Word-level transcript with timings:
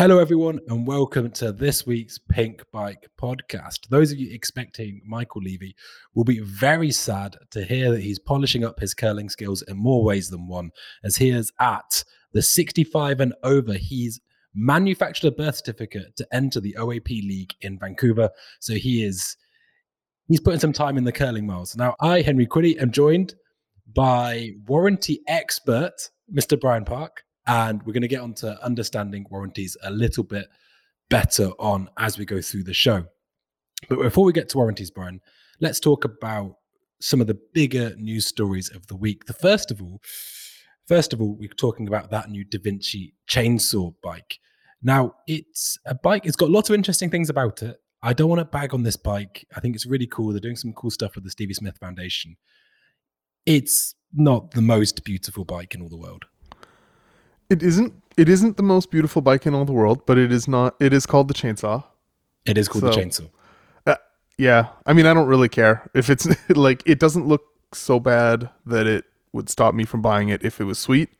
Hello, 0.00 0.18
everyone, 0.18 0.58
and 0.68 0.86
welcome 0.86 1.30
to 1.32 1.52
this 1.52 1.86
week's 1.86 2.18
Pinkbike 2.18 3.04
podcast. 3.20 3.86
Those 3.90 4.10
of 4.10 4.18
you 4.18 4.32
expecting 4.32 5.02
Michael 5.04 5.42
Levy 5.42 5.76
will 6.14 6.24
be 6.24 6.40
very 6.40 6.90
sad 6.90 7.36
to 7.50 7.62
hear 7.62 7.90
that 7.90 8.00
he's 8.00 8.18
polishing 8.18 8.64
up 8.64 8.80
his 8.80 8.94
curling 8.94 9.28
skills 9.28 9.60
in 9.60 9.76
more 9.76 10.02
ways 10.02 10.30
than 10.30 10.48
one, 10.48 10.70
as 11.04 11.16
he 11.16 11.28
is 11.28 11.52
at 11.60 12.02
the 12.32 12.40
65 12.40 13.20
and 13.20 13.34
over. 13.42 13.74
He's 13.74 14.22
manufactured 14.54 15.26
a 15.26 15.32
birth 15.32 15.56
certificate 15.56 16.16
to 16.16 16.26
enter 16.32 16.60
the 16.60 16.76
OAP 16.78 17.08
League 17.08 17.52
in 17.60 17.78
Vancouver. 17.78 18.30
So 18.58 18.76
he 18.76 19.04
is 19.04 19.36
he's 20.28 20.40
putting 20.40 20.60
some 20.60 20.72
time 20.72 20.96
in 20.96 21.04
the 21.04 21.12
curling 21.12 21.46
miles. 21.46 21.76
Now, 21.76 21.94
I, 22.00 22.22
Henry 22.22 22.46
Quinney, 22.46 22.80
am 22.80 22.90
joined 22.90 23.34
by 23.94 24.52
warranty 24.66 25.20
expert, 25.28 26.08
Mr. 26.34 26.58
Brian 26.58 26.86
Park 26.86 27.22
and 27.46 27.82
we're 27.82 27.92
going 27.92 28.02
to 28.02 28.08
get 28.08 28.20
onto 28.20 28.46
understanding 28.46 29.26
warranties 29.30 29.76
a 29.82 29.90
little 29.90 30.24
bit 30.24 30.48
better 31.08 31.48
on 31.58 31.88
as 31.98 32.18
we 32.18 32.24
go 32.24 32.40
through 32.40 32.64
the 32.64 32.74
show. 32.74 33.04
But 33.88 34.00
before 34.00 34.24
we 34.24 34.32
get 34.32 34.48
to 34.50 34.58
warranties, 34.58 34.90
Brian, 34.90 35.20
let's 35.60 35.80
talk 35.80 36.04
about 36.04 36.56
some 37.00 37.20
of 37.20 37.26
the 37.26 37.38
bigger 37.54 37.94
news 37.96 38.26
stories 38.26 38.70
of 38.70 38.86
the 38.86 38.96
week. 38.96 39.24
The 39.24 39.32
first 39.32 39.70
of 39.70 39.80
all, 39.80 40.00
first 40.86 41.12
of 41.12 41.20
all, 41.20 41.34
we're 41.34 41.48
talking 41.48 41.88
about 41.88 42.10
that 42.10 42.30
new 42.30 42.44
Devinci 42.44 43.12
chainsaw 43.28 43.94
bike. 44.02 44.38
Now, 44.82 45.14
it's 45.26 45.78
a 45.86 45.94
bike, 45.94 46.26
it's 46.26 46.36
got 46.36 46.50
lots 46.50 46.70
of 46.70 46.74
interesting 46.74 47.10
things 47.10 47.30
about 47.30 47.62
it. 47.62 47.78
I 48.02 48.12
don't 48.12 48.30
want 48.30 48.40
to 48.40 48.46
bag 48.46 48.72
on 48.72 48.82
this 48.82 48.96
bike. 48.96 49.46
I 49.54 49.60
think 49.60 49.74
it's 49.74 49.84
really 49.84 50.06
cool. 50.06 50.30
They're 50.30 50.40
doing 50.40 50.56
some 50.56 50.72
cool 50.72 50.90
stuff 50.90 51.14
with 51.14 51.24
the 51.24 51.30
Stevie 51.30 51.54
Smith 51.54 51.76
Foundation. 51.78 52.36
It's 53.44 53.94
not 54.12 54.52
the 54.52 54.62
most 54.62 55.04
beautiful 55.04 55.44
bike 55.44 55.74
in 55.74 55.82
all 55.82 55.88
the 55.88 55.98
world. 55.98 56.24
It 57.50 57.64
isn't. 57.64 57.92
It 58.16 58.28
isn't 58.28 58.56
the 58.56 58.62
most 58.62 58.90
beautiful 58.90 59.22
bike 59.22 59.44
in 59.44 59.54
all 59.54 59.64
the 59.64 59.72
world, 59.72 60.06
but 60.06 60.16
it 60.16 60.30
is 60.32 60.46
not. 60.46 60.76
It 60.80 60.92
is 60.92 61.04
called 61.04 61.28
the 61.28 61.34
chainsaw. 61.34 61.84
It 62.46 62.56
is 62.56 62.68
called 62.68 62.82
so, 62.82 62.90
the 62.90 62.96
chainsaw. 62.96 63.28
Uh, 63.86 63.96
yeah, 64.38 64.68
I 64.86 64.92
mean, 64.92 65.04
I 65.04 65.12
don't 65.12 65.26
really 65.26 65.48
care 65.48 65.90
if 65.92 66.08
it's 66.08 66.28
like 66.48 66.82
it 66.86 67.00
doesn't 67.00 67.26
look 67.26 67.42
so 67.74 67.98
bad 67.98 68.48
that 68.66 68.86
it 68.86 69.04
would 69.32 69.48
stop 69.48 69.74
me 69.74 69.84
from 69.84 70.00
buying 70.00 70.28
it 70.28 70.44
if 70.44 70.60
it 70.60 70.64
was 70.64 70.78
sweet. 70.78 71.10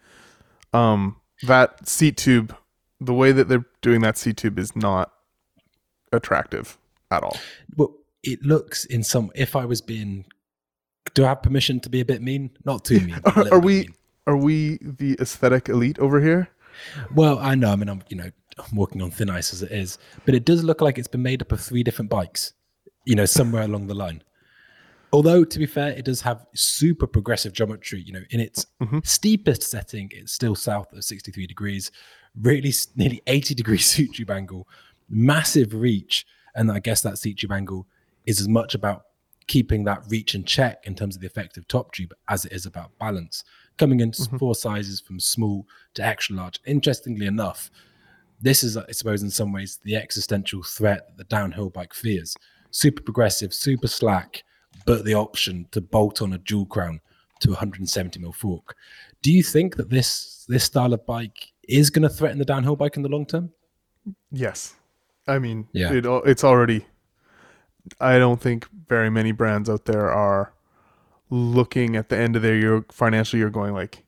Um, 0.73 1.17
that 1.43 1.89
seat 1.89 2.17
tube, 2.17 2.57
the 3.01 3.15
way 3.15 3.33
that 3.33 3.49
they're 3.49 3.67
doing 3.83 4.01
that 4.03 4.17
seat 4.17 4.37
tube 4.37 4.59
is 4.59 4.77
not 4.77 5.13
attractive 6.13 6.79
at 7.11 7.25
all. 7.25 7.37
Well, 7.77 7.97
it 8.23 8.43
looks 8.45 8.85
in 8.85 9.03
some. 9.03 9.33
If 9.35 9.57
I 9.57 9.65
was 9.65 9.81
being, 9.81 10.27
do 11.15 11.25
I 11.25 11.29
have 11.31 11.43
permission 11.43 11.81
to 11.81 11.89
be 11.89 12.01
a 12.01 12.05
bit 12.05 12.23
mean? 12.23 12.51
Not 12.65 12.85
too 12.85 13.01
mean. 13.01 13.19
are, 13.25 13.55
are 13.55 13.61
we? 13.61 13.81
Mean 13.81 13.95
are 14.31 14.37
we 14.37 14.79
the 14.81 15.17
aesthetic 15.21 15.69
elite 15.69 15.99
over 15.99 16.21
here? 16.21 16.49
Well, 17.15 17.39
I 17.39 17.55
know. 17.55 17.73
I 17.73 17.77
mean, 17.77 17.89
I'm 17.89 18.03
you 18.09 18.17
know 18.17 18.31
I'm 18.59 18.77
walking 18.77 19.03
on 19.03 19.11
thin 19.11 19.31
ice 19.31 19.53
as 19.53 19.63
it 19.63 19.73
is, 19.73 19.99
but 20.25 20.35
it 20.35 20.45
does 20.45 20.65
look 20.65 20.81
like 20.81 20.99
it's 20.99 21.09
been 21.09 21.23
made 21.23 21.43
up 21.43 21.53
of 21.53 21.61
three 21.61 21.83
different 21.83 22.11
bikes. 22.11 22.55
You 23.05 23.17
know, 23.17 23.27
somewhere 23.27 23.63
along 23.63 23.87
the 23.87 23.95
line. 23.95 24.23
Although 25.13 25.45
to 25.45 25.59
be 25.59 25.67
fair, 25.67 25.89
it 25.89 26.05
does 26.05 26.21
have 26.21 26.47
super 26.55 27.07
progressive 27.07 27.53
geometry. 27.53 28.01
You 28.01 28.13
know, 28.13 28.23
in 28.31 28.41
its 28.41 28.67
mm-hmm. 28.81 29.01
steepest 29.03 29.63
setting, 29.63 30.11
it's 30.13 30.33
still 30.33 30.55
south 30.55 30.93
of 30.93 31.03
63 31.03 31.47
degrees, 31.47 31.91
really 32.41 32.73
nearly 32.95 33.23
80 33.27 33.55
degree 33.55 33.79
seat 33.93 34.15
tube 34.15 34.31
angle, 34.31 34.69
massive 35.09 35.75
reach, 35.75 36.27
and 36.55 36.71
I 36.71 36.79
guess 36.79 37.01
that 37.03 37.19
seat 37.19 37.39
tube 37.39 37.53
angle 37.53 37.87
is 38.27 38.41
as 38.41 38.49
much 38.49 38.75
about 38.75 39.05
keeping 39.51 39.83
that 39.83 40.05
reach 40.09 40.37
in 40.37 40.45
check 40.45 40.85
in 40.85 40.95
terms 40.95 41.17
of 41.17 41.21
the 41.21 41.27
effective 41.27 41.67
top 41.67 41.93
tube 41.93 42.15
as 42.29 42.45
it 42.45 42.53
is 42.53 42.67
about 42.67 42.97
balance 43.01 43.43
coming 43.81 44.01
in 44.01 44.11
mm-hmm. 44.11 44.37
four 44.37 44.55
sizes 44.55 45.01
from 45.01 45.19
small 45.19 45.67
to 45.95 46.05
extra 46.05 46.37
large. 46.37 46.61
Interestingly 46.67 47.27
enough, 47.27 47.71
this 48.39 48.63
is, 48.63 48.77
I 48.77 48.93
suppose, 48.93 49.23
in 49.23 49.31
some 49.31 49.53
ways, 49.53 49.81
the 49.83 49.97
existential 49.97 50.63
threat 50.63 51.07
that 51.09 51.17
the 51.17 51.25
downhill 51.25 51.71
bike 51.71 51.95
fears. 51.95 52.37
Super 52.71 53.03
progressive, 53.03 53.55
super 53.55 53.89
slack, 53.89 54.45
but 54.85 55.05
the 55.07 55.15
option 55.15 55.67
to 55.73 55.81
bolt 55.81 56.21
on 56.21 56.35
a 56.35 56.39
dual 56.39 56.67
crown 56.67 57.01
to 57.41 57.49
170 57.49 58.21
mil 58.21 58.33
fork. 58.33 58.77
Do 59.23 59.33
you 59.33 59.43
think 59.43 59.77
that 59.77 59.89
this 59.89 60.45
this 60.47 60.65
style 60.65 60.93
of 60.93 61.05
bike 61.07 61.53
is 61.67 61.91
going 61.91 62.03
to 62.03 62.15
threaten 62.15 62.39
the 62.39 62.45
downhill 62.45 62.77
bike 62.77 62.97
in 62.97 63.03
the 63.03 63.09
long 63.09 63.27
term? 63.27 63.51
Yes, 64.31 64.75
I 65.27 65.39
mean, 65.39 65.69
yeah. 65.73 65.93
It, 65.93 66.05
it's 66.07 66.45
already. 66.45 66.87
I 67.99 68.19
don't 68.19 68.41
think 68.41 68.69
very 68.89 69.11
many 69.11 69.33
brands 69.33 69.71
out 69.71 69.87
there 69.87 70.11
are 70.11 70.53
looking 71.31 71.97
at 71.97 72.09
the 72.09 72.17
end 72.17 72.37
of 72.37 72.43
their 72.43 72.57
year 72.57 72.85
financial 72.91 73.39
year 73.39 73.51
going 73.51 73.73
like 73.73 74.05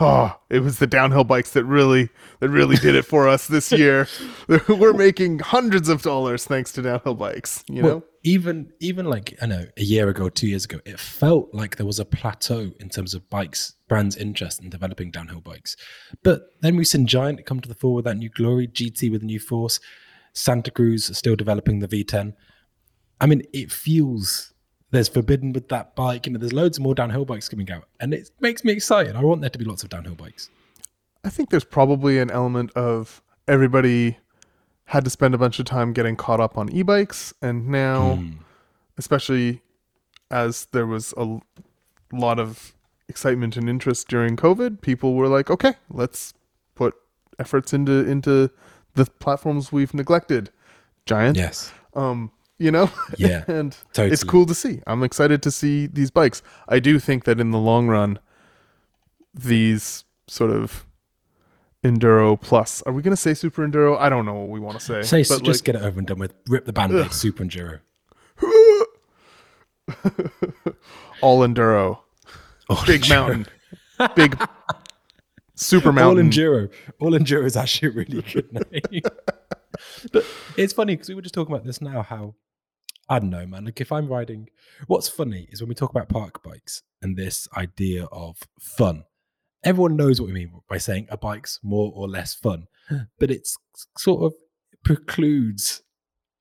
oh 0.00 0.38
it 0.50 0.60
was 0.60 0.78
the 0.78 0.86
downhill 0.86 1.24
bikes 1.24 1.52
that 1.52 1.64
really 1.64 2.08
that 2.40 2.48
really 2.48 2.76
did 2.76 2.94
it 2.94 3.04
for 3.04 3.28
us 3.28 3.46
this 3.46 3.72
year. 3.72 4.06
We're 4.68 4.92
making 4.92 5.40
hundreds 5.40 5.88
of 5.88 6.02
dollars 6.02 6.44
thanks 6.44 6.72
to 6.72 6.82
downhill 6.82 7.14
bikes 7.14 7.64
you 7.68 7.82
well, 7.82 7.94
know? 7.96 8.04
even 8.22 8.72
even 8.80 9.06
like 9.06 9.36
i 9.40 9.46
know 9.46 9.66
a 9.76 9.82
year 9.82 10.08
ago 10.08 10.28
two 10.28 10.48
years 10.48 10.64
ago 10.64 10.80
it 10.84 10.98
felt 10.98 11.48
like 11.54 11.76
there 11.76 11.86
was 11.86 11.98
a 11.98 12.04
plateau 12.04 12.72
in 12.80 12.88
terms 12.88 13.14
of 13.14 13.28
bikes 13.30 13.74
brands 13.88 14.16
interest 14.16 14.60
in 14.60 14.68
developing 14.68 15.10
downhill 15.10 15.40
bikes. 15.40 15.76
But 16.22 16.42
then 16.60 16.76
we've 16.76 16.88
seen 16.88 17.06
giant 17.06 17.46
come 17.46 17.60
to 17.60 17.68
the 17.68 17.74
fore 17.74 17.94
with 17.94 18.04
that 18.04 18.16
new 18.16 18.28
glory 18.28 18.66
gt 18.66 19.10
with 19.10 19.22
a 19.22 19.26
new 19.26 19.40
force. 19.40 19.80
Santa 20.32 20.70
cruz 20.70 21.16
still 21.16 21.36
developing 21.36 21.78
the 21.78 21.88
v10 21.88 22.34
i 23.20 23.26
mean 23.26 23.42
it 23.54 23.72
feels 23.72 24.52
there's 24.90 25.08
forbidden 25.08 25.52
with 25.52 25.68
that 25.68 25.94
bike. 25.96 26.26
You 26.26 26.32
know, 26.32 26.38
there's 26.38 26.52
loads 26.52 26.78
more 26.78 26.94
downhill 26.94 27.24
bikes 27.24 27.48
coming 27.48 27.70
out, 27.70 27.84
and 28.00 28.14
it 28.14 28.30
makes 28.40 28.64
me 28.64 28.72
excited. 28.72 29.16
I 29.16 29.22
want 29.22 29.40
there 29.40 29.50
to 29.50 29.58
be 29.58 29.64
lots 29.64 29.82
of 29.82 29.90
downhill 29.90 30.14
bikes. 30.14 30.50
I 31.24 31.28
think 31.28 31.50
there's 31.50 31.64
probably 31.64 32.18
an 32.18 32.30
element 32.30 32.70
of 32.72 33.22
everybody 33.48 34.18
had 34.86 35.04
to 35.04 35.10
spend 35.10 35.34
a 35.34 35.38
bunch 35.38 35.58
of 35.58 35.66
time 35.66 35.92
getting 35.92 36.14
caught 36.14 36.40
up 36.40 36.56
on 36.56 36.72
e-bikes, 36.72 37.34
and 37.42 37.68
now, 37.68 38.16
mm. 38.16 38.36
especially 38.96 39.60
as 40.30 40.66
there 40.66 40.86
was 40.86 41.12
a 41.16 41.38
lot 42.12 42.38
of 42.38 42.74
excitement 43.08 43.56
and 43.56 43.68
interest 43.68 44.08
during 44.08 44.36
COVID, 44.36 44.80
people 44.80 45.14
were 45.14 45.28
like, 45.28 45.50
"Okay, 45.50 45.74
let's 45.90 46.34
put 46.76 46.94
efforts 47.38 47.72
into 47.72 48.08
into 48.08 48.50
the 48.94 49.06
platforms 49.06 49.72
we've 49.72 49.94
neglected." 49.94 50.50
Giant, 51.06 51.36
yes. 51.36 51.72
Um, 51.94 52.30
you 52.58 52.70
know? 52.70 52.90
Yeah. 53.18 53.44
and 53.48 53.76
totally. 53.92 54.12
it's 54.12 54.24
cool 54.24 54.46
to 54.46 54.54
see. 54.54 54.80
I'm 54.86 55.02
excited 55.02 55.42
to 55.42 55.50
see 55.50 55.86
these 55.86 56.10
bikes. 56.10 56.42
I 56.68 56.80
do 56.80 56.98
think 56.98 57.24
that 57.24 57.40
in 57.40 57.50
the 57.50 57.58
long 57.58 57.88
run, 57.88 58.18
these 59.34 60.04
sort 60.28 60.50
of 60.50 60.86
enduro 61.84 62.40
plus 62.40 62.82
are 62.82 62.92
we 62.92 63.02
going 63.02 63.14
to 63.14 63.20
say 63.20 63.32
super 63.32 63.66
enduro 63.66 63.96
i 63.98 64.08
don't 64.08 64.26
know 64.26 64.34
what 64.34 64.48
we 64.48 64.58
want 64.58 64.78
to 64.78 64.84
say 64.84 65.02
say 65.02 65.18
but 65.18 65.44
just 65.44 65.60
like, 65.60 65.64
get 65.64 65.76
it 65.76 65.82
over 65.82 65.98
and 65.98 66.08
done 66.08 66.18
with 66.18 66.34
rip 66.48 66.64
the 66.64 66.72
band-aid 66.72 67.12
super 67.12 67.44
enduro 67.44 67.78
all 71.22 71.40
enduro 71.40 71.98
all 72.68 72.84
big 72.86 73.02
enduro. 73.02 73.08
mountain 73.10 73.46
big 74.16 74.36
super 75.54 75.92
mountain 75.92 76.26
all 76.26 76.32
enduro 76.32 76.68
all 76.98 77.12
enduro 77.12 77.44
is 77.44 77.56
actually 77.56 77.88
a 77.88 77.92
really 77.92 78.22
good 78.22 78.52
name 78.52 79.02
but 80.12 80.26
it's 80.56 80.72
funny 80.72 80.94
because 80.94 81.08
we 81.08 81.14
were 81.14 81.22
just 81.22 81.34
talking 81.34 81.54
about 81.54 81.64
this 81.64 81.80
now 81.80 82.02
how 82.02 82.34
I 83.08 83.18
don't 83.18 83.30
know, 83.30 83.46
man. 83.46 83.64
Like 83.64 83.80
if 83.80 83.92
I'm 83.92 84.08
riding, 84.08 84.48
what's 84.86 85.08
funny 85.08 85.48
is 85.50 85.60
when 85.60 85.68
we 85.68 85.74
talk 85.74 85.90
about 85.90 86.08
park 86.08 86.42
bikes 86.42 86.82
and 87.00 87.16
this 87.16 87.48
idea 87.56 88.04
of 88.06 88.38
fun. 88.60 89.04
Everyone 89.64 89.96
knows 89.96 90.20
what 90.20 90.28
we 90.28 90.32
mean 90.32 90.52
by 90.68 90.78
saying 90.78 91.06
a 91.10 91.16
bike's 91.16 91.60
more 91.62 91.92
or 91.94 92.08
less 92.08 92.34
fun, 92.34 92.66
but 93.18 93.30
it's 93.30 93.56
sort 93.96 94.22
of 94.22 94.34
precludes 94.84 95.82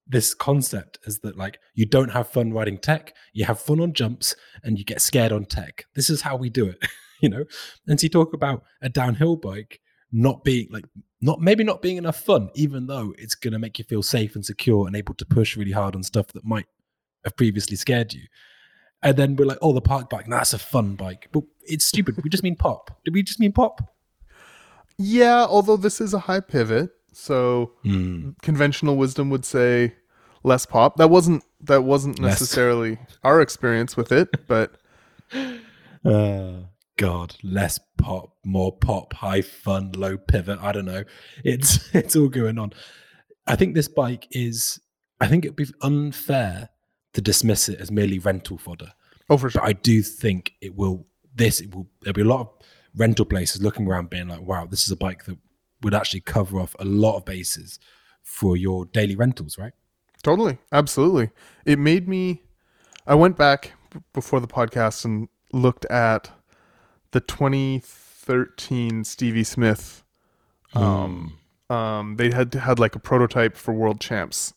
this 0.07 0.33
concept 0.35 0.99
is 1.05 1.19
that 1.19 1.35
like 1.35 1.59
you 1.73 1.85
don't 1.85 2.11
have 2.11 2.29
fun 2.29 2.53
riding 2.53 2.77
tech, 2.77 3.13
you 3.33 3.45
have 3.45 3.59
fun 3.59 3.79
on 3.79 3.93
jumps, 3.93 4.35
and 4.63 4.77
you 4.77 4.85
get 4.85 5.01
scared 5.01 5.31
on 5.31 5.45
tech. 5.45 5.85
This 5.95 6.09
is 6.09 6.21
how 6.21 6.35
we 6.35 6.49
do 6.49 6.67
it, 6.67 6.77
you 7.21 7.29
know. 7.29 7.45
And 7.87 7.99
so 7.99 8.05
you 8.05 8.09
talk 8.09 8.33
about 8.33 8.63
a 8.81 8.89
downhill 8.89 9.35
bike 9.35 9.79
not 10.11 10.43
being 10.43 10.67
like 10.71 10.85
not 11.21 11.41
maybe 11.41 11.63
not 11.63 11.81
being 11.81 11.97
enough 11.97 12.19
fun, 12.19 12.49
even 12.55 12.87
though 12.87 13.13
it's 13.17 13.35
going 13.35 13.53
to 13.53 13.59
make 13.59 13.79
you 13.79 13.85
feel 13.85 14.03
safe 14.03 14.35
and 14.35 14.45
secure 14.45 14.87
and 14.87 14.95
able 14.95 15.13
to 15.15 15.25
push 15.25 15.57
really 15.57 15.71
hard 15.71 15.95
on 15.95 16.03
stuff 16.03 16.27
that 16.27 16.45
might 16.45 16.67
have 17.23 17.35
previously 17.35 17.75
scared 17.75 18.13
you. 18.13 18.23
And 19.01 19.17
then 19.17 19.35
we're 19.35 19.45
like, 19.45 19.59
oh, 19.61 19.73
the 19.73 19.81
park 19.81 20.09
bike, 20.09 20.25
that's 20.27 20.53
a 20.53 20.59
fun 20.59 20.95
bike. 20.95 21.29
But 21.31 21.43
it's 21.63 21.85
stupid. 21.85 22.23
we 22.23 22.29
just 22.29 22.43
mean 22.43 22.55
pop. 22.55 22.91
Did 23.03 23.13
we 23.13 23.23
just 23.23 23.39
mean 23.39 23.51
pop? 23.51 23.81
Yeah, 24.97 25.45
although 25.45 25.77
this 25.77 25.99
is 25.99 26.13
a 26.13 26.19
high 26.19 26.39
pivot. 26.39 26.91
So 27.11 27.73
mm. 27.83 28.39
conventional 28.41 28.97
wisdom 28.97 29.29
would 29.29 29.45
say 29.45 29.95
less 30.43 30.65
pop. 30.65 30.97
That 30.97 31.09
wasn't 31.09 31.43
that 31.61 31.83
wasn't 31.83 32.19
necessarily 32.19 32.91
less. 32.91 33.17
our 33.23 33.41
experience 33.41 33.97
with 33.97 34.11
it, 34.11 34.29
but 34.47 34.75
uh, 36.05 36.53
God, 36.97 37.35
less 37.43 37.79
pop, 37.97 38.37
more 38.43 38.75
pop, 38.77 39.13
high 39.13 39.41
fun, 39.41 39.91
low 39.93 40.17
pivot. 40.17 40.59
I 40.61 40.71
don't 40.71 40.85
know. 40.85 41.03
It's 41.43 41.89
it's 41.93 42.15
all 42.15 42.29
going 42.29 42.57
on. 42.57 42.73
I 43.47 43.55
think 43.55 43.75
this 43.75 43.87
bike 43.87 44.27
is. 44.31 44.79
I 45.21 45.27
think 45.27 45.45
it'd 45.45 45.55
be 45.55 45.67
unfair 45.81 46.69
to 47.13 47.21
dismiss 47.21 47.69
it 47.69 47.79
as 47.79 47.89
merely 47.89 48.19
rental 48.19 48.57
fodder. 48.57 48.91
Oh, 49.29 49.37
for 49.37 49.49
sure. 49.49 49.61
But 49.61 49.69
I 49.69 49.73
do 49.73 50.01
think 50.01 50.53
it 50.61 50.75
will. 50.75 51.05
This 51.33 51.61
it 51.61 51.73
will. 51.73 51.87
There'll 52.01 52.13
be 52.13 52.21
a 52.21 52.25
lot 52.25 52.41
of 52.41 52.49
rental 52.95 53.25
places 53.25 53.61
looking 53.61 53.87
around, 53.87 54.09
being 54.09 54.27
like, 54.27 54.41
"Wow, 54.41 54.65
this 54.65 54.83
is 54.83 54.91
a 54.91 54.97
bike 54.97 55.25
that 55.25 55.37
would 55.81 55.93
actually 55.93 56.21
cover 56.21 56.59
off 56.59 56.75
a 56.79 56.85
lot 56.85 57.17
of 57.17 57.25
bases 57.25 57.79
for 58.23 58.57
your 58.57 58.85
daily 58.85 59.15
rentals, 59.15 59.57
right? 59.57 59.73
Totally. 60.23 60.57
Absolutely. 60.71 61.29
It 61.65 61.77
made 61.77 62.07
me 62.07 62.41
I 63.07 63.13
went 63.13 63.37
back 63.37 63.73
before 64.13 64.39
the 64.39 64.47
podcast 64.47 65.05
and 65.05 65.29
looked 65.53 65.85
at 65.85 66.31
the 67.15 67.21
2013 67.21 69.05
Stevie 69.05 69.45
Smith 69.45 70.03
um 70.73 71.37
um 71.69 72.17
they 72.17 72.29
had 72.29 72.53
had 72.53 72.77
like 72.77 72.93
a 72.93 72.99
prototype 72.99 73.55
for 73.55 73.73
world 73.73 74.01
champs 74.01 74.53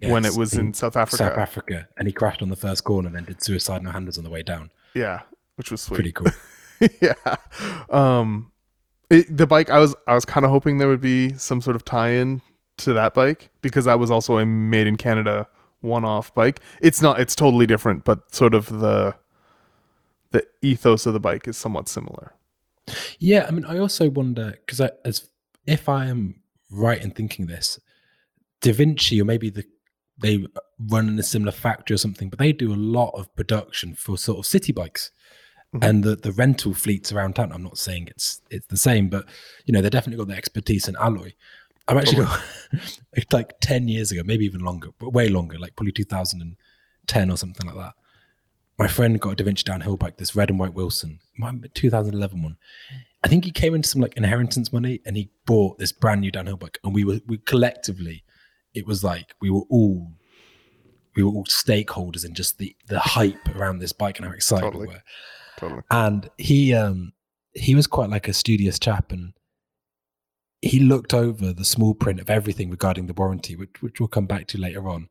when 0.00 0.24
it 0.24 0.28
Yes, 0.28 0.36
was 0.38 0.54
in 0.54 0.72
South 0.72 0.96
Africa. 0.96 1.16
South 1.18 1.36
Africa, 1.38 1.88
and 1.98 2.08
he 2.08 2.12
crashed 2.12 2.40
on 2.40 2.48
the 2.48 2.56
first 2.56 2.82
corner 2.84 3.08
and 3.08 3.14
then 3.14 3.24
did 3.24 3.44
suicide 3.44 3.82
no 3.82 3.90
handers 3.90 4.16
on 4.16 4.24
the 4.24 4.30
way 4.30 4.42
down. 4.42 4.70
Yeah, 4.94 5.20
which 5.56 5.70
was 5.70 5.82
sweet. 5.82 5.96
Pretty 5.96 6.12
cool. 6.12 6.28
yeah. 7.02 7.36
Um 7.90 8.50
it, 9.10 9.36
the 9.36 9.46
bike 9.46 9.68
I 9.68 9.78
was 9.78 9.94
I 10.08 10.14
was 10.14 10.24
kind 10.24 10.46
of 10.46 10.50
hoping 10.50 10.78
there 10.78 10.88
would 10.88 11.02
be 11.02 11.34
some 11.34 11.60
sort 11.60 11.76
of 11.76 11.84
tie-in 11.84 12.40
to 12.78 12.94
that 12.94 13.12
bike 13.12 13.50
because 13.60 13.84
that 13.84 13.98
was 13.98 14.10
also 14.10 14.38
a 14.38 14.46
made 14.46 14.86
in 14.86 14.96
Canada 14.96 15.46
one-off 15.82 16.34
bike. 16.34 16.60
It's 16.80 17.02
not 17.02 17.20
it's 17.20 17.34
totally 17.34 17.66
different, 17.66 18.04
but 18.04 18.34
sort 18.34 18.54
of 18.54 18.80
the 18.80 19.14
the 20.32 20.46
ethos 20.62 21.06
of 21.06 21.12
the 21.12 21.20
bike 21.20 21.46
is 21.48 21.56
somewhat 21.56 21.88
similar. 21.88 22.32
Yeah, 23.18 23.46
I 23.46 23.50
mean, 23.52 23.64
I 23.64 23.78
also 23.78 24.10
wonder 24.10 24.54
because 24.66 24.80
as 25.04 25.28
if 25.66 25.88
I 25.88 26.06
am 26.06 26.42
right 26.70 27.00
in 27.02 27.10
thinking 27.12 27.46
this, 27.46 27.78
Devinci 28.60 29.20
or 29.20 29.24
maybe 29.24 29.50
the 29.50 29.64
they 30.20 30.44
run 30.78 31.08
in 31.08 31.18
a 31.18 31.22
similar 31.22 31.52
factory 31.52 31.94
or 31.94 31.98
something, 31.98 32.28
but 32.28 32.38
they 32.38 32.52
do 32.52 32.72
a 32.72 32.76
lot 32.76 33.10
of 33.14 33.34
production 33.34 33.94
for 33.94 34.16
sort 34.18 34.38
of 34.38 34.46
city 34.46 34.72
bikes 34.72 35.10
Mhm. 35.74 35.88
and 35.88 36.04
the, 36.04 36.16
the 36.16 36.32
rental 36.32 36.74
fleets 36.74 37.12
around 37.12 37.34
town. 37.36 37.50
I'm 37.50 37.62
not 37.62 37.78
saying 37.78 38.08
it's 38.08 38.40
it's 38.50 38.66
the 38.66 38.76
same, 38.76 39.08
but 39.08 39.24
you 39.64 39.72
know 39.72 39.80
they 39.80 39.88
definitely 39.90 40.18
got 40.22 40.28
the 40.28 40.36
expertise 40.36 40.86
in 40.86 40.96
alloy. 40.96 41.32
I've 41.88 41.96
actually 41.96 42.24
got 42.24 42.40
like 43.32 43.54
ten 43.60 43.88
years 43.88 44.12
ago, 44.12 44.22
maybe 44.24 44.44
even 44.44 44.60
longer, 44.60 44.90
but 44.98 45.12
way 45.14 45.28
longer, 45.28 45.58
like 45.58 45.74
probably 45.74 45.92
2010 45.92 47.30
or 47.30 47.36
something 47.36 47.66
like 47.66 47.76
that. 47.76 47.94
My 48.82 48.88
friend 48.88 49.20
got 49.20 49.40
a 49.40 49.44
Devinci 49.44 49.62
downhill 49.62 49.96
bike, 49.96 50.16
this 50.16 50.34
red 50.34 50.50
and 50.50 50.58
white 50.58 50.74
Wilson, 50.74 51.20
might 51.38 51.72
2011 51.72 52.42
one. 52.42 52.56
I 53.22 53.28
think 53.28 53.44
he 53.44 53.52
came 53.52 53.76
into 53.76 53.88
some 53.88 54.02
like 54.02 54.16
inheritance 54.16 54.72
money 54.72 55.00
and 55.06 55.16
he 55.16 55.30
bought 55.46 55.78
this 55.78 55.92
brand 55.92 56.20
new 56.20 56.32
downhill 56.32 56.56
bike, 56.56 56.80
and 56.82 56.92
we 56.92 57.04
were 57.04 57.20
we 57.28 57.38
collectively, 57.38 58.24
it 58.74 58.84
was 58.84 59.04
like 59.04 59.36
we 59.40 59.50
were 59.50 59.62
all 59.70 60.10
we 61.14 61.22
were 61.22 61.30
all 61.30 61.44
stakeholders 61.44 62.24
in 62.24 62.34
just 62.34 62.58
the 62.58 62.74
the 62.88 62.98
hype 62.98 63.54
around 63.54 63.78
this 63.78 63.92
bike 63.92 64.18
and 64.18 64.26
how 64.26 64.34
excited 64.34 64.64
Totally. 64.64 64.88
we 64.88 64.94
were. 64.94 65.02
Totally. 65.58 65.82
And 65.92 66.28
he 66.36 66.74
um 66.74 67.12
he 67.54 67.76
was 67.76 67.86
quite 67.86 68.10
like 68.10 68.26
a 68.26 68.32
studious 68.32 68.80
chap 68.80 69.12
and 69.12 69.32
he 70.60 70.80
looked 70.80 71.14
over 71.14 71.52
the 71.52 71.64
small 71.64 71.94
print 71.94 72.18
of 72.18 72.28
everything 72.28 72.68
regarding 72.68 73.06
the 73.06 73.14
warranty, 73.14 73.54
which 73.54 73.80
which 73.80 74.00
we'll 74.00 74.08
come 74.08 74.26
back 74.26 74.48
to 74.48 74.58
later 74.58 74.88
on, 74.88 75.08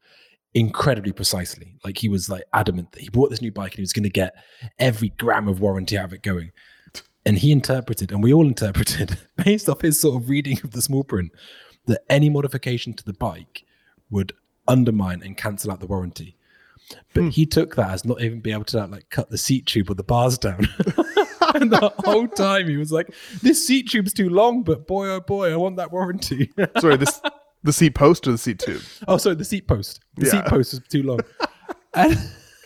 incredibly 0.53 1.11
precisely. 1.13 1.75
Like 1.83 1.97
he 1.97 2.09
was 2.09 2.29
like 2.29 2.43
adamant 2.53 2.91
that 2.91 3.01
he 3.01 3.09
bought 3.09 3.29
this 3.29 3.41
new 3.41 3.51
bike 3.51 3.71
and 3.71 3.77
he 3.77 3.81
was 3.83 3.93
going 3.93 4.03
to 4.03 4.09
get 4.09 4.35
every 4.79 5.09
gram 5.17 5.47
of 5.47 5.59
warranty 5.61 5.97
out 5.97 6.05
of 6.05 6.13
it 6.13 6.23
going. 6.23 6.51
And 7.25 7.37
he 7.37 7.51
interpreted, 7.51 8.11
and 8.11 8.23
we 8.23 8.33
all 8.33 8.47
interpreted, 8.47 9.17
based 9.45 9.69
off 9.69 9.81
his 9.81 10.01
sort 10.01 10.21
of 10.21 10.27
reading 10.29 10.59
of 10.63 10.71
the 10.71 10.81
small 10.81 11.03
print, 11.03 11.31
that 11.85 12.01
any 12.09 12.29
modification 12.29 12.93
to 12.93 13.05
the 13.05 13.13
bike 13.13 13.63
would 14.09 14.33
undermine 14.67 15.21
and 15.23 15.37
cancel 15.37 15.71
out 15.71 15.79
the 15.81 15.87
warranty. 15.87 16.35
But 17.13 17.21
Hmm. 17.21 17.29
he 17.29 17.45
took 17.45 17.75
that 17.75 17.91
as 17.91 18.05
not 18.05 18.21
even 18.21 18.41
be 18.41 18.51
able 18.51 18.65
to 18.65 18.85
like 18.87 19.09
cut 19.11 19.29
the 19.29 19.37
seat 19.37 19.65
tube 19.67 19.89
or 19.89 19.93
the 19.93 20.03
bars 20.03 20.37
down. 20.37 20.67
and 21.55 21.71
the 21.71 21.93
whole 21.99 22.27
time 22.27 22.67
he 22.67 22.75
was 22.75 22.91
like, 22.91 23.13
"This 23.41 23.65
seat 23.65 23.89
tube's 23.89 24.13
too 24.13 24.29
long, 24.29 24.63
but 24.63 24.87
boy 24.87 25.07
oh 25.09 25.21
boy, 25.21 25.53
I 25.53 25.55
want 25.55 25.77
that 25.77 25.91
warranty." 25.91 26.51
Sorry, 26.79 26.97
this 26.97 27.21
the 27.63 27.73
seat 27.73 27.95
post 27.95 28.27
or 28.27 28.31
the 28.31 28.37
seat 28.37 28.59
tube? 28.59 28.81
oh, 29.07 29.17
sorry, 29.17 29.35
the 29.35 29.45
seat 29.45 29.67
post. 29.67 29.99
The 30.15 30.25
Yeah. 30.25 30.31
seat 30.31 30.45
post 30.45 30.73
was 30.73 30.81
too 30.89 31.03
long, 31.03 31.19
and, 31.93 32.17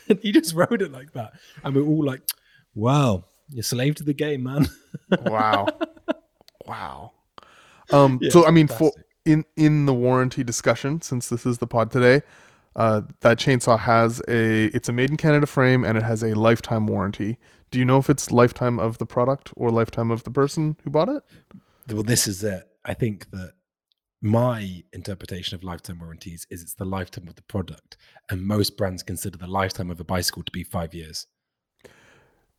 and 0.10 0.20
he 0.22 0.32
just 0.32 0.54
rode 0.54 0.82
it 0.82 0.92
like 0.92 1.14
that, 1.14 1.34
and 1.64 1.76
we're 1.76 1.84
all 1.86 2.04
like, 2.06 2.22
"Wow, 2.74 3.26
you're 3.50 3.64
slave 3.64 3.96
to 3.96 4.04
the 4.04 4.14
game, 4.14 4.44
man." 4.44 4.68
Wow. 5.24 5.68
wow. 6.66 7.12
Um 7.92 8.20
Yeah, 8.22 8.30
so 8.32 8.46
I 8.48 8.52
mean 8.52 8.68
for 8.68 8.92
in 9.26 9.44
in 9.56 9.86
the 9.86 9.94
warranty 9.94 10.44
discussion 10.44 11.02
since 11.02 11.30
this 11.30 11.46
is 11.46 11.58
the 11.60 11.68
pod 11.68 11.92
today, 11.92 12.22
uh 12.76 13.02
that 13.22 13.38
chainsaw 13.38 13.78
has 13.80 14.22
a 14.28 14.66
it's 14.76 14.90
a 14.90 14.94
made 14.94 15.10
in 15.12 15.18
Canada 15.18 15.46
frame 15.46 15.84
and 15.84 15.98
it 15.98 16.04
has 16.04 16.24
a 16.24 16.34
lifetime 16.34 16.88
warranty. 16.88 17.38
Do 17.72 17.80
you 17.80 17.86
know 17.86 17.98
if 17.98 18.10
it's 18.10 18.32
lifetime 18.32 18.80
of 18.80 18.98
the 19.00 19.06
product 19.06 19.52
or 19.56 19.70
lifetime 19.70 20.10
of 20.12 20.24
the 20.24 20.32
person 20.32 20.78
who 20.84 20.90
bought 20.90 21.10
it? 21.10 21.24
well, 21.92 22.04
this 22.04 22.28
is 22.28 22.44
it. 22.44 22.64
I 22.86 22.94
think 22.94 23.30
that 23.32 23.54
my 24.25 24.83
interpretation 24.92 25.54
of 25.56 25.63
lifetime 25.63 26.00
warranties 26.00 26.48
is 26.50 26.63
it's 26.63 26.74
the 26.74 26.83
lifetime 26.86 27.27
of 27.27 27.36
the 27.36 27.44
product, 27.44 27.95
and 28.30 28.42
most 28.42 28.75
brands 28.75 29.04
consider 29.04 29.38
the 29.38 29.48
lifetime 29.48 29.92
of 29.92 30.00
a 30.00 30.04
bicycle 30.04 30.42
to 30.44 30.51
be 30.51 30.63
five 30.63 30.94
years. 30.95 31.27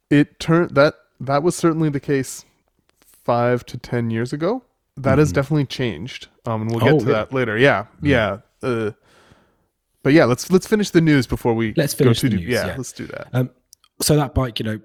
It 0.08 0.38
turned 0.38 0.76
that 0.76 0.94
that 1.18 1.42
was 1.42 1.56
certainly 1.56 1.88
the 1.88 1.98
case 1.98 2.44
5 3.24 3.66
to 3.66 3.78
10 3.78 4.10
years 4.10 4.32
ago. 4.32 4.62
That 4.96 5.18
has 5.18 5.30
Mhm. 5.32 5.34
definitely 5.34 5.66
changed. 5.66 6.28
Um 6.46 6.62
and 6.62 6.70
we'll 6.70 6.80
get 6.80 6.92
Oh, 6.92 6.98
to 7.00 7.04
really? 7.04 7.12
that 7.18 7.32
later. 7.32 7.58
Yeah. 7.58 7.86
Mhm. 8.00 8.08
Yeah. 8.08 8.38
Uh 8.62 8.92
but 10.04 10.12
yeah, 10.12 10.24
let's 10.24 10.50
let's 10.52 10.66
finish 10.68 10.90
the 10.90 11.00
news 11.00 11.26
before 11.26 11.54
we 11.54 11.74
Let's 11.76 11.94
go 11.94 12.04
finish 12.04 12.20
the 12.20 12.28
news, 12.30 12.42
Yeah, 12.42 12.66
yeah. 12.68 12.76
let's 12.76 12.92
do 12.92 13.06
that. 13.06 13.28
Um, 13.32 13.50
so 14.00 14.14
that 14.16 14.34
bike, 14.34 14.60
you 14.60 14.64
know, 14.64 14.80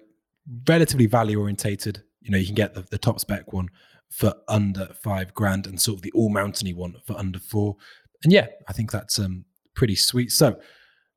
relatively 0.68 1.06
value 1.06 1.40
orientated. 1.40 2.02
You 2.22 2.32
know, 2.32 2.38
you 2.40 2.46
can 2.48 2.56
get 2.56 2.74
the, 2.74 2.82
the 2.82 2.98
top 2.98 3.20
spec 3.20 3.54
one 3.54 3.70
for 4.12 4.34
under 4.48 4.88
five 5.04 5.34
grand, 5.34 5.68
and 5.68 5.82
sort 5.82 5.98
of 5.98 6.02
the 6.02 6.12
all 6.14 6.30
mountainy 6.30 6.74
one 6.74 6.96
for 7.06 7.18
under 7.18 7.40
four. 7.40 7.76
And 8.24 8.32
yeah, 8.32 8.48
I 8.68 8.74
think 8.74 8.92
that's 8.92 9.18
um 9.18 9.46
pretty 9.76 9.96
sweet. 9.96 10.32
So, 10.32 10.60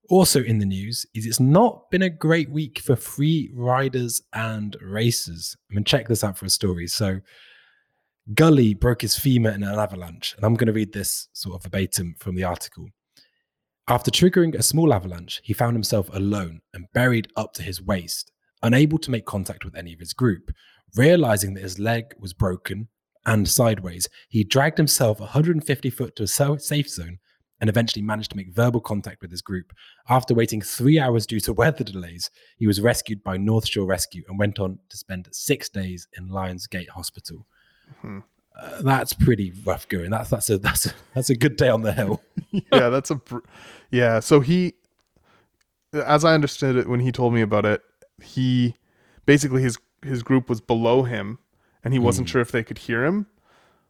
also 0.08 0.42
in 0.42 0.58
the 0.58 0.66
news 0.66 1.04
is 1.14 1.26
it's 1.26 1.40
not 1.40 1.90
been 1.90 2.02
a 2.02 2.10
great 2.10 2.50
week 2.50 2.78
for 2.78 2.96
free 2.96 3.50
riders 3.54 4.22
and 4.32 4.76
racers. 4.80 5.56
I 5.70 5.74
mean, 5.74 5.84
check 5.84 6.08
this 6.08 6.24
out 6.24 6.38
for 6.38 6.46
a 6.46 6.50
story. 6.50 6.86
So. 6.86 7.20
Gully 8.32 8.72
broke 8.72 9.02
his 9.02 9.18
femur 9.18 9.50
in 9.50 9.62
an 9.62 9.78
avalanche, 9.78 10.34
and 10.34 10.46
I'm 10.46 10.54
going 10.54 10.68
to 10.68 10.72
read 10.72 10.94
this 10.94 11.28
sort 11.34 11.56
of 11.56 11.64
verbatim 11.64 12.14
from 12.18 12.34
the 12.34 12.44
article. 12.44 12.88
After 13.86 14.10
triggering 14.10 14.54
a 14.54 14.62
small 14.62 14.94
avalanche, 14.94 15.42
he 15.44 15.52
found 15.52 15.76
himself 15.76 16.08
alone 16.10 16.62
and 16.72 16.86
buried 16.94 17.28
up 17.36 17.52
to 17.52 17.62
his 17.62 17.82
waist, 17.82 18.32
unable 18.62 18.96
to 19.00 19.10
make 19.10 19.26
contact 19.26 19.62
with 19.62 19.76
any 19.76 19.92
of 19.92 20.00
his 20.00 20.14
group. 20.14 20.50
Realizing 20.96 21.54
that 21.54 21.62
his 21.62 21.78
leg 21.78 22.14
was 22.18 22.32
broken 22.32 22.88
and 23.26 23.48
sideways, 23.48 24.08
he 24.28 24.44
dragged 24.44 24.78
himself 24.78 25.20
150 25.20 25.90
foot 25.90 26.16
to 26.16 26.24
a 26.24 26.58
safe 26.58 26.88
zone 26.88 27.18
and 27.60 27.70
eventually 27.70 28.02
managed 28.02 28.30
to 28.30 28.36
make 28.36 28.52
verbal 28.52 28.80
contact 28.80 29.22
with 29.22 29.30
his 29.30 29.40
group. 29.40 29.72
After 30.08 30.34
waiting 30.34 30.60
three 30.60 30.98
hours 30.98 31.26
due 31.26 31.40
to 31.40 31.52
weather 31.54 31.84
delays, 31.84 32.30
he 32.56 32.66
was 32.66 32.80
rescued 32.80 33.24
by 33.24 33.36
North 33.36 33.66
Shore 33.66 33.86
Rescue 33.86 34.22
and 34.28 34.38
went 34.38 34.58
on 34.58 34.78
to 34.90 34.96
spend 34.96 35.28
six 35.32 35.68
days 35.68 36.06
in 36.16 36.28
Lionsgate 36.28 36.90
Hospital. 36.90 37.46
Hmm. 38.00 38.20
Uh, 38.60 38.82
that's 38.82 39.12
pretty 39.12 39.52
rough 39.64 39.88
going. 39.88 40.10
That's 40.10 40.30
that's 40.30 40.48
a 40.50 40.58
that's 40.66 40.86
a 40.86 40.92
that's 41.14 41.30
a 41.30 41.34
good 41.34 41.56
day 41.56 41.68
on 41.68 41.82
the 41.82 41.92
hill. 41.92 42.22
yeah, 42.50 42.88
that's 42.88 43.10
a 43.10 43.16
br- 43.16 43.38
yeah. 43.90 44.20
So 44.20 44.40
he, 44.40 44.74
as 45.92 46.24
I 46.24 46.34
understood 46.34 46.76
it 46.76 46.88
when 46.88 47.00
he 47.00 47.10
told 47.10 47.34
me 47.34 47.40
about 47.40 47.64
it, 47.64 47.82
he 48.22 48.76
basically 49.26 49.62
his 49.62 49.76
his 50.04 50.22
group 50.22 50.48
was 50.48 50.60
below 50.60 51.02
him, 51.04 51.38
and 51.82 51.92
he 51.92 51.98
wasn't 51.98 52.28
Hmm. 52.28 52.32
sure 52.32 52.42
if 52.42 52.52
they 52.52 52.62
could 52.62 52.78
hear 52.78 53.04
him. 53.04 53.26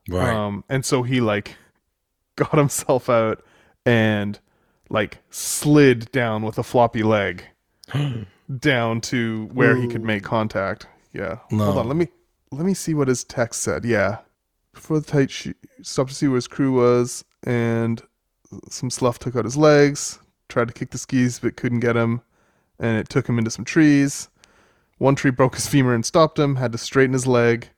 Right. 0.09 0.33
Um, 0.35 0.65
and 0.69 0.85
so 0.85 1.03
he 1.03 1.21
like 1.21 1.57
got 2.37 2.53
himself 2.57 3.09
out 3.09 3.43
and 3.87 4.39
like 4.91 5.19
slid 5.31 6.11
down 6.13 6.43
with 6.43 6.59
a 6.59 6.63
floppy 6.63 7.03
leg 7.03 7.45
down 8.59 9.01
to 9.01 9.49
where 9.53 9.77
he 9.77 9.87
could 9.89 10.03
make 10.05 10.23
contact. 10.23 10.87
Yeah. 11.13 11.39
No. 11.51 11.65
Hold 11.67 11.79
on. 11.79 11.89
Let 11.89 11.97
me 11.97 12.09
let 12.51 12.67
me 12.67 12.75
see 12.75 12.95
what 12.95 13.09
his 13.09 13.25
text 13.25 13.63
said. 13.63 13.85
Yeah. 13.85 14.19
Before 14.73 14.99
the 14.99 15.07
tight 15.07 15.31
she 15.31 15.55
stopped 15.83 16.11
to 16.11 16.15
see 16.17 16.27
where 16.29 16.35
his 16.37 16.49
crew 16.49 16.73
was, 16.73 17.25
and 17.45 18.03
some 18.69 18.91
slough 18.91 19.19
took 19.19 19.37
out 19.37 19.45
his 19.45 19.57
legs. 19.57 20.19
Tried 20.49 20.69
to 20.69 20.75
kick 20.75 20.91
the 20.91 20.99
skis, 20.99 21.39
but 21.39 21.57
couldn't 21.57 21.81
get 21.81 21.97
him, 21.97 22.21
and 22.79 22.99
it 22.99 23.09
took 23.09 23.29
him 23.29 23.39
into 23.39 23.51
some 23.51 23.65
trees. 23.65 24.29
One 24.99 25.15
tree 25.15 25.31
broke 25.31 25.55
his 25.55 25.67
femur 25.67 25.95
and 25.95 26.05
stopped 26.05 26.39
him. 26.39 26.57
Had 26.57 26.73
to 26.73 26.79
straighten 26.79 27.13
his 27.13 27.27
leg, 27.27 27.69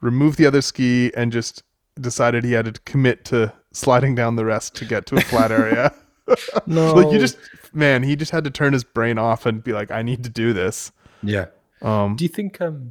remove 0.00 0.36
the 0.36 0.46
other 0.46 0.60
ski, 0.62 1.12
and 1.16 1.32
just 1.32 1.62
decided 2.00 2.44
he 2.44 2.52
had 2.52 2.66
to 2.66 2.80
commit 2.84 3.24
to 3.26 3.52
sliding 3.72 4.14
down 4.14 4.36
the 4.36 4.44
rest 4.44 4.74
to 4.76 4.84
get 4.84 5.06
to 5.06 5.16
a 5.16 5.20
flat 5.20 5.50
area. 5.50 5.94
no. 6.66 6.94
like 6.94 7.12
you 7.12 7.18
just, 7.18 7.38
man, 7.72 8.02
he 8.02 8.16
just 8.16 8.32
had 8.32 8.44
to 8.44 8.50
turn 8.50 8.72
his 8.72 8.84
brain 8.84 9.18
off 9.18 9.46
and 9.46 9.62
be 9.62 9.72
like, 9.72 9.90
"I 9.90 10.02
need 10.02 10.24
to 10.24 10.30
do 10.30 10.52
this." 10.52 10.92
yeah. 11.22 11.46
Um, 11.82 12.16
Do 12.16 12.24
you 12.24 12.28
think 12.28 12.58
um 12.62 12.90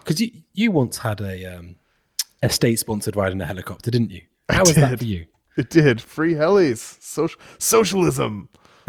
because 0.00 0.20
you 0.20 0.30
you 0.52 0.70
once 0.70 0.98
had 0.98 1.22
a 1.22 1.56
um 1.56 1.76
a 2.42 2.50
state 2.50 2.78
sponsored 2.78 3.16
ride 3.16 3.32
in 3.32 3.40
a 3.40 3.46
helicopter, 3.46 3.90
didn't 3.90 4.10
you? 4.10 4.20
I 4.50 4.54
How 4.54 4.60
was 4.60 4.74
that 4.74 4.98
for 4.98 5.04
you? 5.04 5.26
It 5.56 5.70
did. 5.70 6.00
Free 6.00 6.34
helis. 6.34 7.02
Social 7.02 7.40
socialism. 7.58 8.50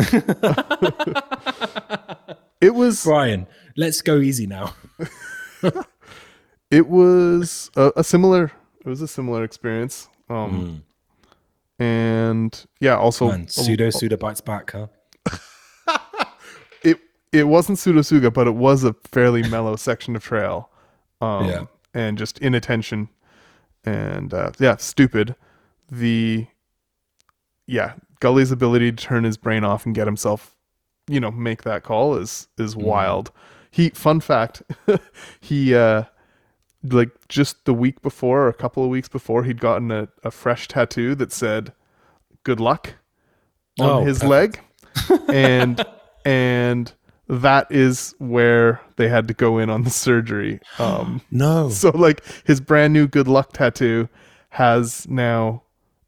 It 2.62 2.76
was 2.76 3.06
Brian, 3.06 3.48
let's 3.80 4.02
go 4.02 4.20
easy 4.20 4.46
now. 4.46 4.74
it 6.72 6.88
was 6.88 7.72
a, 7.76 7.92
a 7.98 8.04
similar 8.04 8.52
it 8.86 8.88
was 8.90 9.02
a 9.02 9.08
similar 9.08 9.44
experience. 9.44 10.10
Um, 10.30 10.84
Mm. 11.80 11.84
and 11.84 12.66
yeah, 12.80 12.98
also 12.98 13.28
Man, 13.30 13.48
pseudo 13.48 13.90
pseudo 13.90 14.18
bites 14.18 14.42
back, 14.42 14.72
huh? 14.72 14.88
it 16.84 17.00
it 17.32 17.44
wasn't 17.48 17.78
Pseudotsuga, 17.78 18.34
but 18.34 18.48
it 18.48 18.56
was 18.56 18.84
a 18.84 18.94
fairly 19.06 19.44
mellow 19.50 19.76
section 19.88 20.16
of 20.16 20.24
trail. 20.24 20.70
Um, 21.22 21.48
Yeah. 21.50 21.66
and 21.94 22.18
just 22.18 22.40
inattention 22.40 23.10
and 23.86 24.34
uh, 24.34 24.52
yeah, 24.60 24.76
stupid. 24.78 25.36
The 25.92 26.48
yeah, 27.66 27.94
Gully's 28.20 28.52
ability 28.52 28.92
to 28.92 28.98
turn 29.04 29.24
his 29.24 29.38
brain 29.38 29.64
off 29.64 29.86
and 29.86 29.94
get 29.96 30.06
himself, 30.08 30.56
you 31.08 31.20
know, 31.20 31.32
make 31.32 31.64
that 31.64 31.84
call 31.84 32.16
is 32.18 32.48
is 32.58 32.76
wild. 32.76 33.32
He 33.72 33.90
fun 33.90 34.20
fact, 34.20 34.64
he 35.40 35.76
uh 35.76 36.04
like 36.84 37.10
just 37.28 37.66
the 37.66 37.74
week 37.74 38.02
before 38.02 38.44
or 38.44 38.48
a 38.48 38.54
couple 38.54 38.84
of 38.84 38.90
weeks 38.90 39.10
before 39.10 39.44
he'd 39.44 39.60
gotten 39.60 39.92
a, 39.92 40.08
a 40.24 40.32
fresh 40.32 40.68
tattoo 40.68 41.14
that 41.16 41.32
said 41.34 41.74
good 42.44 42.60
luck 42.62 42.94
on 43.80 44.02
Oh, 44.02 44.06
his 44.06 44.20
perfect. 44.22 44.64
leg 45.10 45.20
and 45.34 45.86
and 46.26 46.94
that 47.28 47.68
is 47.70 48.16
where 48.18 48.82
they 48.96 49.08
had 49.10 49.28
to 49.28 49.34
go 49.34 49.58
in 49.60 49.70
on 49.70 49.84
the 49.84 49.90
surgery 49.90 50.60
um 50.80 51.22
No. 51.32 51.70
so 51.82 51.90
like 51.90 52.24
his 52.46 52.62
brand 52.62 52.94
new 52.94 53.08
good 53.08 53.28
luck 53.28 53.52
tattoo 53.54 54.08
has 54.52 55.06
now 55.10 55.64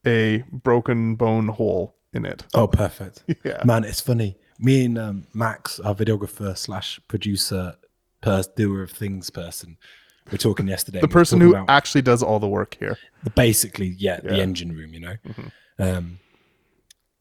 a 0.07 0.43
broken 0.51 1.15
bone 1.15 1.49
hole 1.49 1.95
in 2.13 2.25
it 2.25 2.45
Oh, 2.53 2.67
perfect. 2.67 3.23
yeah 3.43 3.61
Man, 3.65 3.83
it's 3.83 4.01
funny. 4.01 4.37
Me 4.61 4.85
and 4.85 4.97
um, 4.97 5.27
Max, 5.33 5.79
our 5.79 5.95
videographer 5.95 6.55
slash 6.57 6.99
producer, 7.07 7.75
per- 8.21 8.43
doer 8.55 8.83
of 8.83 8.91
things 8.91 9.29
person, 9.31 9.77
we're 10.31 10.37
talking 10.37 10.67
yesterday. 10.67 10.99
the 11.01 11.07
we 11.07 11.11
person 11.13 11.41
who 11.41 11.55
actually 11.67 12.03
does 12.03 12.21
all 12.21 12.39
the 12.39 12.47
work 12.47 12.77
here 12.79 12.97
the- 13.23 13.31
basically, 13.31 13.95
yeah, 13.97 14.17
the 14.19 14.23
Yeah. 14.27 14.31
Mm-hmm. 14.33 14.41
engine 14.41 14.75
room, 14.75 14.93
you 14.93 14.99
know. 14.99 15.15
Um, 15.79 16.19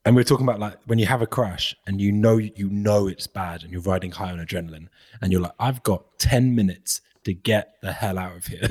and 0.05 0.15
we 0.15 0.21
are 0.21 0.25
talking 0.25 0.47
about 0.47 0.61
like 0.61 0.77
when 0.87 0.99
you 0.99 1.07
have 1.07 1.23
a 1.23 1.27
crash 1.27 1.75
and 1.87 2.01
you 2.01 2.13
know 2.13 2.37
you 2.39 2.69
know 2.71 3.07
it's 3.09 3.27
bad 3.27 3.63
and 3.63 3.73
you're 3.73 3.83
riding 3.83 4.11
high 4.13 4.31
on 4.31 4.39
adrenaline 4.39 4.89
and 5.23 5.33
you're 5.33 5.41
like, 5.43 5.53
I've 5.59 5.83
got 5.83 6.19
ten 6.19 6.55
minutes 6.55 7.01
to 7.25 7.33
get 7.35 7.75
the 7.83 7.93
hell 7.93 8.19
out 8.19 8.37
of 8.37 8.47
here. 8.47 8.69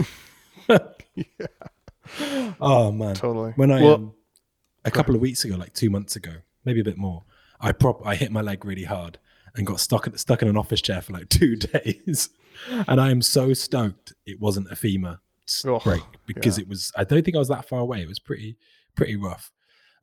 yeah. 1.16 2.54
Oh 2.62 2.92
man, 2.92 3.16
Totally. 3.16 3.52
When 3.56 3.72
I 3.72 3.82
Well- 3.82 3.94
um, 3.96 4.14
a 4.86 4.92
couple 4.92 5.14
of 5.16 5.22
weeks 5.22 5.44
ago, 5.44 5.56
like 5.56 5.74
two 5.74 5.90
months 5.90 6.16
ago, 6.16 6.32
maybe 6.66 6.80
a 6.80 6.84
bit 6.84 6.98
more, 6.98 7.24
I 7.60 7.72
prop 7.72 8.06
I 8.06 8.16
hit 8.16 8.32
my 8.32 8.42
leg 8.42 8.64
really 8.66 8.84
hard 8.86 9.20
and 9.56 9.66
got 9.66 9.80
stuck 9.80 10.08
in, 10.08 10.18
stuck 10.18 10.42
in 10.42 10.48
an 10.48 10.58
office 10.58 10.82
chair 10.82 11.02
for 11.02 11.14
like 11.14 11.30
two 11.40 11.56
days. 11.56 12.30
And 12.88 13.00
I 13.00 13.10
am 13.12 13.22
so 13.22 13.54
stoked 13.54 14.14
it 14.26 14.40
wasn't 14.40 14.72
a 14.72 14.76
femur 14.76 15.20
Oh, 15.66 15.80
break 15.80 16.04
because 16.28 16.58
yeah. 16.58 16.64
it 16.64 16.70
was. 16.70 16.92
I 16.96 17.04
don't 17.04 17.24
think 17.26 17.36
I 17.36 17.40
was 17.40 17.48
that 17.48 17.68
far 17.68 17.80
away. 17.80 18.02
It 18.02 18.08
was 18.08 18.20
pretty 18.20 18.58
pretty 18.96 19.16
rough. 19.16 19.52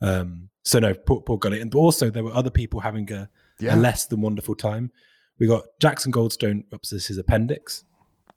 Um, 0.00 0.48
so 0.64 0.78
no, 0.80 0.92
poor, 0.94 1.20
poor 1.20 1.38
got 1.38 1.52
it. 1.52 1.60
And 1.62 1.72
also 1.74 2.10
there 2.10 2.24
were 2.24 2.34
other 2.34 2.50
people 2.50 2.80
having 2.80 3.10
a, 3.12 3.30
Yeah. 3.60 3.74
a 3.74 3.76
less 3.76 4.06
than 4.06 4.20
wonderful 4.20 4.54
time. 4.56 4.90
We 5.38 5.46
got 5.46 5.64
Jackson 5.80 6.10
Goldstone 6.12 6.64
ruptures 6.72 7.06
his 7.06 7.16
appendix, 7.18 7.84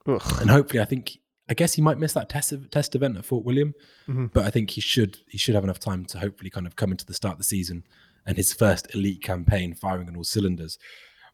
Ugh. 0.06 0.22
and 0.42 0.50
hopefully, 0.50 0.82
I 0.82 0.86
think 0.86 1.18
I 1.50 1.56
guess 1.56 1.74
he 1.74 1.82
might 1.82 1.98
miss 1.98 2.14
that 2.14 2.30
test 2.30 2.54
test 2.72 2.94
event 2.94 3.18
at 3.18 3.26
Fort 3.26 3.44
William, 3.44 3.74
Mhm. 4.08 4.32
but 4.32 4.46
I 4.46 4.50
think 4.52 4.70
he 4.72 4.82
should 4.82 5.18
he 5.28 5.38
should 5.40 5.56
have 5.56 5.64
enough 5.64 5.80
time 5.80 6.06
to 6.06 6.20
hopefully 6.20 6.50
kind 6.52 6.68
of 6.68 6.76
come 6.76 6.92
into 6.92 7.06
the 7.06 7.14
start 7.16 7.34
of 7.34 7.38
the 7.40 7.44
season 7.46 7.84
and 8.30 8.38
his 8.38 8.54
first 8.54 8.94
elite 8.94 9.24
campaign 9.24 9.74
firing 9.74 10.08
on 10.08 10.16
all 10.16 10.24
cylinders. 10.24 10.78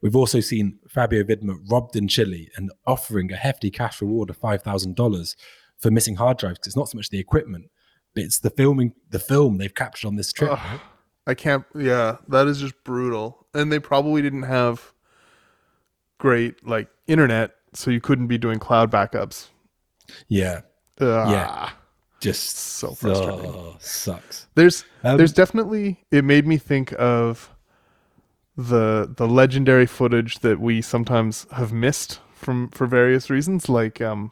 We've 0.02 0.16
also 0.16 0.40
seen 0.40 0.80
Fabio 0.88 1.24
Wibmer 1.24 1.58
robbed 1.70 1.98
in 1.98 2.08
Chile 2.08 2.50
and 2.56 2.72
offering 2.88 3.34
a 3.34 3.36
hefty 3.36 3.70
cash 3.70 4.02
reward 4.02 4.30
of 4.30 4.38
five 4.38 4.64
thousand 4.64 4.96
dollars 4.96 5.36
for 5.78 5.92
missing 5.92 6.16
hard 6.16 6.38
drives 6.38 6.58
because 6.58 6.68
it's 6.68 6.78
not 6.78 6.88
so 6.88 6.98
much 6.98 7.10
the 7.10 7.20
equipment, 7.20 7.66
but 8.14 8.24
it's 8.24 8.40
the 8.40 8.50
filming 8.50 8.94
the 9.10 9.20
film 9.20 9.58
they've 9.58 9.76
captured 9.76 10.08
on 10.08 10.16
this 10.16 10.32
trip. 10.32 10.54
Ugh. 10.54 10.80
I 11.28 11.34
can't. 11.34 11.66
Yeah, 11.76 12.18
that 12.30 12.48
is 12.48 12.62
just 12.62 12.76
brutal. 12.86 13.46
And 13.54 13.72
they 13.74 13.80
probably 13.80 14.22
didn't 14.22 14.44
have 14.44 14.94
great 16.18 16.66
like 16.66 16.88
internet, 17.08 17.56
so 17.74 17.92
you 17.92 18.00
couldn't 18.00 18.28
be 18.28 18.38
doing 18.38 18.58
cloud 18.58 18.90
backups. 18.90 19.50
Yeah, 20.30 20.62
Ugh. 21.02 21.30
Yeah. 21.30 21.72
Just 22.20 22.56
So 22.58 22.94
frustrating. 22.96 23.52
oh, 23.52 23.76
sucks. 23.80 24.48
There's 24.56 24.84
Um, 25.04 25.18
there's 25.18 25.34
definitely 25.34 26.04
it 26.12 26.24
made 26.24 26.48
me 26.48 26.58
think 26.58 26.94
of 26.98 27.52
the 28.58 29.12
the 29.16 29.28
legendary 29.28 29.86
footage 29.86 30.40
that 30.40 30.60
we 30.60 30.82
sometimes 30.82 31.46
have 31.52 31.74
missed 31.74 32.20
from 32.34 32.70
for 32.70 32.88
various 32.88 33.30
reasons, 33.30 33.68
like 33.70 34.02
um, 34.02 34.32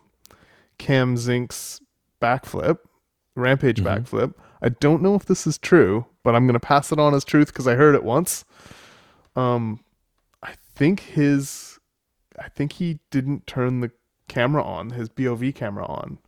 Cam 0.78 1.16
Zink's 1.16 1.82
backflip, 2.22 2.78
Rampage 3.36 3.82
Mhm. 3.82 3.86
backflip. 4.06 4.34
I 4.62 4.70
don't 4.70 5.02
know 5.02 5.16
if 5.16 5.26
this 5.26 5.46
is 5.46 5.58
true, 5.58 6.06
but 6.24 6.36
I'm 6.36 6.48
gonna 6.48 6.60
pass 6.60 6.92
it 6.92 7.00
on 7.00 7.14
as 7.14 7.26
truth 7.26 7.48
because 7.48 7.68
I 7.68 7.76
heard 7.76 7.96
it 7.96 8.04
once. 8.04 8.46
Um, 9.36 9.82
I 10.42 10.54
think 10.76 11.02
his, 11.02 11.80
I 12.40 12.48
think 12.50 12.74
he 12.74 13.00
didn't 13.12 13.46
turn 13.46 13.82
the 13.82 13.92
camera 14.30 14.64
on, 14.64 14.92
his 14.92 15.10
POV 15.10 15.54
camera 15.54 15.86
on. 15.86 16.20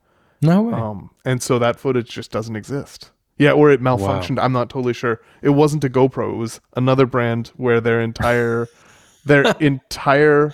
No 0.41 0.61
way. 0.63 0.73
Um, 0.73 1.09
and 1.25 1.41
so 1.41 1.57
that 1.59 1.79
footage 1.79 2.09
just 2.09 2.31
doesn't 2.31 2.55
exist. 2.55 3.11
Yeah, 3.37 3.51
or 3.51 3.69
it 3.69 3.81
malfunctioned. 3.81 4.39
I'm 4.41 4.53
not 4.53 4.69
totally 4.69 4.93
sure. 4.93 5.19
It 5.41 5.49
wasn't 5.49 5.83
a 5.83 5.89
GoPro. 5.89 6.33
It 6.33 6.37
was 6.37 6.61
another 6.77 7.05
brand 7.05 7.51
where 7.57 7.81
their 7.81 7.99
entire 8.01 8.67
their 9.25 9.43
entire 9.59 10.53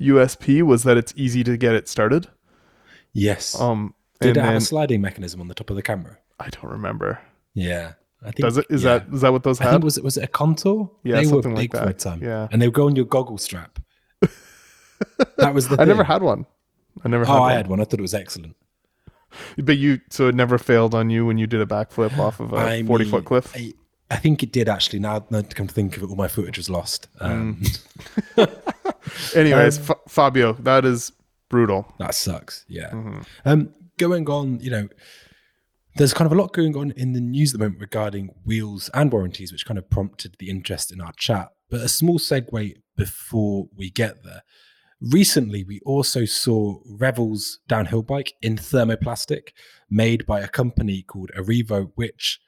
USP 0.00 0.62
was 0.62 0.84
that 0.84 0.96
it's 0.96 1.12
easy 1.16 1.42
to 1.44 1.56
get 1.56 1.74
it 1.74 1.88
started. 1.88 2.28
yes. 3.12 3.60
Um, 3.60 3.94
Did 4.20 4.36
it 4.36 4.40
have 4.40 4.54
a 4.56 4.60
sliding 4.60 5.00
mechanism 5.00 5.40
on 5.40 5.48
the 5.48 5.54
top 5.54 5.70
of 5.70 5.76
the 5.76 5.82
camera? 5.82 6.18
I 6.38 6.48
don't 6.50 6.70
remember. 6.70 7.20
Yeah, 7.54 7.94
I 8.22 8.26
think. 8.26 8.36
Does 8.36 8.56
it? 8.58 8.66
Is 8.70 8.84
yeah. 8.84 8.98
that 8.98 9.14
is 9.14 9.20
that 9.22 9.32
what 9.32 9.42
those 9.42 9.60
I 9.60 9.64
think 9.64 9.72
had? 9.74 9.84
was 9.84 9.98
it 9.98 10.04
was 10.04 10.16
it 10.16 10.24
a 10.24 10.28
contour? 10.28 10.90
Yeah, 11.02 11.16
they 11.16 11.22
were 11.26 11.32
something 11.42 11.54
like 11.56 11.72
big 11.72 11.80
for 11.80 11.86
that. 11.86 11.88
a 11.88 11.92
time. 11.98 12.22
Yeah. 12.22 12.46
and 12.52 12.62
they 12.62 12.68
would 12.68 12.74
go 12.74 12.86
on 12.86 12.94
your 12.96 13.04
goggle 13.04 13.38
strap. 13.38 13.78
that 15.36 15.54
was 15.54 15.68
the. 15.68 15.80
I 15.80 15.84
never 15.84 16.04
had 16.04 16.22
one. 16.22 16.46
I 17.04 17.08
never 17.08 17.24
had 17.24 17.34
Oh, 17.36 17.40
one. 17.40 17.50
I 17.52 17.54
had 17.54 17.66
one. 17.66 17.80
I 17.80 17.84
thought 17.84 17.98
it 17.98 18.02
was 18.02 18.14
excellent. 18.14 18.54
But 19.58 19.78
you, 19.78 20.00
so 20.10 20.28
it 20.28 20.34
never 20.34 20.58
failed 20.58 20.94
on 20.94 21.10
you 21.10 21.26
when 21.26 21.38
you 21.38 21.46
did 21.46 21.60
a 21.60 21.66
backflip 21.66 22.16
off 22.18 22.40
of 22.40 22.52
a 22.52 22.56
I 22.56 22.82
40 22.82 23.04
mean, 23.04 23.10
foot 23.10 23.24
cliff. 23.24 23.52
I, 23.54 23.72
I 24.10 24.16
think 24.16 24.42
it 24.42 24.52
did 24.52 24.68
actually. 24.68 24.98
Now, 24.98 25.26
now 25.30 25.40
to 25.40 25.54
come 25.54 25.66
to 25.66 25.74
think 25.74 25.96
of 25.96 26.02
it, 26.02 26.10
all 26.10 26.16
my 26.16 26.28
footage 26.28 26.58
was 26.58 26.68
lost. 26.68 27.08
Um, 27.20 27.62
Anyways, 29.34 29.78
um, 29.78 29.84
Fa- 29.84 30.00
Fabio, 30.08 30.52
that 30.54 30.84
is 30.84 31.12
brutal. 31.48 31.92
that 31.98 32.14
sucks. 32.14 32.64
Yeah. 32.68 32.90
Mm-hmm. 32.90 33.20
Um, 33.44 33.74
going 33.98 34.28
on, 34.28 34.60
you 34.60 34.70
know, 34.70 34.88
there's 35.96 36.14
kind 36.14 36.26
of 36.26 36.36
a 36.36 36.40
lot 36.40 36.52
going 36.52 36.76
on 36.76 36.90
in 36.92 37.12
the 37.12 37.20
news 37.20 37.52
at 37.52 37.58
the 37.60 37.64
moment 37.64 37.80
regarding 37.80 38.30
wheels 38.44 38.90
and 38.94 39.12
warranties, 39.12 39.52
which 39.52 39.66
kind 39.66 39.78
of 39.78 39.90
prompted 39.90 40.36
the 40.38 40.48
interest 40.48 40.90
in 40.92 41.00
our 41.00 41.12
chat. 41.16 41.48
But 41.70 41.80
a 41.80 41.88
small 41.88 42.18
segue 42.18 42.74
before 42.96 43.68
we 43.76 43.90
get 43.90 44.24
there. 44.24 44.42
Recently, 45.10 45.64
we 45.64 45.80
also 45.84 46.24
saw 46.24 46.78
Revel's 46.86 47.58
downhill 47.66 48.02
bike 48.02 48.34
in 48.40 48.56
thermoplastic 48.56 49.48
made 49.90 50.24
by 50.26 50.38
a 50.40 50.48
company 50.48 51.02
called 51.02 51.32
Arevo, 51.36 51.90
which 51.96 52.38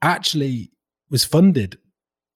actually 0.00 0.72
was 1.10 1.26
funded 1.26 1.76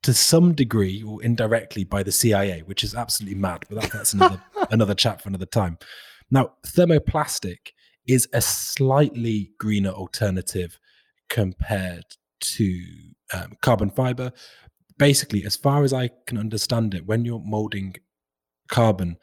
to 0.02 0.12
some 0.12 0.52
degree 0.54 1.02
or 1.02 1.22
indirectly 1.22 1.82
by 1.82 2.02
the 2.02 2.12
CIA, 2.12 2.60
which 2.60 2.84
is 2.84 2.94
absolutely 2.94 3.38
mad. 3.38 3.64
But 3.70 3.80
that, 3.80 3.92
that's 3.92 4.12
another 4.12 4.42
another 4.70 4.94
chat 4.94 5.22
for 5.22 5.30
another 5.30 5.46
time. 5.46 5.78
Now, 6.30 6.52
thermoplastic 6.66 7.72
is 8.06 8.28
a 8.34 8.42
slightly 8.42 9.52
greener 9.58 9.90
alternative 9.90 10.78
compared 11.30 12.04
to 12.40 12.84
um, 13.32 13.56
carbon 13.62 13.88
fiber. 13.88 14.32
Basically, 14.98 15.44
as 15.46 15.56
far 15.56 15.84
as 15.84 15.94
I 15.94 16.10
can 16.26 16.36
understand 16.36 16.92
it, 16.92 17.06
when 17.06 17.24
you're 17.24 17.42
molding 17.42 17.96
carbon, 18.68 19.16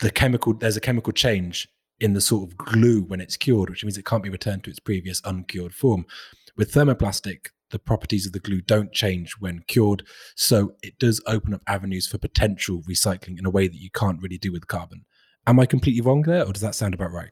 the 0.00 0.10
chemical 0.10 0.54
there's 0.54 0.76
a 0.76 0.80
chemical 0.80 1.12
change 1.12 1.68
in 2.00 2.12
the 2.12 2.20
sort 2.20 2.48
of 2.50 2.56
glue 2.58 3.02
when 3.02 3.20
it's 3.20 3.36
cured, 3.36 3.70
which 3.70 3.84
means 3.84 3.96
it 3.96 4.04
can't 4.04 4.22
be 4.22 4.28
returned 4.30 4.62
to 4.64 4.70
its 4.70 4.78
previous 4.78 5.22
uncured 5.24 5.74
form. 5.74 6.04
With 6.56 6.72
thermoplastic, 6.72 7.48
the 7.70 7.78
properties 7.78 8.26
of 8.26 8.32
the 8.32 8.38
glue 8.38 8.60
don't 8.60 8.92
change 8.92 9.32
when 9.40 9.64
cured, 9.66 10.02
so 10.34 10.74
it 10.82 10.98
does 10.98 11.20
open 11.26 11.54
up 11.54 11.62
avenues 11.66 12.06
for 12.06 12.18
potential 12.18 12.82
recycling 12.88 13.38
in 13.38 13.46
a 13.46 13.50
way 13.50 13.66
that 13.68 13.76
you 13.80 13.90
can't 13.90 14.20
really 14.22 14.38
do 14.38 14.52
with 14.52 14.66
carbon. 14.68 15.04
Am 15.46 15.58
I 15.58 15.66
completely 15.66 16.00
wrong 16.02 16.22
there, 16.22 16.44
or 16.44 16.52
does 16.52 16.62
that 16.62 16.74
sound 16.74 16.92
about 16.94 17.12
right? 17.12 17.30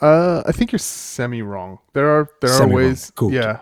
Uh, 0.00 0.42
I 0.46 0.52
think 0.52 0.72
you're 0.72 0.78
semi 0.78 1.42
wrong. 1.42 1.78
There 1.92 2.08
are 2.08 2.28
there 2.40 2.50
are 2.50 2.56
Semi-wrong. 2.58 2.74
ways. 2.74 3.12
Cool. 3.14 3.32
Yeah, 3.32 3.60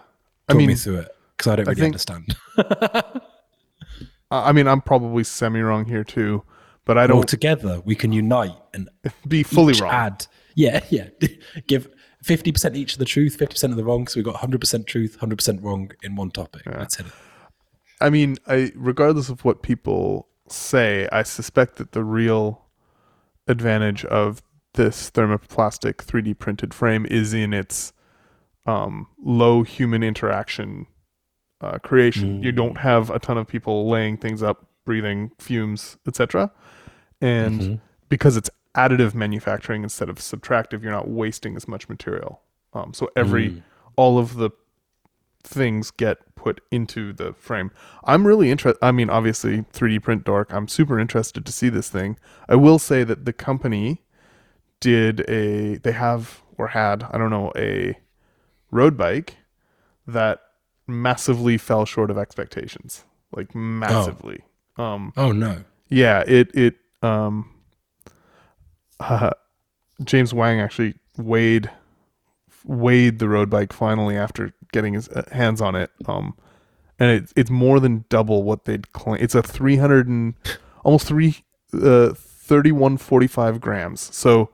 I 0.49 0.53
Talk 0.53 0.59
mean, 0.59 0.69
me 0.69 0.75
through 0.75 0.99
it 1.01 1.09
because 1.37 1.53
I 1.53 1.57
don't 1.57 1.69
I 1.69 1.73
really 1.73 1.81
think- 1.81 1.95
understand. 1.95 2.37
I 4.31 4.53
mean, 4.53 4.67
I'm 4.69 4.81
probably 4.83 5.25
semi 5.25 5.61
wrong 5.61 5.85
here 5.87 6.05
too, 6.05 6.45
but 6.89 6.99
I 6.99 7.07
don't 7.07 7.19
All 7.19 7.23
together, 7.23 7.81
we 7.85 7.95
can 7.95 8.11
unite 8.13 8.57
and 8.75 8.89
be 9.29 9.43
fully 9.45 9.75
wrong. 9.81 9.93
add. 9.93 10.27
Yeah, 10.57 10.81
yeah. 10.91 11.09
Give 11.69 11.89
fifty 12.23 12.51
percent 12.51 12.75
each 12.77 12.95
of 12.95 12.99
the 12.99 13.05
truth, 13.05 13.37
fifty 13.37 13.55
percent 13.55 13.73
of 13.73 13.77
the 13.77 13.85
wrong. 13.85 14.09
So 14.09 14.19
we've 14.19 14.25
got 14.25 14.37
hundred 14.37 14.61
percent 14.61 14.87
truth, 14.89 15.17
hundred 15.21 15.37
percent 15.37 15.63
wrong 15.63 15.93
in 16.03 16.17
one 16.17 16.31
topic. 16.31 16.63
Let's 16.67 16.97
hit 16.97 17.07
it. 17.07 17.13
I 18.01 18.11
mean, 18.11 18.37
I 18.47 18.73
regardless 18.75 19.29
of 19.29 19.45
what 19.45 19.63
people 19.63 20.29
say, 20.49 21.09
I 21.13 21.23
suspect 21.23 21.77
that 21.77 21.93
the 21.93 22.03
real 22.03 22.65
advantage 23.47 24.05
of 24.07 24.43
this 24.75 25.11
thermoplastic 25.11 25.95
3D 25.97 26.39
printed 26.39 26.73
frame 26.75 27.07
is 27.07 27.33
in 27.35 27.53
its 27.53 27.93
um, 28.67 29.07
low 29.23 29.63
human 29.63 30.03
interaction 30.03 30.87
uh, 31.61 31.79
creation. 31.79 32.43
You 32.43 32.53
Mm. 32.53 32.57
don't 32.57 32.79
have 32.79 33.11
a 33.11 33.19
ton 33.19 33.37
of 33.39 33.47
people 33.49 33.89
laying 33.89 34.17
things 34.17 34.43
up, 34.43 34.67
breathing 34.85 35.33
fumes, 35.39 35.97
etc. 36.07 36.53
And 37.21 37.61
Mhm. 37.61 37.81
because 38.09 38.37
it's 38.37 38.51
additive 38.75 39.15
manufacturing 39.15 39.83
instead 39.83 40.09
of 40.09 40.17
subtractive, 40.17 40.83
you're 40.83 40.93
not 40.93 41.09
wasting 41.09 41.57
as 41.57 41.67
much 41.67 41.89
material. 41.89 42.41
Um, 42.73 42.93
so 42.95 43.11
every 43.17 43.51
Mm. 43.51 43.63
all 43.97 44.19
of 44.19 44.35
the 44.35 44.51
things 45.43 45.91
get 45.91 46.19
put 46.35 46.61
into 46.71 47.13
the 47.13 47.33
frame. 47.33 47.71
I'm 48.05 48.27
really 48.27 48.51
interested. 48.51 48.79
I 48.85 48.93
mean, 48.93 49.11
obviously, 49.11 49.65
3D 49.73 49.99
print 49.99 50.25
dork. 50.25 50.53
I'm 50.53 50.69
super 50.69 50.99
interested 50.99 51.45
to 51.47 51.53
see 51.53 51.69
this 51.69 51.89
thing. 51.89 52.19
I 52.49 52.55
will 52.55 52.79
say 52.79 53.03
that 53.05 53.25
the 53.25 53.33
company 53.33 54.03
did 54.81 55.29
a. 55.29 55.77
They 55.79 55.93
have 55.93 56.43
or 56.57 56.69
had 56.69 57.05
I 57.11 57.19
don't 57.19 57.31
know 57.31 57.53
a 57.57 57.99
road 58.71 58.97
bike 58.97 59.37
that 60.07 60.41
massively 60.87 61.57
fell 61.59 61.85
short 61.85 62.11
of 62.11 62.19
expectations. 62.19 63.05
Like 63.33 63.55
massively. 63.55 64.43
Um, 64.77 65.13
Oh 65.17 65.33
no. 65.33 65.65
yeah, 65.89 66.23
it 66.27 66.51
it 66.55 66.77
um 67.03 67.51
uh, 69.01 69.31
James 70.05 70.31
Huang 70.33 70.61
actually 70.61 70.95
weighed 71.17 71.71
weighed 72.65 73.19
the 73.19 73.29
road 73.29 73.49
bike 73.51 73.73
finally 73.73 74.17
after 74.17 74.53
getting 74.73 74.95
his 74.95 75.09
uh, 75.09 75.23
hands 75.33 75.61
on 75.61 75.75
it. 75.75 75.91
Um 76.07 76.37
and 76.99 77.11
it's 77.11 77.33
it's 77.37 77.51
more 77.51 77.81
than 77.81 78.05
double 78.09 78.43
what 78.43 78.65
they'd 78.65 78.93
claim. 78.93 79.19
It's 79.21 79.35
a 79.35 79.43
300 79.43 80.09
and 80.09 80.35
almost 80.85 81.07
3 81.07 81.37
uh 81.75 82.13
3145 82.15 83.61
grams. 83.61 84.15
So 84.15 84.51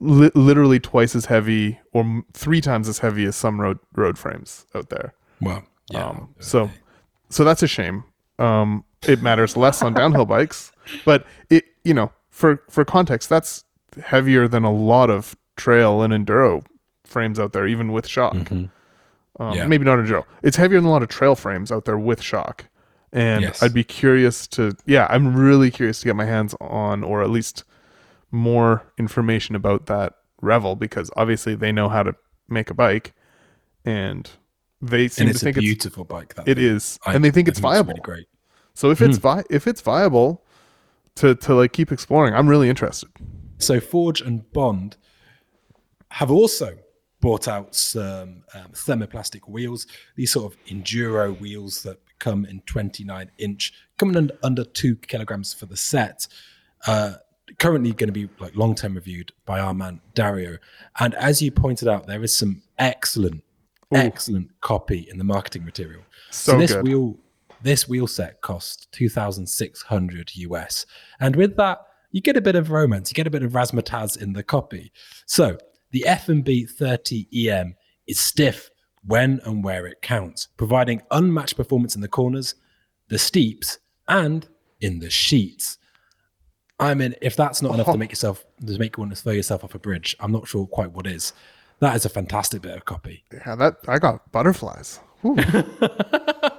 li- 0.00 0.30
literally 0.34 0.80
twice 0.80 1.14
as 1.14 1.26
heavy 1.26 1.78
or 1.92 2.02
m- 2.02 2.24
three 2.32 2.60
times 2.60 2.88
as 2.88 2.98
heavy 2.98 3.24
as 3.24 3.36
some 3.36 3.60
road 3.60 3.78
road 3.94 4.18
frames 4.18 4.66
out 4.74 4.88
there. 4.90 5.14
Wow. 5.40 5.62
yeah. 5.90 6.06
Um, 6.06 6.34
so, 6.40 6.68
so 7.30 7.44
that's 7.44 7.62
a 7.62 7.68
shame. 7.68 8.04
Um, 8.38 8.84
it 9.06 9.22
matters 9.22 9.56
less 9.56 9.82
on 9.82 9.94
downhill 9.94 10.26
bikes, 10.26 10.72
but 11.04 11.26
it, 11.50 11.64
you 11.88 11.94
know, 11.94 12.12
for 12.30 12.62
for 12.68 12.84
context, 12.84 13.28
that's 13.30 13.64
heavier 14.02 14.46
than 14.46 14.62
a 14.64 14.72
lot 14.72 15.08
of 15.10 15.34
trail 15.56 16.02
and 16.02 16.12
enduro 16.12 16.62
frames 17.04 17.40
out 17.40 17.52
there, 17.54 17.66
even 17.66 17.90
with 17.90 18.06
shock. 18.06 18.34
Mhm. 18.34 18.70
Um, 19.40 19.54
Yeah. 19.54 19.66
Maybe 19.66 19.84
not 19.84 19.98
enduro. 19.98 20.24
It's 20.42 20.56
heavier 20.58 20.78
than 20.78 20.88
a 20.88 20.90
lot 20.92 21.02
of 21.02 21.08
trail 21.08 21.34
frames 21.34 21.72
out 21.72 21.84
there 21.86 21.98
with 21.98 22.20
shock. 22.22 22.66
And 23.12 23.42
Yes. 23.42 23.62
I'd 23.62 23.72
be 23.72 23.84
curious 23.84 24.46
to, 24.48 24.76
yeah, 24.84 25.06
I'm 25.08 25.34
really 25.34 25.70
curious 25.70 26.00
to 26.00 26.04
get 26.04 26.14
my 26.16 26.26
hands 26.26 26.54
on, 26.60 27.02
or 27.02 27.22
at 27.22 27.30
least 27.30 27.64
more 28.30 28.82
information 28.98 29.54
about 29.56 29.86
that 29.86 30.12
Revel, 30.42 30.76
because 30.76 31.10
obviously 31.16 31.54
they 31.54 31.72
know 31.72 31.88
how 31.88 32.02
to 32.02 32.14
make 32.48 32.68
a 32.70 32.74
bike, 32.74 33.14
and 33.84 34.28
they 34.82 35.08
seem 35.08 35.26
and 35.26 35.28
to 35.28 35.36
it's 35.36 35.42
a 35.42 35.44
think 35.46 35.56
it's 35.56 35.64
beautiful 35.64 36.04
bike. 36.04 36.34
That 36.34 36.46
it 36.46 36.56
thing. 36.56 36.64
is, 36.64 36.98
I- 37.06 37.14
and 37.14 37.24
they 37.24 37.30
think 37.30 37.48
I 37.48 37.50
it's 37.50 37.58
viable. 37.60 37.88
really 37.94 38.00
great. 38.02 38.26
so 38.74 38.90
if 38.90 38.98
Hmm. 38.98 39.06
it's 39.06 39.18
vi- 39.18 39.44
if 39.50 39.66
it's 39.66 39.80
viable 39.80 40.44
to 41.18 41.34
to 41.34 41.54
like 41.54 41.72
keep 41.72 41.92
exploring, 41.92 42.34
I'm 42.34 42.48
really 42.48 42.68
interested. 42.68 43.10
So 43.58 43.80
Forge 43.80 44.20
and 44.20 44.50
Bond 44.52 44.96
have 46.10 46.30
also 46.30 46.78
brought 47.20 47.48
out 47.48 47.74
some 47.74 48.44
um, 48.54 48.68
thermoplastic 48.72 49.48
wheels. 49.48 49.86
These 50.16 50.32
sort 50.32 50.52
of 50.52 50.64
enduro 50.66 51.38
wheels 51.38 51.82
that 51.82 51.98
come 52.18 52.44
in 52.44 52.60
29 52.62 53.30
inch, 53.38 53.72
coming 53.96 54.16
under, 54.16 54.38
under 54.42 54.64
two 54.64 54.96
kilograms 54.96 55.52
for 55.52 55.66
the 55.66 55.76
set. 55.76 56.26
Uh, 56.86 57.14
currently 57.58 57.92
going 57.92 58.08
to 58.08 58.12
be 58.12 58.28
like 58.38 58.54
long 58.54 58.74
term 58.74 58.94
reviewed 58.94 59.32
by 59.44 59.58
our 59.58 59.74
man 59.74 60.00
Dario. 60.14 60.58
And 61.00 61.14
as 61.14 61.42
you 61.42 61.50
pointed 61.50 61.88
out, 61.88 62.06
there 62.06 62.22
is 62.22 62.36
some 62.36 62.62
excellent, 62.78 63.42
excellent 63.92 64.60
copy 64.60 65.08
in 65.10 65.18
the 65.18 65.24
marketing 65.24 65.64
material. 65.64 66.02
So, 66.30 66.58
this 66.58 66.72
good. 66.72 66.84
wheel 66.84 67.16
this 67.62 67.88
wheel 67.88 68.06
set 68.06 68.40
cost 68.40 68.90
2600 68.92 70.36
US. 70.36 70.86
And 71.20 71.36
with 71.36 71.56
that, 71.56 71.78
you 72.10 72.20
get 72.20 72.36
a 72.36 72.40
bit 72.40 72.56
of 72.56 72.70
romance, 72.70 73.10
you 73.10 73.14
get 73.14 73.26
a 73.26 73.30
bit 73.30 73.42
of 73.42 73.52
razzmatazz 73.52 74.20
in 74.20 74.32
the 74.32 74.42
copy. 74.42 74.92
So, 75.26 75.58
the 75.90 76.06
F&B 76.06 76.66
30 76.66 77.48
EM 77.48 77.74
is 78.06 78.20
stiff 78.20 78.70
when 79.04 79.40
and 79.44 79.64
where 79.64 79.86
it 79.86 80.02
counts, 80.02 80.48
providing 80.56 81.02
unmatched 81.10 81.56
performance 81.56 81.94
in 81.94 82.00
the 82.00 82.08
corners, 82.08 82.54
the 83.08 83.18
steeps, 83.18 83.78
and 84.06 84.46
in 84.80 84.98
the 85.00 85.10
sheets. 85.10 85.78
I 86.80 86.94
mean, 86.94 87.14
if 87.20 87.36
that's 87.36 87.62
not 87.62 87.74
enough 87.74 87.86
to 87.86 87.98
make 87.98 88.10
yourself 88.10 88.44
to 88.64 88.78
make 88.78 88.96
you 88.96 89.02
want 89.02 89.14
to 89.14 89.20
throw 89.20 89.32
yourself 89.32 89.64
off 89.64 89.74
a 89.74 89.78
bridge, 89.78 90.16
I'm 90.20 90.32
not 90.32 90.46
sure 90.46 90.66
quite 90.66 90.92
what 90.92 91.06
is. 91.06 91.32
That 91.80 91.94
is 91.96 92.04
a 92.04 92.08
fantastic 92.08 92.62
bit 92.62 92.76
of 92.76 92.84
copy. 92.84 93.24
yeah, 93.32 93.54
that 93.54 93.76
I 93.86 93.98
got 93.98 94.30
butterflies. 94.32 95.00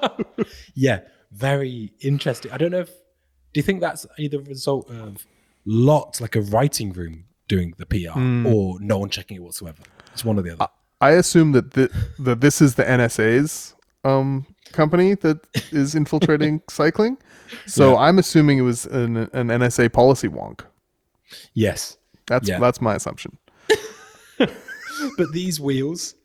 Yeah, 0.75 1.01
very 1.31 1.93
interesting. 2.01 2.51
I 2.51 2.57
don't 2.57 2.71
know 2.71 2.79
if 2.81 2.89
do 2.89 3.59
you 3.59 3.63
think 3.63 3.81
that's 3.81 4.05
either 4.17 4.39
a 4.39 4.43
result 4.43 4.89
of 4.91 5.25
lots 5.65 6.21
like 6.21 6.35
a 6.35 6.41
writing 6.41 6.91
room 6.93 7.25
doing 7.47 7.73
the 7.77 7.85
PR 7.85 8.17
or 8.47 8.79
no 8.79 8.97
one 8.99 9.09
checking 9.09 9.37
it 9.37 9.43
whatsoever? 9.43 9.81
It's 10.13 10.23
one 10.23 10.37
or 10.37 10.41
the 10.43 10.51
other. 10.53 10.67
I 11.01 11.11
assume 11.11 11.53
that 11.53 11.71
the, 11.73 11.89
that 12.19 12.41
this 12.41 12.61
is 12.61 12.75
the 12.75 12.83
NSA's 12.83 13.73
um, 14.03 14.45
company 14.71 15.15
that 15.15 15.37
is 15.71 15.95
infiltrating 15.95 16.61
cycling. 16.69 17.17
So 17.65 17.93
Yeah. 17.93 17.99
I'm 17.99 18.19
assuming 18.19 18.57
it 18.59 18.63
was 18.63 18.85
an, 18.85 19.17
an 19.17 19.47
NSA 19.47 19.91
policy 19.93 20.27
wonk. 20.27 20.61
yes. 21.53 21.97
That's 22.27 22.47
Yeah. 22.47 22.59
that's 22.59 22.79
my 22.81 22.95
assumption. 22.95 23.37
But 25.17 25.31
these 25.31 25.59
wheels 25.59 26.15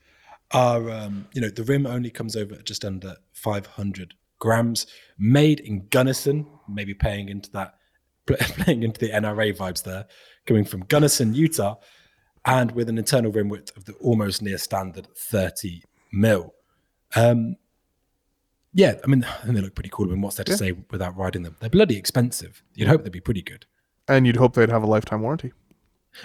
are 0.53 0.91
um, 0.91 1.27
you 1.33 1.41
know, 1.41 1.49
the 1.49 1.65
rim 1.65 1.87
only 1.87 2.11
comes 2.11 2.37
over 2.37 2.55
at 2.55 2.65
just 2.65 2.85
under 2.85 3.17
500 3.33 4.15
grams, 4.39 4.87
made 5.19 5.61
in 5.61 5.87
Gunnison, 5.89 6.47
maybe 6.69 6.95
paying 6.95 7.29
into 7.29 7.51
that 7.53 7.75
playing 8.27 8.83
into 8.83 8.99
the 9.01 9.11
NRA 9.11 9.55
vibes 9.57 9.83
there, 9.83 10.07
coming 10.47 10.65
from 10.65 10.81
Gunnison, 10.85 11.35
Utah, 11.35 11.77
and 12.47 12.71
with 12.73 12.89
an 12.89 12.99
internal 12.99 13.31
rim 13.33 13.49
width 13.49 13.77
of 13.77 13.85
the 13.85 13.93
almost 13.95 14.43
near 14.43 14.59
standard 14.59 15.09
30 15.17 15.83
mil. 16.13 16.55
Um, 17.17 17.57
yeah, 18.73 18.95
I 19.03 19.07
mean, 19.07 19.23
think 19.43 19.45
they 19.57 19.61
look 19.61 19.75
pretty 19.75 19.91
cool. 19.93 20.07
I 20.07 20.13
mean, 20.13 20.21
what's 20.23 20.37
there 20.37 20.45
to 20.45 20.53
Yeah. 20.53 20.57
say 20.57 20.73
without 20.91 21.17
riding 21.17 21.43
them? 21.43 21.57
They're 21.61 21.71
bloody 21.71 21.97
expensive. 21.97 22.63
You'd 22.75 22.89
hope 22.89 23.03
they'd 23.05 23.13
be 23.13 23.21
pretty 23.21 23.43
good. 23.43 23.67
And 24.09 24.27
you'd 24.27 24.37
hope 24.37 24.55
they'd 24.55 24.69
have 24.71 24.83
a 24.83 24.87
lifetime 24.87 25.23
warranty. 25.23 25.53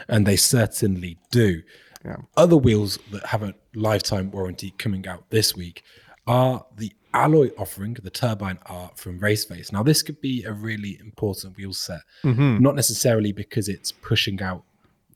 And 0.08 0.25
they 0.25 0.36
certainly 0.36 1.17
do. 1.32 1.62
Yeah. 2.05 2.17
Other 2.38 2.55
wheels 2.57 2.97
that 3.12 3.25
have 3.25 3.43
a 3.43 3.53
lifetime 3.75 4.31
warranty 4.31 4.71
coming 4.77 5.07
out 5.07 5.29
this 5.29 5.55
week 5.55 5.83
are 6.27 6.65
the 6.77 6.93
alloy 7.13 7.49
offering, 7.57 7.95
the 7.95 8.09
Turbine 8.09 8.59
R 8.67 8.91
from 8.95 9.19
Raceface. 9.19 9.71
Now, 9.73 9.83
this 9.83 10.01
could 10.03 10.21
be 10.21 10.43
a 10.43 10.53
really 10.53 10.97
important 10.99 11.57
wheel 11.57 11.73
set, 11.73 12.01
Mm-hmm. 12.23 12.59
not 12.62 12.75
necessarily 12.75 13.31
because 13.31 13.67
it's 13.67 13.91
pushing 13.91 14.41
out, 14.41 14.63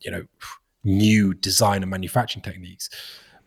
you 0.02 0.12
know, 0.12 0.26
new 0.84 1.34
design 1.34 1.84
and 1.84 1.90
manufacturing 1.92 2.44
techniques, 2.44 2.90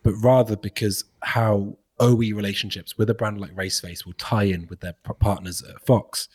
but 0.01 0.13
rather 0.23 0.55
because 0.55 1.03
how 1.21 1.77
OE 1.99 2.15
relationships 2.33 2.97
with 2.97 3.09
a 3.09 3.13
brand 3.13 3.39
like 3.39 3.55
Raceface 3.55 4.05
will 4.05 4.13
tie 4.13 4.43
in 4.43 4.67
with 4.67 4.79
their 4.79 4.93
partners 5.19 5.61
at 5.61 5.85
Fox. 5.85 6.29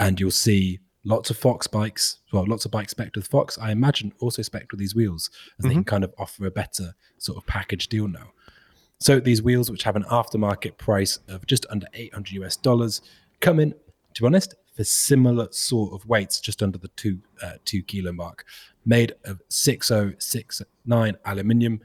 And 0.00 0.18
you'll 0.18 0.30
see 0.30 0.80
lots 1.04 1.30
of 1.30 1.36
Fox 1.36 1.66
bikes, 1.66 2.18
well, 2.32 2.44
lots 2.46 2.64
of 2.64 2.70
bikes 2.70 2.92
spec 2.92 3.14
with 3.14 3.26
Fox. 3.26 3.58
I 3.58 3.72
imagine 3.72 4.12
also 4.20 4.42
spec 4.42 4.70
with 4.70 4.80
these 4.80 4.94
wheels 4.94 5.30
as 5.58 5.64
they 5.64 5.74
can 5.74 5.84
kind 5.84 6.04
of 6.04 6.14
offer 6.18 6.46
a 6.46 6.50
better 6.50 6.94
sort 7.18 7.38
of 7.38 7.46
package 7.46 7.88
deal 7.88 8.08
now. 8.08 8.32
So 8.98 9.18
these 9.18 9.42
wheels, 9.42 9.70
which 9.70 9.82
have 9.82 9.96
an 9.96 10.04
aftermarket 10.04 10.78
price 10.78 11.18
of 11.28 11.44
just 11.46 11.66
under 11.70 11.86
800 11.92 12.32
US 12.42 12.56
dollars, 12.56 13.00
come 13.40 13.58
in, 13.58 13.74
to 14.14 14.22
be 14.22 14.26
honest, 14.26 14.54
for 14.76 14.84
similar 14.84 15.48
sort 15.50 15.92
of 15.92 16.06
weights, 16.06 16.40
just 16.40 16.62
under 16.62 16.78
the 16.78 16.88
two 16.88 17.18
uh, 17.42 17.54
two 17.64 17.82
kilo 17.82 18.12
mark, 18.12 18.44
made 18.86 19.12
of 19.24 19.40
6069 19.48 21.16
aluminium, 21.24 21.80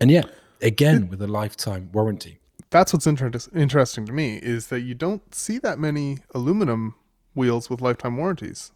and 0.00 0.10
yeah, 0.10 0.24
again 0.60 1.08
with 1.08 1.22
a 1.22 1.26
lifetime 1.26 1.90
warranty. 1.92 2.40
That's 2.70 2.92
what's 2.92 3.06
inter- 3.06 3.30
interesting 3.54 4.04
to 4.06 4.12
me 4.12 4.36
is 4.36 4.66
that 4.66 4.80
you 4.80 4.94
don't 4.94 5.34
see 5.34 5.58
that 5.60 5.78
many 5.78 6.18
aluminum 6.34 6.94
wheels 7.38 7.70
with 7.70 7.80
lifetime 7.80 8.16
warranties 8.18 8.72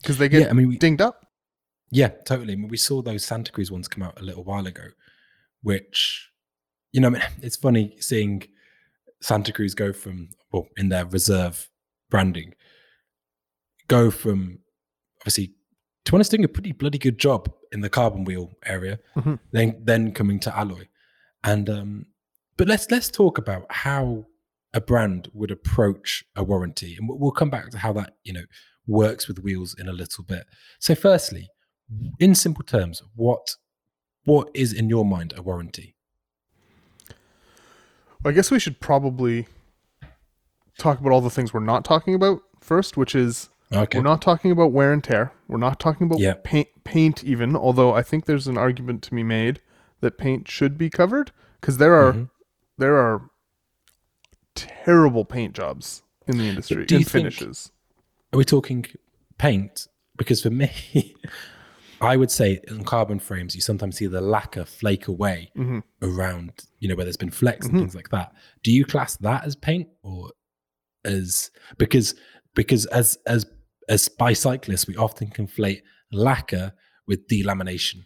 because 0.00 0.18
they 0.18 0.28
get 0.28 0.42
Yeah, 0.42 0.50
I 0.50 0.52
mean, 0.52 0.68
we, 0.68 0.76
dinged 0.78 1.00
up. 1.02 1.26
Yeah, 1.90 2.08
totally. 2.24 2.52
I 2.52 2.56
mean, 2.56 2.68
we 2.68 2.76
saw 2.76 3.02
those 3.02 3.24
Santa 3.24 3.50
Cruz 3.50 3.70
ones 3.72 3.88
come 3.88 4.02
out 4.04 4.20
a 4.20 4.22
little 4.22 4.44
while 4.44 4.66
ago, 4.66 4.84
which, 5.62 6.30
you 6.92 7.00
know, 7.00 7.08
I 7.08 7.10
mean, 7.10 7.22
it's 7.42 7.56
funny 7.56 7.96
seeing 8.00 8.44
Santa 9.20 9.52
Cruz 9.52 9.74
go 9.74 9.92
from, 9.92 10.28
well, 10.52 10.66
in 10.76 10.88
their 10.90 11.04
reserve 11.06 11.68
branding, 12.08 12.54
go 13.88 14.10
from 14.10 14.60
obviously, 15.20 15.54
to 16.06 16.14
honest, 16.14 16.30
doing 16.30 16.44
a 16.44 16.48
pretty 16.48 16.72
bloody 16.72 16.98
good 16.98 17.18
job 17.18 17.52
in 17.72 17.80
the 17.80 17.90
carbon 17.90 18.24
wheel 18.24 18.52
area, 18.64 18.98
Mhm. 19.16 19.38
then 19.52 19.80
then 19.84 20.12
coming 20.12 20.40
to 20.40 20.56
alloy, 20.56 20.86
and 21.44 21.68
um, 21.68 22.06
but 22.56 22.66
let's 22.68 22.90
let's 22.90 23.10
talk 23.10 23.36
about 23.38 23.66
how 23.70 24.24
a 24.72 24.80
brand 24.80 25.28
would 25.32 25.50
approach 25.50 26.24
a 26.36 26.44
warranty, 26.44 26.96
and 26.96 27.08
we'll- 27.08 27.18
we'll 27.18 27.32
come 27.32 27.50
back 27.50 27.70
to 27.70 27.78
how 27.78 27.92
that 27.94 28.14
you 28.24 28.32
know 28.32 28.44
works 28.86 29.28
with 29.28 29.38
wheels 29.40 29.74
in 29.78 29.88
a 29.88 29.92
little 29.92 30.24
bit. 30.24 30.46
So, 30.78 30.94
firstly, 30.94 31.48
in 32.18 32.34
simple 32.34 32.64
terms, 32.64 33.02
what 33.14 33.56
what 34.24 34.50
is 34.54 34.72
in 34.72 34.88
your 34.90 35.04
mind 35.04 35.32
a 35.36 35.42
warranty? 35.42 35.96
I 38.24 38.32
guess 38.32 38.50
we 38.50 38.58
should 38.60 38.80
probably 38.80 39.46
talk 40.78 41.00
about 41.00 41.10
all 41.12 41.20
the 41.22 41.30
things 41.30 41.52
we're 41.54 41.60
not 41.60 41.84
talking 41.84 42.14
about 42.14 42.42
first, 42.60 42.96
which 42.96 43.14
is 43.14 43.48
Okay. 43.72 43.98
we're 43.98 44.04
not 44.04 44.20
talking 44.20 44.50
about 44.50 44.72
wear 44.72 44.92
and 44.92 45.02
tear. 45.02 45.32
We're 45.48 45.56
not 45.58 45.80
talking 45.80 46.06
about 46.06 46.18
Yeah. 46.18 46.34
paint, 46.44 46.68
paint 46.84 47.24
even. 47.24 47.56
Although 47.56 47.94
I 47.94 48.02
think 48.02 48.26
there's 48.26 48.46
an 48.46 48.58
argument 48.58 49.02
to 49.04 49.10
be 49.14 49.22
made 49.22 49.60
that 50.00 50.18
paint 50.18 50.48
should 50.48 50.76
be 50.76 50.90
covered 50.90 51.32
because 51.60 51.78
there 51.78 51.94
are 51.94 52.12
Mhm. 52.12 52.30
there 52.78 52.96
are 52.96 53.29
terrible 54.84 55.24
paint 55.24 55.54
jobs 55.54 56.02
in 56.26 56.38
the 56.38 56.44
industry 56.48 56.78
and 56.82 56.88
think- 56.88 57.08
finishes. 57.08 57.70
Are 58.32 58.36
we 58.38 58.44
talking 58.44 58.86
paint? 59.38 59.88
Because 60.16 60.42
for 60.42 60.50
me, 60.50 60.70
I 62.00 62.16
would 62.16 62.30
say 62.30 62.60
in 62.68 62.84
carbon 62.84 63.18
frames, 63.18 63.54
you 63.54 63.60
sometimes 63.60 63.96
see 63.96 64.06
the 64.06 64.20
lacquer 64.20 64.64
flake 64.64 65.06
away 65.08 65.50
Mhm. 65.56 65.82
around, 66.02 66.52
you 66.78 66.88
know, 66.88 66.94
where 66.94 67.04
there's 67.04 67.16
been 67.16 67.30
flecks 67.30 67.66
Mhm. 67.66 67.70
and 67.70 67.78
things 67.80 67.94
like 67.94 68.08
that. 68.10 68.32
Do 68.62 68.72
you 68.72 68.84
class 68.84 69.16
that 69.18 69.44
as 69.44 69.56
paint 69.56 69.88
or 70.02 70.30
as 71.04 71.50
because 71.78 72.14
because 72.54 72.86
as 72.86 73.18
as 73.26 73.46
as 73.88 74.08
bicyclists, 74.08 74.86
we 74.86 74.96
often 74.96 75.28
conflate 75.28 75.82
lacquer 76.12 76.72
with 77.06 77.26
delamination. 77.28 78.04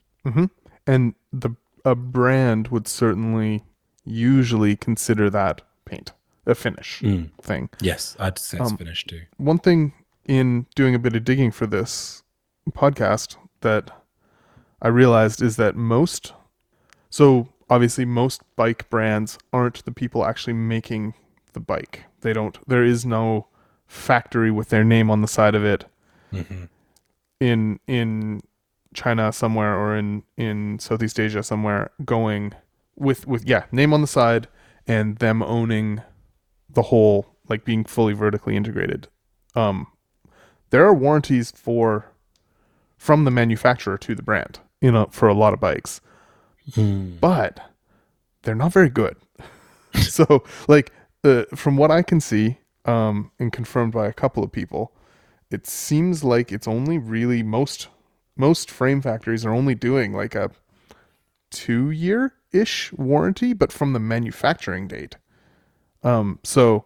And 0.87 1.15
the 1.33 1.51
a 1.85 1.95
brand 1.95 2.69
would 2.69 2.89
certainly 2.89 3.63
usually 4.05 4.77
consider 4.77 5.29
that 5.31 5.61
paint 5.85 6.13
a 6.47 6.55
finish 6.55 7.01
Mm. 7.03 7.31
thing. 7.41 7.71
Yes, 7.81 8.17
I'd 8.19 8.39
say 8.39 8.59
it's 8.59 8.71
Um, 8.71 8.77
finished 8.77 9.09
too. 9.09 9.23
one 9.37 9.59
thing 9.59 9.93
in 10.27 10.67
doing 10.75 10.95
a 10.95 10.99
bit 10.99 11.15
of 11.17 11.25
digging 11.25 11.51
for 11.51 11.67
this 11.67 12.23
podcast 12.73 13.37
that 13.61 13.91
I 14.83 14.89
realized 14.89 15.41
is 15.43 15.57
that 15.57 15.77
most, 15.77 16.33
so 17.11 17.49
obviously, 17.71 18.05
most 18.05 18.43
bike 18.57 18.89
brands 18.91 19.39
aren't 19.53 19.85
the 19.85 19.93
people 19.93 20.25
actually 20.25 20.53
making 20.55 21.15
the 21.55 21.61
bike. 21.61 22.05
They 22.21 22.33
don't, 22.33 22.59
there 22.69 22.85
is 22.85 23.05
no 23.07 23.47
factory 23.87 24.51
with 24.51 24.69
their 24.71 24.85
name 24.85 25.11
on 25.11 25.21
the 25.23 25.29
side 25.29 25.55
of 25.55 25.65
it 25.65 25.85
hmm 26.31 26.65
in, 27.41 27.79
in, 27.87 28.41
China 28.95 29.33
somewhere 29.33 29.75
or 29.77 29.97
in 29.97 30.23
in 30.37 30.79
Southeast 30.79 31.19
Asia 31.19 31.43
somewhere 31.43 31.91
going 32.05 32.53
with 32.95 33.27
with 33.27 33.45
yeah 33.45 33.65
name 33.73 33.93
on 33.93 34.01
the 34.03 34.07
side 34.07 34.47
and 34.87 35.17
them 35.19 35.43
owning 35.43 36.01
the 36.75 36.83
whole 36.83 37.27
like 37.49 37.65
being 37.65 37.85
fully 37.85 38.13
vertically 38.15 38.57
integrated. 38.57 39.09
Um, 39.55 39.87
there 40.71 40.85
are 40.85 40.95
warranties 40.95 41.51
for 41.53 42.07
from 42.97 43.25
the 43.25 43.31
manufacturer 43.31 43.99
to 43.99 44.15
the 44.15 44.23
brand, 44.23 44.61
you 44.81 44.91
know, 44.91 45.07
for 45.11 45.29
a 45.29 45.35
lot 45.35 45.53
of 45.55 45.61
bikes, 45.61 46.01
Mm. 46.73 47.21
but 47.21 47.61
they're 48.43 48.55
not 48.55 48.73
very 48.73 48.89
good. 48.89 49.17
so 50.01 50.43
like 50.69 50.91
uh, 51.23 51.45
from 51.55 51.77
what 51.77 51.91
I 51.91 52.03
can 52.03 52.21
see, 52.21 52.59
um, 52.87 53.31
and 53.39 53.53
confirmed 53.53 53.93
by 53.93 54.07
a 54.07 54.13
couple 54.13 54.43
of 54.43 54.53
people, 54.53 54.93
it 55.51 55.67
seems 55.67 56.25
like 56.25 56.53
it's 56.53 56.69
only 56.69 56.99
really 56.99 57.43
most 57.43 57.89
most 58.37 58.71
frame 58.71 59.01
factories 59.01 59.45
are 59.47 59.53
only 59.55 59.75
doing 59.75 60.13
like 60.13 60.35
a 60.35 60.51
two 61.51 61.91
year 61.91 62.33
ish 62.53 62.93
warranty, 62.95 63.53
but 63.53 63.73
from 63.73 63.93
the 63.93 64.01
manufacturing 64.01 64.89
date. 64.89 65.17
Um, 66.05 66.39
so 66.45 66.85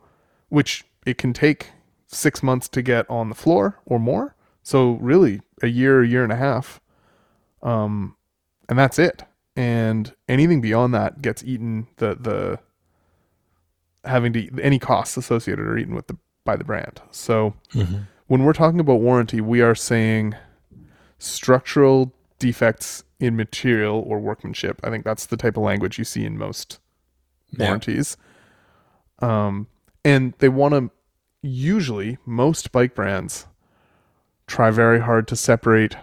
which 0.49 0.85
it 1.05 1.19
can 1.19 1.33
take 1.33 1.71
six 2.07 2.43
months 2.43 2.69
to 2.71 2.81
get 2.83 3.09
on 3.11 3.29
the 3.29 3.35
floor 3.35 3.79
or 3.85 3.99
more. 3.99 4.35
So 4.63 4.93
really 5.01 5.43
a 5.63 5.67
year, 5.67 6.03
a 6.03 6.07
year 6.07 6.23
and 6.23 6.33
a 6.33 6.37
half. 6.37 6.81
Um, 7.63 8.17
and 8.69 8.79
that's 8.79 8.99
it. 8.99 9.23
And 9.57 10.15
anything 10.29 10.61
beyond 10.61 10.95
that 10.95 11.21
gets 11.21 11.43
eaten 11.43 11.89
the 11.97 12.15
the 12.15 12.61
having 14.05 14.33
to 14.33 14.61
any 14.63 14.79
costs 14.79 15.17
associated 15.17 15.67
are 15.67 15.77
eaten 15.77 15.95
with 15.95 16.07
the 16.07 16.17
by 16.45 16.55
the 16.57 16.65
brand. 16.65 17.03
So 17.11 17.55
Mhm. 17.75 18.05
when 18.29 18.45
we're 18.45 18.53
talking 18.53 18.79
about 18.81 19.01
warranty, 19.01 19.41
we 19.41 19.61
are 19.61 19.75
saying 19.75 20.35
structural 21.19 22.15
defects 22.39 23.03
in 23.19 23.37
material 23.37 24.03
or 24.07 24.21
workmanship. 24.21 24.81
I 24.85 24.91
think 24.91 25.05
that's 25.05 25.27
the 25.27 25.37
type 25.37 25.57
of 25.57 25.65
language 25.65 25.99
you 25.99 26.05
see 26.05 26.25
in 26.25 26.39
most 26.39 26.79
Yeah. 27.51 27.67
warranties. 27.67 28.17
Um, 29.21 29.67
and 30.05 30.35
they 30.39 30.49
want 30.49 30.75
to 30.75 30.91
usually 31.43 32.19
most 32.25 32.73
bike 32.73 32.95
brands 32.95 33.47
try 34.47 34.71
very 34.71 35.01
hard 35.01 35.29
to 35.29 35.37
separate 35.37 35.97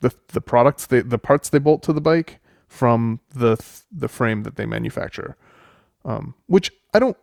the 0.00 0.14
the 0.28 0.40
products 0.40 0.86
they 0.86 1.00
the 1.00 1.18
parts 1.18 1.48
they 1.48 1.58
bolt 1.58 1.82
to 1.82 1.92
the 1.92 2.00
bike 2.00 2.40
from 2.68 3.20
the 3.34 3.56
the 3.90 4.08
frame 4.08 4.42
that 4.42 4.56
they 4.56 4.66
manufacture. 4.66 5.36
Um, 6.04 6.34
which 6.46 6.70
I 6.94 6.98
don't 6.98 7.16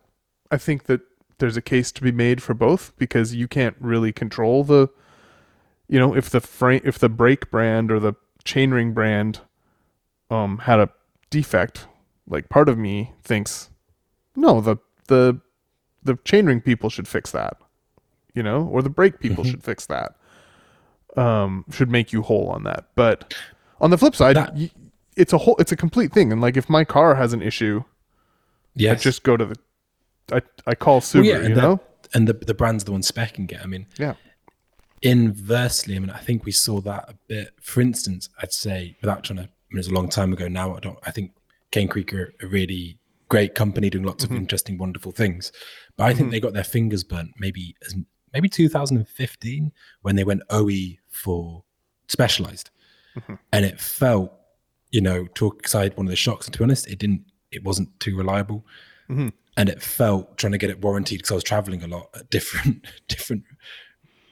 I 0.50 0.56
think 0.56 0.84
that 0.84 1.00
there's 1.38 1.56
a 1.56 1.62
case 1.62 1.90
to 1.92 2.02
be 2.02 2.12
made 2.12 2.42
for 2.42 2.54
both 2.54 2.92
because 2.98 3.34
you 3.34 3.48
can't 3.48 3.76
really 3.80 4.12
control 4.12 4.62
the 4.62 4.88
you 5.88 5.98
know 5.98 6.14
if 6.14 6.30
the 6.30 6.40
frame 6.40 6.82
if 6.84 6.98
the 6.98 7.08
brake 7.08 7.50
brand 7.50 7.90
or 7.90 7.98
the 7.98 8.14
chainring 8.44 8.94
brand 8.94 9.40
um 10.30 10.58
had 10.58 10.78
a 10.78 10.90
defect 11.30 11.86
like 12.26 12.48
part 12.48 12.68
of 12.68 12.78
me 12.78 13.12
thinks 13.22 13.69
no 14.40 14.60
the 14.60 14.76
the 15.08 15.40
the 16.02 16.14
chainring 16.28 16.64
people 16.64 16.88
should 16.90 17.06
fix 17.08 17.30
that 17.32 17.56
you 18.34 18.42
know 18.42 18.64
or 18.72 18.80
the 18.82 18.90
brake 18.98 19.18
people 19.20 19.44
Mhm. 19.44 19.50
should 19.50 19.62
fix 19.64 19.86
that 19.86 20.10
um 21.16 21.64
should 21.70 21.90
make 21.90 22.12
you 22.12 22.22
whole 22.22 22.48
on 22.48 22.62
that 22.64 22.86
but 22.94 23.34
on 23.80 23.90
the 23.90 23.98
flip 23.98 24.14
side 24.14 24.36
That- 24.36 24.54
y 24.54 24.70
it's 25.16 25.32
a 25.32 25.38
whole 25.38 25.56
it's 25.58 25.72
a 25.72 25.76
complete 25.76 26.12
thing 26.12 26.32
and 26.32 26.40
like 26.40 26.56
if 26.56 26.68
my 26.70 26.84
car 26.84 27.14
has 27.16 27.32
an 27.32 27.42
issue 27.42 27.82
yeah, 28.76 28.94
just 28.94 29.24
go 29.24 29.36
to 29.36 29.46
the 29.46 29.56
I 30.32 30.40
I 30.66 30.74
call 30.76 31.02
Well, 31.12 31.24
yeah, 31.24 31.38
you 31.38 31.44
and 31.46 31.56
the- 31.56 31.60
know? 31.62 31.80
and 32.14 32.28
the 32.28 32.34
the 32.34 32.54
brand's 32.54 32.84
the 32.84 32.92
one 32.92 33.02
specking 33.02 33.50
it. 33.50 33.60
I 33.62 33.66
mean, 33.66 33.86
Yeah. 33.98 34.14
Inversely, 35.02 35.96
I 35.96 35.98
mean, 35.98 36.10
I 36.10 36.18
think 36.18 36.44
we 36.44 36.52
saw 36.52 36.80
that 36.82 37.04
a 37.08 37.14
bit. 37.26 37.54
For 37.60 37.80
instance, 37.80 38.28
I'd 38.40 38.52
say 38.52 38.96
without 39.00 39.24
trying 39.24 39.38
to, 39.38 39.42
I 39.44 39.46
mean, 39.70 39.72
it 39.72 39.76
was 39.78 39.88
a 39.88 39.94
long 39.94 40.08
time 40.08 40.32
ago 40.32 40.46
now. 40.46 40.76
I 40.76 40.80
don't. 40.80 40.98
I 41.04 41.10
think 41.10 41.32
Cane 41.72 41.88
Creek 41.88 42.12
are 42.14 42.32
a 42.40 42.46
really 42.46 42.99
great 43.30 43.54
company 43.54 43.88
doing 43.88 44.04
lots 44.04 44.24
Mm-hmm. 44.24 44.34
of 44.34 44.40
interesting, 44.40 44.76
wonderful 44.76 45.12
things. 45.12 45.50
But 45.96 46.04
I 46.04 46.12
think 46.14 46.30
they 46.30 46.40
got 46.40 46.52
their 46.52 46.64
fingers 46.64 47.02
burnt 47.04 47.30
maybe 47.38 47.74
as 47.86 47.94
maybe 48.34 48.48
2015 48.48 49.72
when 50.02 50.16
they 50.16 50.24
went 50.24 50.42
OE 50.50 50.96
for 51.08 51.64
Specialized, 52.08 52.70
Mm-hmm. 53.16 53.34
and 53.52 53.64
it 53.64 53.80
felt, 53.80 54.32
you 54.90 55.00
know, 55.00 55.26
talk 55.34 55.64
aside 55.66 55.96
one 55.96 56.06
of 56.06 56.10
the 56.10 56.16
shocks. 56.16 56.46
And 56.46 56.52
to 56.52 56.58
be 56.58 56.64
honest, 56.64 56.86
it 56.88 56.98
didn't. 56.98 57.24
It 57.50 57.64
wasn't 57.64 57.88
too 57.98 58.16
reliable 58.16 58.64
Mhm. 59.08 59.32
and 59.56 59.68
it 59.68 59.82
felt 59.82 60.38
trying 60.38 60.52
to 60.52 60.58
get 60.58 60.70
it 60.70 60.80
warranted 60.80 61.18
because 61.18 61.32
I 61.32 61.34
was 61.34 61.42
traveling 61.44 61.82
a 61.82 61.88
lot 61.88 62.08
at 62.14 62.30
different 62.30 62.84
different 63.08 63.42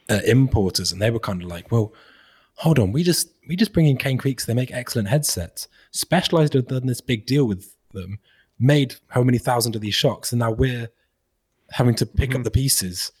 uh, 0.09 0.21
importers, 0.25 0.91
and 0.93 1.01
they 1.01 1.11
were 1.11 1.19
kind 1.19 1.41
of 1.43 1.49
like, 1.49 1.71
"Well, 1.71 1.93
hold 2.55 2.79
on, 2.79 2.91
we 2.93 3.03
just 3.03 3.29
we 3.47 3.55
just 3.57 3.73
bring 3.73 3.87
in 3.87 3.97
Cane 3.97 4.17
Creeks. 4.17 4.45
They 4.45 4.53
make 4.53 4.71
excellent 4.71 5.09
headsets. 5.09 5.67
Specialized 5.91 6.53
have 6.53 6.67
done 6.67 6.85
this 6.87 7.01
big 7.01 7.25
deal 7.25 7.45
with 7.45 7.75
them, 7.91 8.19
made 8.59 8.95
how 9.07 9.23
many 9.23 9.37
thousand 9.37 9.75
of 9.75 9.81
these 9.81 9.95
shocks, 9.95 10.31
and 10.31 10.39
now 10.39 10.51
we're 10.51 10.89
having 11.71 11.95
to 11.95 12.05
pick 12.05 12.35
up 12.35 12.43
the 12.43 12.51
pieces. 12.51 13.11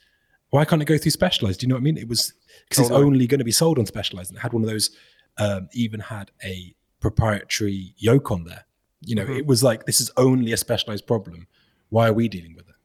Why 0.49 0.65
can't 0.65 0.81
it 0.81 0.85
go 0.85 0.97
through 0.97 1.11
Specialized? 1.11 1.59
Do 1.59 1.65
you 1.65 1.69
know 1.69 1.75
what 1.75 1.81
I 1.81 1.83
mean? 1.83 1.97
It 1.97 2.07
was 2.07 2.33
because 2.67 2.79
it's 2.85 2.91
only 2.91 3.27
going 3.27 3.39
to 3.39 3.45
be 3.45 3.51
sold 3.51 3.79
on 3.79 3.85
Specialized, 3.85 4.31
and 4.31 4.39
had 4.39 4.53
one 4.53 4.63
of 4.63 4.69
those. 4.69 4.91
Um, 5.37 5.69
even 5.71 6.01
had 6.01 6.31
a 6.43 6.75
proprietary 6.99 7.93
yoke 7.97 8.29
on 8.29 8.43
there. 8.43 8.65
You 8.99 9.15
know, 9.15 9.23
it 9.25 9.45
was 9.45 9.63
like 9.63 9.85
this 9.85 10.01
is 10.01 10.11
only 10.17 10.51
a 10.51 10.57
Specialized 10.57 11.07
problem. 11.07 11.47
Why 11.89 12.09
are 12.09 12.13
we 12.13 12.27
dealing 12.27 12.55
with 12.55 12.67
it? 12.67 12.75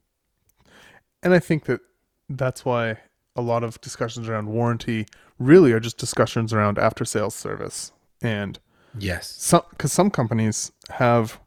And 1.23 1.35
I 1.35 1.41
think 1.41 1.65
that 1.65 1.81
that's 2.29 2.65
why 2.65 2.99
a 3.35 3.43
lot 3.43 3.65
of 3.65 3.81
discussions 3.81 4.29
around 4.29 4.47
warranty 4.47 5.07
really 5.41 5.73
are 5.73 5.81
just 5.81 5.99
discussions 5.99 6.53
around 6.53 6.79
after 6.79 7.05
sales 7.05 7.35
service. 7.35 7.91
And 8.23 8.61
Yes. 8.97 9.29
some 9.33 9.63
cuz 9.77 9.93
some 9.93 10.11
companies 10.11 10.71
have 10.91 11.41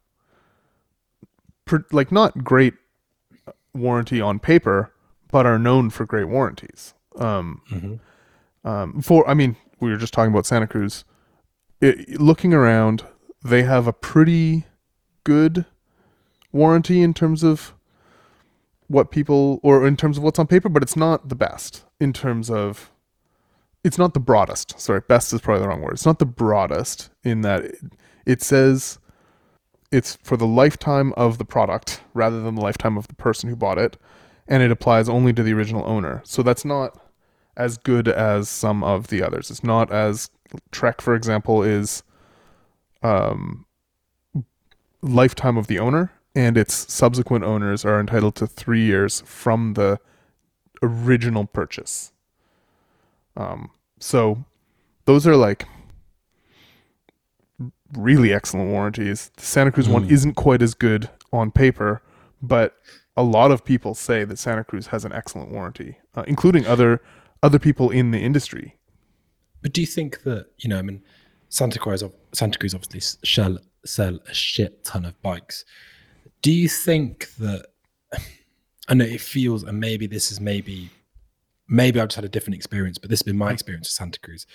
like 1.92 2.12
not 2.12 2.44
great 2.44 2.74
warranty 3.74 4.20
on 4.20 4.38
paper 4.38 4.92
but 5.30 5.44
are 5.46 5.58
known 5.58 5.90
for 5.90 6.06
great 6.06 6.28
warranties. 6.28 6.94
Um 7.16 7.62
hmm 7.68 7.94
um, 8.64 9.00
for 9.00 9.28
I 9.28 9.34
mean, 9.34 9.56
we 9.80 9.90
were 9.90 9.96
just 9.96 10.12
talking 10.12 10.32
about 10.32 10.46
Santa 10.46 10.66
Cruz. 10.66 11.04
It, 11.80 12.20
looking 12.20 12.52
around, 12.52 13.04
they 13.42 13.62
have 13.62 13.86
a 13.86 13.92
pretty 13.92 14.64
good 15.24 15.64
warranty 16.52 17.02
in 17.02 17.14
terms 17.14 17.42
of 17.42 17.74
what 18.88 19.10
people, 19.10 19.60
or 19.62 19.86
in 19.86 19.96
terms 19.96 20.16
of 20.18 20.24
what's 20.24 20.38
on 20.38 20.46
paper, 20.46 20.68
but 20.68 20.82
it's 20.82 20.96
not 20.96 21.28
the 21.28 21.34
best 21.34 21.84
in 22.00 22.12
terms 22.12 22.50
of. 22.50 22.90
It's 23.84 23.96
not 23.96 24.12
the 24.12 24.20
broadest. 24.20 24.78
Sorry, 24.78 25.00
best 25.08 25.32
is 25.32 25.40
probably 25.40 25.62
the 25.62 25.68
wrong 25.68 25.80
word. 25.80 25.92
It's 25.92 26.04
not 26.04 26.18
the 26.18 26.26
broadest 26.26 27.10
in 27.22 27.42
that 27.42 27.64
it, 27.64 27.78
it 28.26 28.42
says 28.42 28.98
it's 29.90 30.16
for 30.22 30.36
the 30.36 30.46
lifetime 30.46 31.12
of 31.16 31.38
the 31.38 31.44
product 31.44 32.02
rather 32.14 32.40
than 32.40 32.54
the 32.54 32.60
lifetime 32.60 32.96
of 32.96 33.08
the 33.08 33.14
person 33.14 33.48
who 33.48 33.56
bought 33.56 33.78
it, 33.78 33.96
and 34.46 34.62
it 34.62 34.70
applies 34.70 35.08
only 35.08 35.32
to 35.32 35.42
the 35.42 35.52
original 35.52 35.84
owner. 35.86 36.22
So 36.24 36.42
that's 36.42 36.64
not 36.64 36.98
as 37.56 37.76
good 37.78 38.08
as 38.08 38.48
some 38.48 38.84
of 38.84 39.08
the 39.08 39.22
others. 39.22 39.50
It's 39.50 39.64
not 39.64 39.92
as 39.92 40.30
Trek, 40.70 41.00
for 41.00 41.14
example, 41.14 41.62
is 41.62 42.02
um, 43.02 43.66
lifetime 45.02 45.56
of 45.56 45.66
the 45.66 45.78
owner, 45.78 46.12
and 46.34 46.56
its 46.56 46.92
subsequent 46.92 47.44
owners 47.44 47.84
are 47.84 48.00
entitled 48.00 48.34
to 48.36 48.46
three 48.46 48.84
years 48.84 49.22
from 49.26 49.74
the 49.74 49.98
original 50.82 51.46
purchase. 51.46 52.12
Um, 53.36 53.70
so 53.98 54.44
those 55.04 55.26
are 55.26 55.36
like 55.36 55.66
really 57.96 58.32
excellent 58.32 58.70
warranties. 58.70 59.30
The 59.36 59.44
Santa 59.44 59.72
Cruz 59.72 59.88
one 59.88 60.06
Mm. 60.06 60.10
isn't 60.10 60.34
quite 60.34 60.62
as 60.62 60.74
good 60.74 61.08
on 61.32 61.50
paper, 61.50 62.02
but 62.42 62.76
a 63.16 63.22
lot 63.22 63.50
of 63.50 63.64
people 63.64 63.94
say 63.94 64.24
that 64.24 64.38
Santa 64.38 64.64
Cruz 64.64 64.88
has 64.88 65.04
an 65.04 65.12
excellent 65.12 65.50
warranty, 65.50 65.98
uh, 66.14 66.24
including 66.26 66.66
other 66.66 67.00
other 67.42 67.58
people 67.58 67.90
in 67.90 68.10
the 68.10 68.18
industry. 68.18 68.76
But 69.62 69.72
do 69.72 69.80
you 69.80 69.86
think 69.86 70.22
that 70.22 70.46
you 70.58 70.68
know? 70.68 70.78
I 70.78 70.82
mean, 70.82 71.02
Santa 71.48 71.78
Cruz, 71.78 72.02
Santa 72.32 72.58
Cruz 72.58 72.74
obviously 72.74 73.18
shall 73.24 73.58
sell 73.84 74.18
a 74.28 74.34
shit 74.34 74.84
ton 74.84 75.04
of 75.04 75.20
bikes. 75.22 75.64
Do 76.42 76.52
you 76.52 76.68
think 76.68 77.30
that? 77.36 77.66
I 78.90 78.94
know 78.94 79.04
it 79.04 79.20
feels, 79.20 79.64
and 79.64 79.78
maybe 79.80 80.06
this 80.06 80.32
is 80.32 80.40
maybe, 80.40 80.88
maybe 81.68 82.00
I've 82.00 82.08
just 82.08 82.16
had 82.16 82.24
a 82.24 82.28
different 82.28 82.54
experience, 82.56 82.96
but 82.96 83.10
this 83.10 83.18
has 83.20 83.24
been 83.24 83.36
my 83.36 83.52
experience 83.52 83.88
with 83.88 83.92
Santa 83.92 84.18
Cruz. 84.20 84.46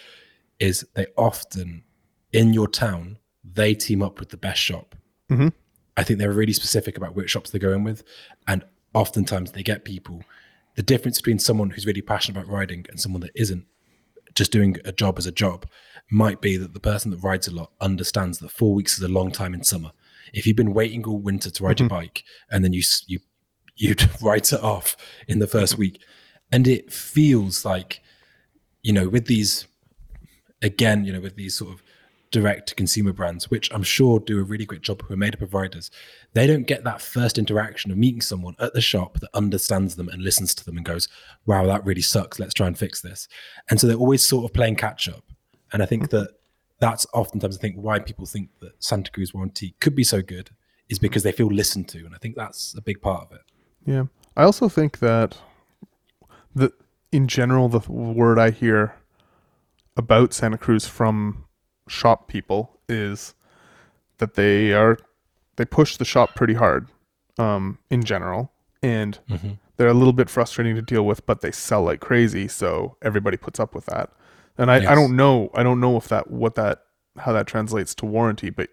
Is 0.59 0.85
they 0.95 1.05
often 1.17 1.83
in 2.31 2.51
your 2.53 2.67
town 2.67 3.17
they 3.43 3.73
team 3.73 4.01
up 4.01 4.19
with 4.19 4.29
the 4.29 4.37
best 4.37 4.61
shop. 4.61 4.95
Mhm. 5.29 5.53
I 5.95 6.03
think 6.03 6.19
they're 6.19 6.31
really 6.31 6.53
specific 6.53 6.97
about 6.97 7.15
which 7.15 7.29
shops 7.29 7.49
they're 7.51 7.59
going 7.59 7.83
with, 7.83 8.03
and 8.47 8.63
oftentimes 8.93 9.51
they 9.51 9.63
get 9.63 9.85
people. 9.85 10.23
The 10.75 10.83
difference 10.83 11.19
between 11.19 11.39
someone 11.39 11.69
who's 11.71 11.85
really 11.85 12.01
passionate 12.01 12.39
about 12.41 12.51
riding 12.51 12.85
and 12.89 12.99
someone 12.99 13.21
that 13.21 13.31
isn't 13.35 13.65
just 14.33 14.51
doing 14.51 14.77
a 14.85 14.91
job 14.91 15.19
as 15.19 15.27
a 15.27 15.31
job 15.31 15.67
might 16.09 16.41
be 16.41 16.57
that 16.57 16.73
the 16.73 16.79
person 16.79 17.11
that 17.11 17.17
rides 17.17 17.47
a 17.47 17.51
lot 17.51 17.71
understands 17.79 18.39
that 18.39 18.49
four 18.49 18.73
weeks 18.73 18.97
is 18.97 19.03
a 19.03 19.07
long 19.07 19.31
time 19.31 19.53
in 19.53 19.63
summer. 19.63 19.91
If 20.33 20.47
you've 20.47 20.55
been 20.55 20.73
waiting 20.73 21.03
all 21.05 21.19
winter 21.19 21.51
to 21.51 21.63
ride 21.63 21.79
your 21.79 21.89
bike 21.89 22.23
and 22.49 22.63
then 22.63 22.73
you 22.73 22.81
you 23.05 23.19
you 23.75 23.95
write 24.21 24.51
it 24.51 24.61
off 24.63 24.95
in 25.27 25.39
the 25.39 25.47
first 25.47 25.77
week, 25.77 26.01
and 26.51 26.67
it 26.67 26.91
feels 26.91 27.65
like 27.65 28.01
you 28.81 28.93
know 28.93 29.07
with 29.07 29.27
these 29.27 29.67
again 30.61 31.05
you 31.05 31.13
know 31.13 31.19
with 31.21 31.35
these 31.35 31.55
sort 31.55 31.73
of 31.73 31.83
direct 32.33 32.67
to 32.67 32.75
consumer 32.75 33.13
brands, 33.13 33.49
which 33.49 33.71
I'm 33.71 33.83
sure 33.83 34.19
do 34.19 34.39
a 34.39 34.43
really 34.43 34.65
great 34.65 34.81
job 34.81 35.01
who 35.03 35.13
are 35.13 35.17
made 35.17 35.35
up 35.35 35.41
of 35.41 35.53
riders, 35.53 35.91
they 36.33 36.47
don't 36.47 36.67
get 36.67 36.83
that 36.83 37.01
first 37.01 37.37
interaction 37.37 37.91
of 37.91 37.97
meeting 37.97 38.21
someone 38.21 38.55
at 38.59 38.73
the 38.73 38.81
shop 38.81 39.19
that 39.19 39.29
understands 39.33 39.95
them 39.95 40.09
and 40.09 40.21
listens 40.21 40.53
to 40.55 40.65
them 40.65 40.75
and 40.75 40.85
goes, 40.85 41.07
wow, 41.45 41.65
that 41.67 41.85
really 41.85 42.01
sucks. 42.01 42.39
Let's 42.39 42.55
try 42.55 42.67
and 42.67 42.77
fix 42.77 42.99
this. 43.01 43.29
And 43.69 43.79
so 43.79 43.87
they're 43.87 43.95
always 43.95 44.25
sort 44.25 44.43
of 44.43 44.53
playing 44.53 44.75
catch 44.75 45.07
up. 45.07 45.23
And 45.71 45.81
I 45.81 45.85
think 45.85 46.09
mm-hmm. 46.09 46.17
that 46.17 46.31
that's 46.79 47.05
oftentimes 47.13 47.57
I 47.57 47.61
think 47.61 47.75
why 47.77 47.99
people 47.99 48.25
think 48.25 48.49
that 48.59 48.83
Santa 48.83 49.11
Cruz 49.11 49.33
warranty 49.33 49.75
could 49.79 49.95
be 49.95 50.03
so 50.03 50.21
good 50.21 50.49
is 50.89 50.99
because 50.99 51.23
they 51.23 51.31
feel 51.31 51.47
listened 51.47 51.87
to. 51.89 51.99
And 51.99 52.13
I 52.13 52.17
think 52.17 52.35
that's 52.35 52.75
a 52.75 52.81
big 52.81 52.99
part 52.99 53.27
of 53.27 53.31
it. 53.31 53.41
Yeah. 53.85 54.05
I 54.35 54.43
also 54.43 54.67
think 54.67 54.99
that 54.99 55.37
the 56.55 56.73
in 57.11 57.27
general 57.27 57.69
the 57.69 57.79
word 57.91 58.39
I 58.39 58.49
hear 58.49 58.95
about 59.95 60.33
Santa 60.33 60.57
Cruz 60.57 60.87
from 60.87 61.45
shop 61.87 62.27
people 62.27 62.79
is 62.87 63.33
that 64.17 64.35
they 64.35 64.73
are 64.73 64.97
they 65.55 65.65
push 65.65 65.97
the 65.97 66.05
shop 66.05 66.35
pretty 66.35 66.53
hard 66.53 66.89
um 67.37 67.77
in 67.89 68.03
general. 68.03 68.51
And 68.81 69.17
they're 69.77 69.87
a 69.87 69.93
little 69.93 70.13
bit 70.13 70.29
frustrating 70.29 70.75
to 70.75 70.81
deal 70.81 71.05
with 71.05 71.25
but 71.25 71.41
they 71.41 71.51
sell 71.51 71.83
like 71.83 72.01
crazy 72.01 72.47
so 72.47 72.97
everybody 73.01 73.37
puts 73.37 73.59
up 73.59 73.73
with 73.73 73.85
that. 73.85 74.11
And 74.57 74.69
I, 74.69 74.91
I 74.91 74.95
don't 74.95 75.15
know 75.15 75.49
i 75.55 75.63
don't 75.63 75.79
know 75.79 75.97
if 75.97 76.07
that 76.09 76.29
what 76.29 76.55
that 76.55 76.83
how 77.17 77.31
that 77.33 77.47
translates 77.47 77.95
to 77.95 78.05
warranty 78.05 78.49
but 78.49 78.69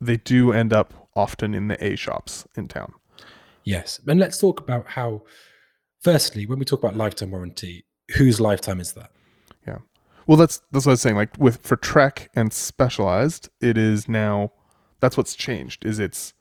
they 0.00 0.16
do 0.16 0.52
end 0.52 0.72
up 0.72 1.08
often 1.14 1.54
in 1.54 1.68
the 1.68 1.84
a 1.84 1.96
shops 1.96 2.46
in 2.56 2.68
town. 2.68 2.94
Yes. 3.64 4.00
And 4.06 4.18
let's 4.18 4.38
talk 4.38 4.60
about 4.60 4.88
how, 4.88 5.22
firstly, 6.00 6.46
when 6.46 6.58
we 6.58 6.64
talk 6.64 6.80
about 6.80 6.96
lifetime 6.96 7.30
warranty, 7.30 7.84
whose 8.16 8.40
lifetime 8.40 8.80
is 8.80 8.92
that? 8.94 9.10
Well, 10.26 10.36
that's 10.36 10.60
that's 10.70 10.86
what 10.86 10.90
I 10.90 10.94
was 10.94 11.00
saying. 11.00 11.16
Like 11.16 11.36
with 11.38 11.62
for 11.66 11.76
Trek 11.76 12.30
and 12.34 12.52
Specialized, 12.52 13.48
it 13.60 13.76
is 13.78 14.08
now 14.08 14.52
that's 15.00 15.16
what's 15.16 15.34
changed. 15.34 15.84
Is 15.84 15.98
it's 15.98 16.34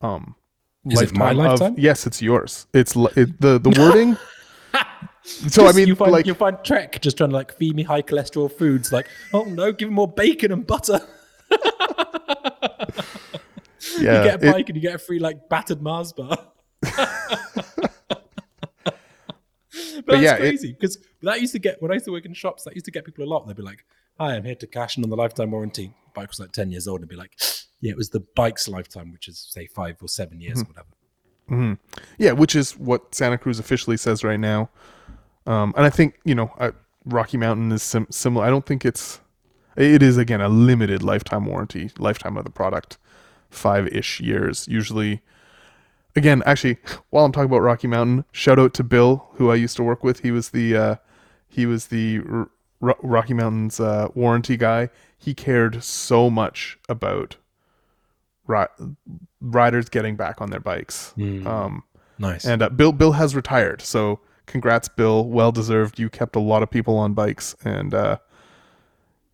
um 0.00 0.34
Is 0.88 1.00
it 1.02 1.12
my 1.14 1.30
of- 1.32 1.36
lifetime? 1.36 1.74
yes, 1.78 2.06
it's 2.06 2.22
yours. 2.22 2.66
It's 2.72 2.94
it, 3.16 3.40
the 3.40 3.58
the 3.58 3.70
wording. 3.78 4.16
so 5.22 5.66
I 5.66 5.72
mean, 5.72 5.88
you 5.88 5.94
find, 5.94 6.12
like 6.12 6.26
you 6.26 6.34
find 6.34 6.56
Trek 6.64 7.00
just 7.02 7.16
trying 7.18 7.30
to 7.30 7.36
like 7.36 7.52
feed 7.56 7.76
me 7.76 7.82
high 7.82 8.02
cholesterol 8.02 8.50
foods, 8.50 8.92
like, 8.92 9.06
oh 9.34 9.44
no, 9.44 9.72
give 9.72 9.88
me 9.88 9.94
more 9.94 10.08
bacon 10.08 10.52
and 10.52 10.66
butter. 10.66 11.00
yeah, 11.50 11.58
you 13.98 14.04
get 14.24 14.42
a 14.42 14.48
it- 14.48 14.52
bike 14.52 14.68
and 14.68 14.76
you 14.76 14.82
get 14.82 14.94
a 14.94 14.98
free 14.98 15.18
like 15.18 15.48
battered 15.48 15.82
Mars 15.82 16.12
bar. 16.12 16.38
but, 19.96 20.06
that's 20.12 20.22
yeah, 20.22 20.36
crazy 20.36 20.72
because 20.72 20.98
that 21.22 21.40
used 21.40 21.52
to 21.52 21.58
get 21.58 21.80
when 21.82 21.90
I 21.90 21.94
used 21.94 22.06
to 22.06 22.12
work 22.12 22.24
in 22.24 22.34
shops. 22.34 22.64
That 22.64 22.74
used 22.74 22.84
to 22.86 22.90
get 22.90 23.04
people 23.04 23.24
a 23.24 23.26
lot. 23.26 23.46
They'd 23.46 23.56
be 23.56 23.62
like, 23.62 23.84
"Hi, 24.18 24.34
I'm 24.34 24.44
here 24.44 24.54
to 24.56 24.66
cash 24.66 24.96
in 24.96 25.04
on 25.04 25.10
the 25.10 25.16
lifetime 25.16 25.50
warranty." 25.50 25.92
Bike 26.14 26.28
was 26.28 26.40
like 26.40 26.52
ten 26.52 26.70
years 26.70 26.86
old, 26.88 27.00
and 27.00 27.08
be 27.08 27.16
like, 27.16 27.38
"Yeah, 27.80 27.90
it 27.92 27.96
was 27.96 28.10
the 28.10 28.20
bike's 28.34 28.68
lifetime, 28.68 29.12
which 29.12 29.28
is 29.28 29.38
say 29.50 29.66
five 29.66 29.96
or 30.02 30.08
seven 30.08 30.40
years 30.40 30.58
Mm-hmm. 30.62 30.70
or 30.70 30.74
whatever." 30.74 31.78
yeah, 32.18 32.32
which 32.32 32.54
is 32.54 32.78
what 32.78 33.14
Santa 33.14 33.36
Cruz 33.38 33.58
officially 33.58 33.96
says 33.96 34.24
right 34.24 34.40
now. 34.40 34.70
Um, 35.46 35.74
and 35.76 35.84
I 35.84 35.90
think 35.90 36.18
you 36.24 36.34
know 36.34 36.50
uh, 36.58 36.70
Rocky 37.04 37.36
Mountain 37.36 37.72
is 37.72 37.82
sim- 37.82 38.06
similar. 38.10 38.44
I 38.46 38.50
don't 38.50 38.64
think 38.64 38.84
it's 38.84 39.20
it 39.76 40.02
is 40.02 40.16
again 40.18 40.40
a 40.40 40.48
limited 40.48 41.02
lifetime 41.02 41.46
warranty, 41.46 41.90
lifetime 41.98 42.36
of 42.36 42.44
the 42.44 42.50
product, 42.50 42.98
five 43.50 43.86
ish 43.88 44.20
years 44.20 44.66
usually. 44.68 45.20
Again, 46.14 46.42
actually, 46.44 46.76
while 47.10 47.24
I'm 47.24 47.32
talking 47.32 47.46
about 47.46 47.60
Rocky 47.62 47.86
Mountain, 47.86 48.24
shout 48.32 48.58
out 48.58 48.74
to 48.74 48.84
Bill, 48.84 49.26
who 49.34 49.50
I 49.50 49.54
used 49.54 49.76
to 49.76 49.82
work 49.82 50.04
with. 50.04 50.20
He 50.20 50.30
was 50.30 50.50
the 50.50 50.76
uh, 50.76 50.96
he 51.48 51.64
was 51.66 51.86
the 51.86 52.20
R- 52.30 52.50
Ro- 52.80 52.98
Rocky 53.02 53.32
Mountain's 53.34 53.80
uh, 53.80 54.08
warranty 54.14 54.56
guy. 54.56 54.90
He 55.16 55.32
cared 55.34 55.82
so 55.82 56.28
much 56.28 56.78
about 56.88 57.36
ri- 58.46 58.66
riders 59.40 59.88
getting 59.88 60.16
back 60.16 60.40
on 60.42 60.50
their 60.50 60.60
bikes. 60.60 61.14
Um, 61.16 61.84
Nice. 62.18 62.44
and 62.44 62.60
uh, 62.62 62.68
Bill 62.68 62.92
Bill 62.92 63.12
has 63.12 63.34
retired, 63.34 63.80
so 63.80 64.20
congrats, 64.46 64.88
Bill. 64.88 65.24
Well 65.26 65.50
deserved. 65.50 65.98
You 65.98 66.10
kept 66.10 66.36
a 66.36 66.40
lot 66.40 66.62
of 66.62 66.70
people 66.70 66.96
on 66.98 67.14
bikes, 67.14 67.56
and 67.64 67.94
uh, 67.94 68.18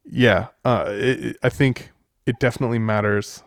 yeah, 0.08 0.48
uh, 0.64 0.84
it, 0.90 1.24
it- 1.24 1.36
I 1.42 1.48
think 1.48 1.90
it 2.24 2.38
definitely 2.38 2.78
matters 2.78 3.42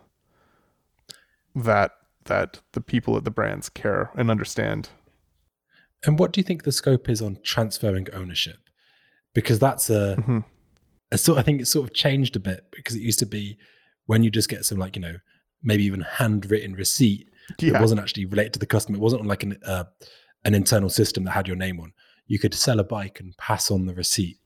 that 1.56 1.92
that 2.26 2.62
the 2.74 2.82
people 2.82 3.18
at 3.18 3.24
the 3.24 3.32
brands 3.32 3.70
care 3.70 4.12
and 4.16 4.30
understand. 4.30 4.90
And 6.06 6.18
what 6.20 6.32
do 6.34 6.40
you 6.40 6.44
think 6.44 6.64
the 6.64 6.72
scope 6.72 7.10
is 7.10 7.22
on 7.22 7.38
transferring 7.44 8.08
ownership? 8.14 8.58
Because 9.34 9.60
that's 9.60 9.90
a, 9.90 10.16
Mhm. 10.20 10.44
a 11.12 11.18
sort. 11.18 11.38
I 11.40 11.42
think 11.44 11.62
it's 11.62 11.70
sort 11.72 11.88
of 11.88 11.94
changed 11.96 12.36
a 12.36 12.40
bit 12.40 12.66
because 12.72 12.96
it 12.96 13.02
used 13.02 13.20
to 13.20 13.26
be 13.26 13.58
when 14.06 14.24
you 14.24 14.30
just 14.32 14.50
get 14.50 14.66
some 14.66 14.78
like 14.78 14.96
you 14.96 15.02
know 15.02 15.16
maybe 15.64 15.84
even 15.84 16.02
handwritten 16.02 16.74
receipt 16.74 17.30
Yeah. 17.60 17.74
that 17.74 17.82
wasn't 17.82 18.02
actually 18.02 18.26
related 18.26 18.54
to 18.54 18.60
the 18.60 18.66
customer. 18.66 18.98
It 18.98 19.02
wasn't 19.02 19.22
on 19.22 19.28
like 19.28 19.44
an 19.44 19.58
uh, 19.66 19.86
an 20.44 20.54
internal 20.56 20.90
system 20.90 21.24
that 21.26 21.32
had 21.32 21.48
your 21.48 21.56
name 21.58 21.80
on. 21.80 21.94
You 22.28 22.40
could 22.40 22.54
sell 22.54 22.80
a 22.80 22.84
bike 22.84 23.20
and 23.20 23.36
pass 23.38 23.70
on 23.72 23.86
the 23.86 23.94
receipt. 23.94 24.40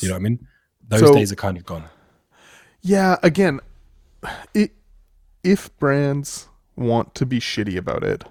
You 0.00 0.08
know 0.08 0.14
what 0.14 0.20
I 0.20 0.22
mean? 0.22 0.46
Those 0.88 1.00
So- 1.00 1.14
days 1.14 1.32
are 1.32 1.36
kind 1.36 1.56
of 1.56 1.64
gone. 1.64 1.84
Yeah, 2.82 3.16
again, 3.22 3.60
it, 4.54 4.72
if 5.42 5.76
brands 5.78 6.48
want 6.80 7.14
to 7.14 7.26
be 7.26 7.38
shitty 7.38 7.76
about 7.76 8.02
it, 8.02 8.24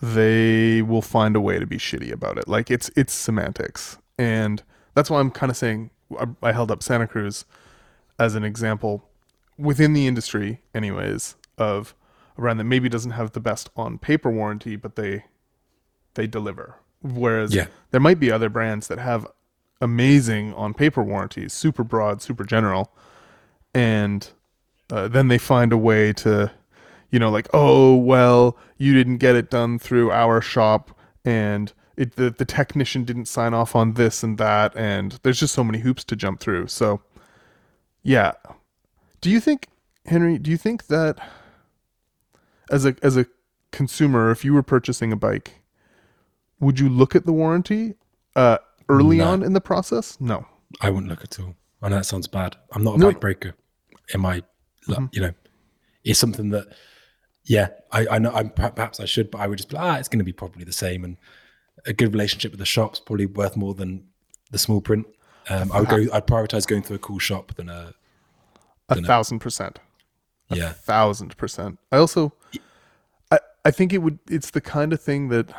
they 0.00 0.82
will 0.82 1.02
find 1.02 1.34
a 1.34 1.40
way 1.40 1.58
to 1.58 1.66
be 1.66 1.78
shitty 1.78 2.12
about 2.12 2.38
it. 2.38 2.46
Like 2.46 2.70
it's 2.70 2.90
it's 2.94 3.12
semantics, 3.12 3.98
and 4.18 4.62
that's 4.94 5.10
why 5.10 5.18
I'm 5.18 5.30
kind 5.30 5.50
of 5.50 5.56
saying 5.56 5.90
I, 6.18 6.26
I 6.42 6.52
held 6.52 6.70
up 6.70 6.82
Santa 6.82 7.06
Cruz 7.08 7.44
as 8.18 8.34
an 8.34 8.44
example 8.44 9.08
within 9.58 9.92
the 9.94 10.06
industry, 10.06 10.60
anyways, 10.74 11.36
of 11.58 11.94
a 12.36 12.40
brand 12.42 12.60
that 12.60 12.64
maybe 12.64 12.88
doesn't 12.88 13.12
have 13.12 13.32
the 13.32 13.40
best 13.40 13.70
on 13.76 13.98
paper 13.98 14.30
warranty, 14.30 14.76
but 14.76 14.94
they 14.96 15.24
they 16.14 16.26
deliver. 16.26 16.76
Whereas 17.02 17.54
Yeah. 17.54 17.66
there 17.90 18.00
might 18.00 18.20
be 18.20 18.30
other 18.30 18.48
brands 18.48 18.88
that 18.88 18.98
have 18.98 19.26
amazing 19.80 20.54
on 20.54 20.72
paper 20.74 21.02
warranties, 21.02 21.52
super 21.52 21.82
broad, 21.84 22.22
super 22.22 22.44
general, 22.44 22.92
and 23.74 24.28
uh, 24.90 25.08
then 25.08 25.28
they 25.28 25.38
find 25.38 25.72
a 25.72 25.76
way 25.76 26.12
to, 26.12 26.50
you 27.10 27.18
know, 27.18 27.30
like, 27.30 27.48
oh 27.52 27.94
well, 27.96 28.56
you 28.78 28.94
didn't 28.94 29.18
get 29.18 29.36
it 29.36 29.50
done 29.50 29.78
through 29.78 30.10
our 30.10 30.40
shop, 30.40 30.90
and 31.24 31.72
it 31.96 32.16
the, 32.16 32.30
the 32.30 32.44
technician 32.44 33.04
didn't 33.04 33.26
sign 33.26 33.54
off 33.54 33.76
on 33.76 33.94
this 33.94 34.22
and 34.22 34.36
that, 34.38 34.74
and 34.76 35.18
there's 35.22 35.38
just 35.40 35.54
so 35.54 35.62
many 35.64 35.78
hoops 35.78 36.04
to 36.04 36.16
jump 36.16 36.40
through. 36.40 36.66
So, 36.68 37.00
yeah, 38.02 38.32
do 39.20 39.30
you 39.30 39.40
think, 39.40 39.68
Henry? 40.06 40.38
Do 40.38 40.50
you 40.50 40.56
think 40.56 40.86
that 40.88 41.18
as 42.70 42.84
a 42.84 42.96
as 43.02 43.16
a 43.16 43.26
consumer, 43.70 44.30
if 44.30 44.44
you 44.44 44.54
were 44.54 44.62
purchasing 44.62 45.12
a 45.12 45.16
bike, 45.16 45.62
would 46.60 46.78
you 46.80 46.88
look 46.88 47.14
at 47.14 47.26
the 47.26 47.32
warranty? 47.32 47.94
Uh, 48.36 48.58
early 48.88 49.18
No. 49.18 49.28
on 49.28 49.42
in 49.42 49.52
the 49.52 49.60
process, 49.60 50.20
no. 50.20 50.46
I 50.80 50.90
wouldn't 50.90 51.08
look 51.08 51.22
at 51.22 51.38
all. 51.38 51.54
I 51.82 51.88
know 51.88 51.96
that 51.96 52.04
sounds 52.04 52.26
bad. 52.26 52.56
I'm 52.72 52.82
not 52.82 52.96
a 52.96 52.98
No. 52.98 53.06
bike 53.12 53.20
breaker. 53.20 53.54
In 54.12 54.20
my, 54.20 54.42
you 55.12 55.20
know, 55.20 55.32
it's 56.02 56.18
something 56.18 56.50
that, 56.50 56.66
yeah, 57.44 57.68
I, 57.92 58.06
I 58.12 58.18
know. 58.18 58.30
I'm 58.32 58.50
perhaps 58.50 59.00
I 59.00 59.04
should, 59.04 59.30
but 59.30 59.40
I 59.40 59.46
would 59.46 59.58
just 59.58 59.68
be 59.68 59.76
like, 59.76 59.84
ah, 59.84 59.98
it's 59.98 60.08
going 60.08 60.18
to 60.18 60.24
be 60.24 60.32
probably 60.32 60.64
the 60.64 60.72
same, 60.72 61.04
and 61.04 61.16
a 61.86 61.92
good 61.92 62.12
relationship 62.12 62.52
with 62.52 62.58
the 62.60 62.66
shop's 62.66 63.00
probably 63.00 63.26
worth 63.26 63.56
more 63.56 63.74
than 63.74 64.06
the 64.50 64.58
small 64.58 64.80
print. 64.80 65.06
Um, 65.48 65.70
I 65.72 65.80
would 65.80 65.88
go. 65.88 65.96
I'd 66.12 66.26
prioritize 66.26 66.66
going 66.66 66.82
through 66.82 66.96
a 66.96 67.00
cool 67.00 67.18
shop 67.18 67.54
than 67.56 67.68
a 67.68 67.92
A 68.88 68.94
Dunno. 68.94 69.06
thousand 69.06 69.40
percent. 69.40 69.78
yeah. 70.48 70.72
thousand 70.72 71.36
percent. 71.36 71.78
I 71.92 71.98
also, 71.98 72.32
I, 73.30 73.38
I 73.64 73.70
think 73.70 73.92
it 73.92 73.98
would. 73.98 74.18
It's 74.30 74.50
the 74.50 74.60
kind 74.62 74.92
of 74.92 75.02
thing 75.02 75.28
that 75.28 75.52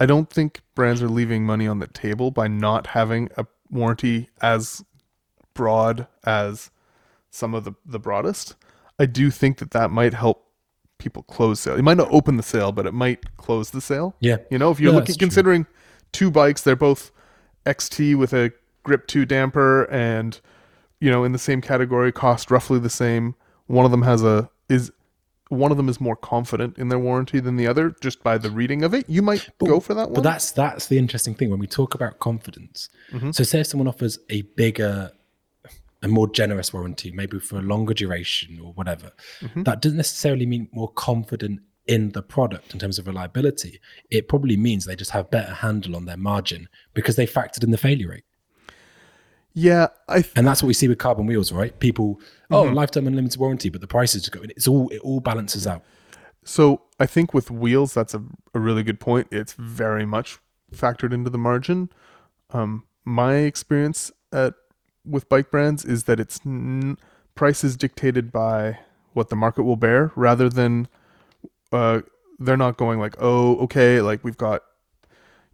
I 0.00 0.06
don't 0.06 0.28
think 0.28 0.60
brands 0.74 1.02
are 1.02 1.08
leaving 1.08 1.44
money 1.46 1.68
on 1.68 1.78
the 1.78 1.86
table 1.86 2.32
by 2.32 2.48
not 2.48 2.88
having 2.88 3.28
a 3.36 3.46
warranty 3.70 4.28
as 4.40 4.84
broad 5.54 6.08
as 6.24 6.70
some 7.30 7.54
of 7.54 7.62
the 7.62 7.74
the 7.86 8.00
broadest. 8.00 8.56
I 9.02 9.06
do 9.06 9.30
think 9.30 9.58
that 9.58 9.72
that 9.72 9.90
might 9.90 10.14
help 10.14 10.46
people 10.98 11.22
close 11.24 11.60
sale. 11.60 11.74
It 11.76 11.82
might 11.82 11.96
not 11.96 12.08
open 12.12 12.36
the 12.36 12.42
sale, 12.42 12.70
but 12.70 12.86
it 12.86 12.94
might 12.94 13.36
close 13.36 13.70
the 13.70 13.80
sale. 13.80 14.14
Yeah. 14.20 14.36
You 14.50 14.58
know, 14.58 14.70
if 14.70 14.78
you're 14.78 14.92
No, 14.92 14.98
looking 14.98 15.06
that's 15.12 15.18
true. 15.18 15.26
considering 15.26 15.66
two 16.12 16.30
bikes, 16.30 16.62
they're 16.62 16.76
both 16.76 17.10
XT 17.66 18.16
with 18.16 18.32
a 18.32 18.52
Grip 18.84 19.06
2 19.06 19.24
damper 19.24 19.84
and 19.90 20.40
you 21.00 21.10
know, 21.10 21.24
in 21.24 21.32
the 21.32 21.38
same 21.38 21.60
category, 21.60 22.12
cost 22.12 22.48
roughly 22.48 22.78
the 22.78 22.88
same. 22.90 23.34
One 23.66 23.84
of 23.84 23.90
them 23.90 24.02
has 24.02 24.22
a 24.22 24.48
is 24.68 24.92
one 25.48 25.72
of 25.72 25.76
them 25.76 25.88
is 25.88 26.00
more 26.00 26.14
confident 26.16 26.78
in 26.78 26.88
their 26.90 26.98
warranty 26.98 27.40
than 27.40 27.56
the 27.56 27.66
other 27.66 27.94
just 28.00 28.22
by 28.22 28.38
the 28.38 28.50
reading 28.50 28.84
of 28.84 28.94
it. 28.94 29.04
You 29.08 29.20
might 29.20 29.48
go 29.58 29.80
for 29.80 29.94
that 29.94 30.06
one. 30.10 30.14
But 30.14 30.22
that's 30.22 30.52
that's 30.52 30.86
the 30.86 30.98
interesting 30.98 31.34
thing 31.34 31.50
when 31.50 31.58
we 31.58 31.66
talk 31.66 31.94
about 31.94 32.20
confidence. 32.20 32.88
Mm-hmm. 33.10 33.32
So 33.32 33.42
say 33.42 33.60
if 33.60 33.66
someone 33.66 33.88
offers 33.88 34.20
a 34.30 34.42
bigger, 34.42 35.10
a 36.02 36.08
more 36.08 36.28
generous 36.28 36.72
warranty, 36.72 37.12
maybe 37.12 37.38
for 37.38 37.58
a 37.58 37.62
longer 37.62 37.94
duration 37.94 38.58
or 38.60 38.72
whatever, 38.72 39.12
that 39.56 39.80
doesn't 39.80 39.96
necessarily 39.98 40.46
mean 40.46 40.68
more 40.72 40.90
confident 40.92 41.60
in 41.86 42.10
the 42.12 42.22
product 42.22 42.72
in 42.74 42.78
terms 42.80 42.98
of 42.98 43.06
reliability. 43.06 43.80
It 44.10 44.28
probably 44.28 44.56
means 44.56 44.84
they 44.84 44.96
just 44.96 45.10
have 45.12 45.30
better 45.30 45.54
handle 45.54 45.96
on 45.96 46.04
their 46.06 46.16
margin 46.16 46.68
because 46.94 47.16
they 47.16 47.26
factored 47.26 47.64
in 47.64 47.70
the 47.70 47.78
failure 47.78 48.08
rate. 48.10 48.24
yeah, 49.54 49.88
I 50.08 50.22
th- 50.22 50.32
And 50.36 50.46
that's 50.46 50.62
what 50.62 50.68
we 50.68 50.74
see 50.74 50.88
with 50.88 50.98
carbon 50.98 51.26
wheels, 51.26 51.52
right? 51.52 51.78
People, 51.78 52.20
oh, 52.50 52.62
lifetime 52.62 53.06
unlimited 53.06 53.38
warranty, 53.38 53.68
but 53.68 53.80
the 53.80 53.86
price 53.86 54.14
is 54.14 54.22
just 54.22 54.32
going. 54.32 54.50
It's 54.50 54.66
all 54.68 54.88
it 54.90 55.00
all 55.00 55.20
balances 55.20 55.66
out. 55.66 55.82
So 56.44 56.82
I 56.98 57.06
think 57.06 57.34
with 57.34 57.50
wheels, 57.50 57.94
that's 57.94 58.14
a, 58.14 58.22
a 58.54 58.60
really 58.60 58.82
good 58.82 58.98
point. 58.98 59.28
It's 59.30 59.52
very 59.52 60.06
much 60.06 60.38
factored 60.74 61.12
into 61.12 61.30
the 61.30 61.38
margin. 61.38 61.90
Um, 62.50 62.84
my 63.04 63.36
experience 63.36 64.10
at 64.32 64.54
with 65.04 65.28
bike 65.28 65.50
brands 65.50 65.84
is 65.84 66.04
that 66.04 66.20
it's 66.20 66.40
n- 66.44 66.96
price 67.34 67.64
is 67.64 67.76
dictated 67.76 68.30
by 68.30 68.78
what 69.12 69.28
the 69.28 69.36
market 69.36 69.64
will 69.64 69.76
bear, 69.76 70.12
rather 70.16 70.48
than 70.48 70.88
uh, 71.72 72.00
they're 72.38 72.56
not 72.56 72.76
going 72.76 72.98
like, 72.98 73.14
oh, 73.18 73.56
okay, 73.56 74.00
like 74.00 74.22
we've 74.24 74.38
got, 74.38 74.62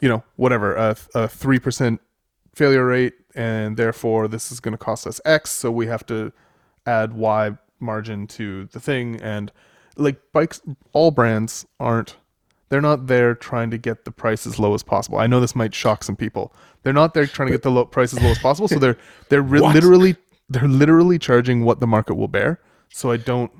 you 0.01 0.09
know, 0.09 0.23
whatever 0.37 0.75
a 0.75 0.97
a 1.15 1.29
three 1.29 1.59
percent 1.59 2.01
failure 2.55 2.87
rate, 2.87 3.15
and 3.35 3.77
therefore 3.77 4.29
this 4.29 4.51
is 4.53 4.61
going 4.61 4.73
to 4.73 4.79
cost 4.79 5.07
us 5.07 5.21
X, 5.25 5.51
so 5.51 5.71
we 5.71 5.87
have 5.87 6.05
to 6.07 6.33
add 6.87 7.13
Y 7.13 7.57
margin 7.81 8.27
to 8.27 8.67
the 8.67 8.81
thing. 8.81 9.21
And 9.21 9.53
like 9.97 10.21
bikes 10.33 10.61
all 10.93 11.11
brands 11.11 11.67
aren't 11.79 12.17
they're 12.69 12.81
not 12.81 13.07
there 13.07 13.35
trying 13.35 13.71
to 13.71 13.79
get 13.79 14.05
the 14.05 14.11
price 14.11 14.47
as 14.47 14.59
low 14.59 14.75
as 14.75 14.83
possible. 14.83 15.19
I 15.19 15.27
know 15.27 15.41
this 15.41 15.57
might 15.57 15.75
shock 15.75 16.05
some 16.05 16.17
people. 16.17 16.55
They're 16.83 16.93
not 16.93 17.15
there 17.15 17.27
trying 17.27 17.49
to 17.49 17.53
get 17.53 17.63
the 17.63 17.71
low, 17.71 17.85
price 17.85 18.13
as 18.13 18.23
low 18.23 18.31
as 18.31 18.39
possible. 18.39 18.69
So 18.69 18.79
they're 18.79 18.99
they're 19.29 19.43
re- 19.43 19.61
literally 19.61 20.17
they're 20.49 20.69
literally 20.69 21.19
charging 21.19 21.65
what 21.65 21.81
the 21.81 21.87
market 21.87 22.15
will 22.15 22.29
bear. 22.29 22.61
So 22.91 23.11
I 23.11 23.17
don't 23.17 23.51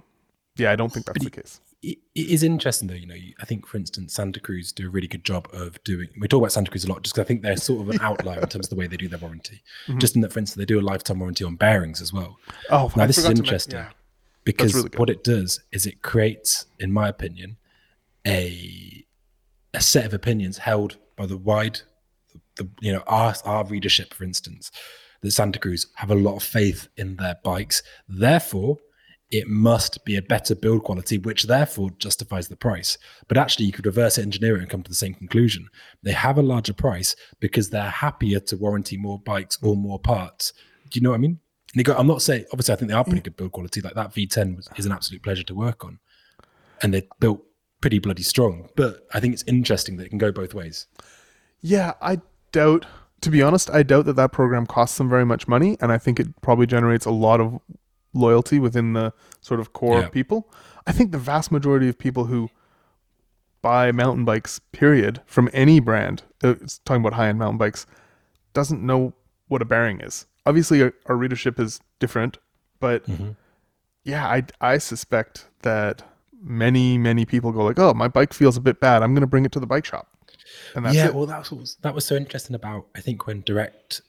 yeah, 0.57 0.73
I 0.73 0.77
don't 0.77 0.93
think 0.93 1.07
that's 1.07 1.23
the 1.25 1.31
case. 1.31 1.61
it 1.83 1.99
is 2.15 2.43
interesting 2.43 2.89
though, 2.89 2.95
you 2.95 3.07
know. 3.07 3.15
I 3.41 3.45
think, 3.45 3.67
for 3.67 3.77
instance, 3.77 4.13
Santa 4.15 4.41
Cruz 4.41 4.73
do 4.73 4.89
a 4.89 4.91
really 4.91 5.07
good 5.07 5.25
job 5.25 5.49
of 5.53 5.83
doing. 5.85 6.09
We 6.21 6.27
talk 6.27 6.39
about 6.39 6.51
Santa 6.53 6.71
Cruz 6.71 6.85
a 6.85 6.89
lot, 6.89 7.03
just 7.03 7.15
because 7.15 7.25
I 7.25 7.29
think 7.29 7.43
they're 7.43 7.57
sort 7.57 7.83
of 7.83 7.91
an 7.91 8.01
outlier 8.03 8.41
in 8.41 8.49
terms 8.49 8.67
of 8.67 8.71
the 8.71 8.77
way 8.77 8.89
they 8.89 8.97
do 8.97 9.07
their 9.07 9.21
warranty. 9.21 9.63
Mm-hmm. 9.87 9.99
Just 10.01 10.17
in 10.17 10.23
that, 10.23 10.33
for 10.33 10.41
instance, 10.41 10.59
they 10.59 10.65
do 10.67 10.81
a 10.81 10.83
lifetime 10.83 11.21
warranty 11.21 11.45
on 11.45 11.55
bearings 11.55 12.03
as 12.03 12.13
well. 12.13 12.37
Oh, 12.71 12.91
Now 12.97 13.05
I 13.05 13.07
this 13.07 13.19
is 13.19 13.25
forgot 13.25 13.37
to 13.37 13.43
men- 13.43 13.47
interesting 13.47 13.75
yeah. 13.79 13.91
because 14.43 14.75
really 14.75 14.91
what 14.97 15.09
it 15.11 15.23
does 15.23 15.61
is 15.71 15.87
it 15.87 16.03
creates, 16.03 16.67
in 16.81 16.91
my 16.93 17.09
opinion, 17.09 17.59
a 18.27 19.05
a 19.75 19.81
set 19.81 20.07
of 20.07 20.15
opinions 20.15 20.59
held 20.59 20.97
by 21.17 21.27
the 21.27 21.37
wide, 21.37 21.81
the 22.57 22.69
you 22.81 22.93
know 22.93 23.03
our 23.07 23.35
our 23.45 23.65
readership, 23.65 24.15
for 24.15 24.25
instance, 24.25 24.71
that 25.23 25.31
Santa 25.31 25.59
Cruz 25.59 25.87
have 25.95 26.11
a 26.11 26.15
lot 26.15 26.37
of 26.37 26.43
faith 26.43 26.89
in 26.97 27.17
their 27.17 27.37
bikes. 27.45 27.83
Therefore, 28.09 28.79
it 29.31 29.47
must 29.47 30.05
be 30.05 30.17
a 30.17 30.23
better 30.23 30.55
build 30.55 30.85
quality, 30.85 31.19
which 31.19 31.45
therefore 31.45 31.91
justifies 31.99 32.49
the 32.49 32.57
price. 32.57 32.97
But 33.27 33.37
actually, 33.37 33.67
you 33.67 33.73
could 33.73 33.87
reverse 33.87 34.17
engineer 34.17 34.57
it 34.57 34.61
and 34.61 34.71
come 34.71 34.83
to 34.83 34.91
the 34.91 34.97
same 34.97 35.15
conclusion. 35.15 35.69
They 36.03 36.13
have 36.13 36.39
a 36.39 36.43
larger 36.43 36.73
price 36.73 37.15
because 37.39 37.69
they're 37.69 37.91
happier 37.91 38.41
to 38.41 38.57
warranty 38.57 38.97
more 38.97 39.19
bikes 39.19 39.59
or 39.63 39.77
more 39.77 39.99
parts. 39.99 40.53
Do 40.89 40.99
you 40.99 41.03
know 41.03 41.11
what 41.11 41.17
I 41.17 41.21
mean? 41.21 41.39
And 41.75 41.79
they 41.79 41.83
go, 41.83 41.95
I'm 41.95 42.07
not 42.07 42.23
saying, 42.23 42.47
obviously, 42.53 42.73
I 42.73 42.77
think 42.77 42.91
they 42.91 42.97
are 42.97 43.05
pretty 43.05 43.21
mm. 43.21 43.25
good 43.25 43.37
build 43.37 43.53
quality. 43.53 43.83
Like 43.83 43.95
that 43.95 44.15
V10 44.15 44.57
was, 44.57 44.69
is 44.77 44.87
an 44.87 44.93
absolute 44.93 45.23
pleasure 45.23 45.43
to 45.43 45.55
work 45.55 45.85
on. 45.85 45.99
And 46.83 46.95
they're 46.95 47.03
built 47.21 47.43
pretty 47.81 47.99
bloody 47.99 48.23
strong. 48.23 48.69
But 48.77 49.07
I 49.13 49.21
think 49.21 49.35
it's 49.35 49.45
interesting 49.47 49.97
that 49.97 50.07
it 50.07 50.09
can 50.11 50.19
go 50.19 50.33
both 50.33 50.55
ways. 50.55 50.87
Yeah, 51.61 51.95
I 52.01 52.21
doubt. 52.53 52.87
To 53.23 53.31
be 53.31 53.43
honest, 53.43 53.69
I 53.71 53.83
doubt 53.83 54.05
that 54.07 54.15
that 54.15 54.31
program 54.31 54.65
costs 54.65 54.97
them 54.97 55.09
very 55.09 55.25
much 55.25 55.49
money, 55.49 55.77
and 55.81 55.91
I 55.91 55.99
think 55.99 56.21
it 56.21 56.41
probably 56.41 56.67
generates 56.67 57.05
a 57.05 57.11
lot 57.11 57.41
of 57.41 57.61
loyalty 58.15 58.61
within 58.61 58.93
the 58.93 59.13
sort 59.41 59.59
of 59.59 59.73
core 59.73 60.01
Yeah. 60.01 60.09
people. 60.09 60.49
I 60.87 60.93
think 60.93 61.11
the 61.11 61.19
vast 61.19 61.51
majority 61.51 61.89
of 61.89 61.99
people 61.99 62.27
who 62.27 62.49
buy 63.61 63.91
mountain 63.91 64.25
bikes, 64.25 64.61
period, 64.71 65.21
from 65.27 65.51
any 65.53 65.81
brand, 65.81 66.23
uh, 66.45 66.51
it's 66.61 66.79
talking 66.79 67.03
about 67.03 67.15
high-end 67.15 67.41
mountain 67.41 67.59
bikes, 67.59 67.87
doesn't 68.53 68.83
know 68.83 69.15
what 69.49 69.61
a 69.63 69.65
bearing 69.65 70.01
is. 70.01 70.27
Obviously, 70.47 70.81
our, 70.81 70.95
our 71.07 71.17
readership 71.17 71.59
is 71.59 71.81
different, 71.99 72.39
but 72.79 73.05
yeah, 74.05 74.27
I 74.29 74.45
I 74.61 74.79
suspect 74.79 75.49
that 75.63 76.03
many 76.43 76.99
many 76.99 77.25
people 77.25 77.53
go 77.53 77.65
like, 77.65 77.79
"Oh, 77.79 77.95
my 77.95 78.09
bike 78.09 78.33
feels 78.33 78.57
a 78.57 78.61
bit 78.61 78.81
bad. 78.81 79.03
I'm 79.03 79.13
going 79.15 79.23
to 79.23 79.27
bring 79.27 79.45
it 79.45 79.53
to 79.53 79.61
the 79.61 79.67
bike 79.67 79.85
shop," 79.85 80.09
and 80.75 80.85
that's 80.85 80.95
yeah, 80.95 81.07
it. 81.09 81.15
well, 81.15 81.27
that 81.27 81.51
was 81.51 81.77
that 81.83 81.95
was 81.95 82.05
so 82.05 82.17
interesting 82.17 82.55
about 82.57 82.87
I 82.95 83.01
think 83.01 83.27
when 83.27 83.43
direct 83.43 84.01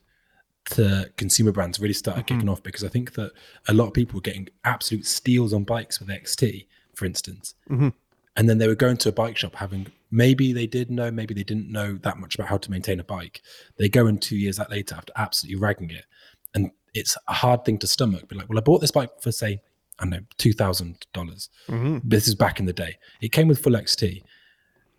to 0.72 1.12
consumer 1.18 1.52
brands 1.52 1.80
really 1.80 1.94
started 1.94 2.26
Mm-hmm. 2.26 2.36
kicking 2.38 2.50
off 2.50 2.62
because 2.62 2.84
I 2.84 2.90
think 2.90 3.14
that 3.14 3.32
a 3.68 3.74
lot 3.74 3.88
of 3.88 3.94
people 3.94 4.18
were 4.18 4.22
getting 4.22 4.50
absolute 4.66 5.06
steals 5.06 5.54
on 5.54 5.64
bikes 5.64 6.00
with 6.00 6.10
XT, 6.10 6.68
for 6.96 7.06
instance, 7.06 7.56
Mm-hmm. 7.70 7.90
and 8.36 8.50
then 8.50 8.58
they 8.60 8.68
were 8.68 8.76
going 8.76 8.98
to 8.98 9.10
a 9.10 9.14
bike 9.14 9.38
shop 9.38 9.56
having 9.56 9.88
maybe 10.12 10.54
they 10.54 10.68
did 10.68 10.90
know, 10.92 11.10
maybe 11.12 11.34
they 11.34 11.44
didn't 11.44 11.72
know 11.72 11.94
that 12.04 12.18
much 12.18 12.36
about 12.36 12.48
how 12.48 12.58
to 12.58 12.72
maintain 12.72 13.00
a 13.00 13.04
bike. 13.04 13.42
They 13.78 13.90
go 13.90 14.08
in 14.08 14.18
two 14.18 14.38
years 14.38 14.58
that 14.58 14.70
later 14.72 14.96
after 14.96 15.14
absolutely 15.16 15.60
ragging 15.60 15.92
it, 15.92 16.06
and 16.54 16.72
it's 16.94 17.16
a 17.28 17.34
hard 17.34 17.64
thing 17.66 17.78
to 17.80 17.88
stomach. 17.88 18.28
Be 18.28 18.36
like, 18.36 18.50
well, 18.50 18.58
I 18.58 18.62
bought 18.62 18.82
this 18.82 18.92
bike 18.92 19.12
for 19.22 19.32
say 19.32 19.62
I 20.00 20.04
don't 20.04 20.10
know 20.12 20.20
two 20.38 20.54
thousand 20.54 21.06
dollars. 21.14 21.50
Mhm. 21.68 22.02
This 22.04 22.28
is 22.28 22.36
back 22.36 22.60
in 22.60 22.66
the 22.66 22.74
day. 22.74 22.98
It 23.22 23.32
came 23.32 23.48
with 23.48 23.60
full 23.62 23.74
XT. 23.74 24.24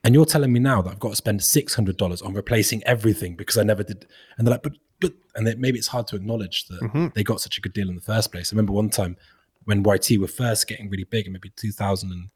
And 0.02 0.14
you're 0.14 0.24
telling 0.24 0.50
me 0.52 0.60
now 0.60 0.80
that 0.82 0.90
I've 0.90 0.98
got 0.98 1.10
to 1.10 1.16
spend 1.16 1.42
six 1.42 1.74
hundred 1.74 1.96
dollars 1.96 2.22
on 2.22 2.32
replacing 2.34 2.82
everything 2.84 3.36
because 3.36 3.58
I 3.58 3.62
never 3.62 3.82
did. 3.82 4.06
And 4.38 4.46
they're 4.46 4.52
like, 4.52 4.62
but 4.62 4.72
but, 5.00 5.12
and 5.34 5.46
then 5.46 5.58
maybe 5.60 5.78
it's 5.78 5.88
hard 5.88 6.06
to 6.08 6.16
acknowledge 6.16 6.66
that 6.66 7.12
they 7.14 7.22
got 7.24 7.40
such 7.40 7.56
a 7.56 7.60
good 7.62 7.72
deal 7.72 7.88
in 7.88 7.94
the 7.94 8.02
first 8.02 8.30
place. 8.30 8.52
I 8.52 8.54
remember 8.54 8.72
one 8.74 8.90
time 8.90 9.16
when 9.64 9.82
YT 9.82 10.18
were 10.18 10.26
first 10.28 10.66
getting 10.68 10.90
really 10.90 11.04
big, 11.04 11.26
in 11.26 11.32
maybe 11.32 11.50
2000 11.56 12.12
and 12.12 12.28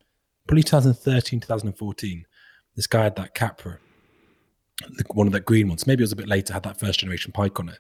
probably 0.47 0.63
2013, 0.63 1.41
2014. 1.41 2.25
This 2.75 2.87
guy 2.87 3.05
had 3.05 3.17
that 3.17 3.35
Capra, 3.35 3.79
the, 4.97 5.05
one 5.13 5.27
of 5.27 5.33
that 5.35 5.45
green 5.45 5.69
ones. 5.69 5.87
Maybe 5.87 6.03
it 6.03 6.05
was 6.05 6.13
a 6.13 6.17
bit 6.17 6.29
later. 6.29 6.53
Had 6.55 6.63
that 6.65 6.81
first 6.81 7.01
generation 7.01 7.33
Pike 7.33 7.61
on 7.61 7.69
it, 7.69 7.79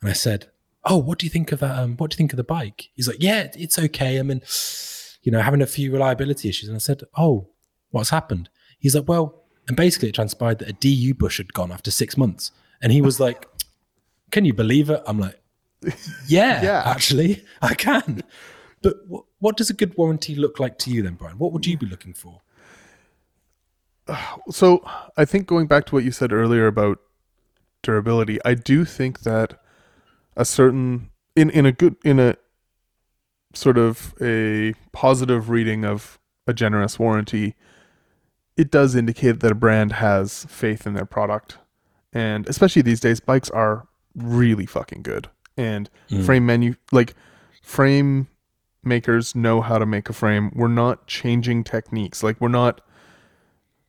and 0.00 0.08
I 0.10 0.12
said, 0.12 0.48
"Oh, 0.86 0.96
what 0.98 1.18
do 1.18 1.26
you 1.26 1.30
think 1.30 1.52
of 1.52 1.60
that? 1.60 1.78
Um, 1.78 1.96
what 1.96 2.10
do 2.10 2.14
you 2.14 2.18
think 2.18 2.32
of 2.32 2.36
the 2.36 2.44
bike?" 2.44 2.90
He's 2.94 3.08
like, 3.08 3.18
"Yeah, 3.20 3.48
it's 3.54 3.78
okay. 3.78 4.18
I 4.18 4.22
mean, 4.22 4.42
you 5.22 5.32
know, 5.32 5.40
having 5.40 5.62
a 5.62 5.66
few 5.66 5.92
reliability 5.92 6.48
issues." 6.48 6.68
And 6.68 6.76
I 6.76 6.78
said, 6.78 7.02
"Oh, 7.16 7.48
what's 7.90 8.10
happened?" 8.10 8.48
He's 8.78 8.94
like, 8.94 9.08
"Well," 9.08 9.42
and 9.68 9.76
basically 9.76 10.08
it 10.10 10.14
transpired 10.14 10.58
that 10.60 10.68
a 10.68 10.72
DU 10.74 11.14
bush 11.14 11.38
had 11.38 11.52
gone 11.54 11.72
after 11.72 11.90
six 11.90 12.16
months, 12.16 12.50
and 12.82 12.92
he 12.92 13.00
was 13.00 13.18
like, 13.20 13.46
"Can 14.30 14.44
you 14.44 14.52
believe 14.54 14.90
it?" 14.90 15.02
I'm 15.06 15.18
like, 15.18 15.40
"Yeah, 16.26 16.62
Yeah. 16.62 16.82
actually, 16.86 17.44
I 17.62 17.74
can." 17.74 18.22
But 18.82 18.96
what, 19.08 19.24
what 19.38 19.56
does 19.56 19.70
a 19.70 19.74
good 19.74 19.96
warranty 19.96 20.34
look 20.34 20.60
like 20.60 20.78
to 20.80 20.90
you 20.90 21.02
then, 21.02 21.14
Brian? 21.14 21.38
What 21.38 21.52
would 21.52 21.64
you 21.66 21.78
be 21.78 21.86
looking 21.86 22.12
for? 22.14 22.42
So 24.50 24.84
I 25.16 25.24
think 25.24 25.46
going 25.46 25.66
back 25.66 25.86
to 25.86 25.94
what 25.94 26.04
you 26.04 26.10
said 26.12 26.32
earlier 26.32 26.66
about 26.66 26.98
durability, 27.82 28.38
I 28.44 28.52
do 28.54 28.84
think 28.84 29.20
that 29.20 29.58
a 30.36 30.44
certain 30.44 31.10
in 31.36 31.50
in 31.50 31.66
a 31.66 31.72
good 31.72 31.96
in 32.04 32.18
a 32.20 32.36
sort 33.54 33.78
of 33.78 34.14
a 34.20 34.74
positive 34.92 35.48
reading 35.50 35.84
of 35.84 36.18
a 36.46 36.52
generous 36.52 36.98
warranty, 36.98 37.54
it 38.56 38.70
does 38.70 38.94
indicate 38.96 39.40
that 39.40 39.52
a 39.52 39.54
brand 39.54 39.92
has 39.92 40.44
faith 40.46 40.86
in 40.86 40.94
their 40.94 41.06
product 41.06 41.58
and 42.12 42.48
especially 42.48 42.82
these 42.82 43.00
days, 43.00 43.18
bikes 43.18 43.50
are 43.50 43.88
really 44.14 44.66
fucking 44.66 45.02
good. 45.02 45.28
And 45.56 45.90
Mm. 46.10 46.24
frame 46.24 46.46
menu, 46.46 46.74
like 46.92 47.14
frame 47.62 48.28
makers 48.84 49.34
know 49.34 49.60
how 49.60 49.78
to 49.78 49.86
make 49.86 50.08
a 50.08 50.12
frame. 50.12 50.52
We're 50.54 50.68
not 50.68 51.08
changing 51.08 51.64
techniques. 51.64 52.22
Like 52.22 52.40
we're 52.40 52.48
not, 52.48 52.80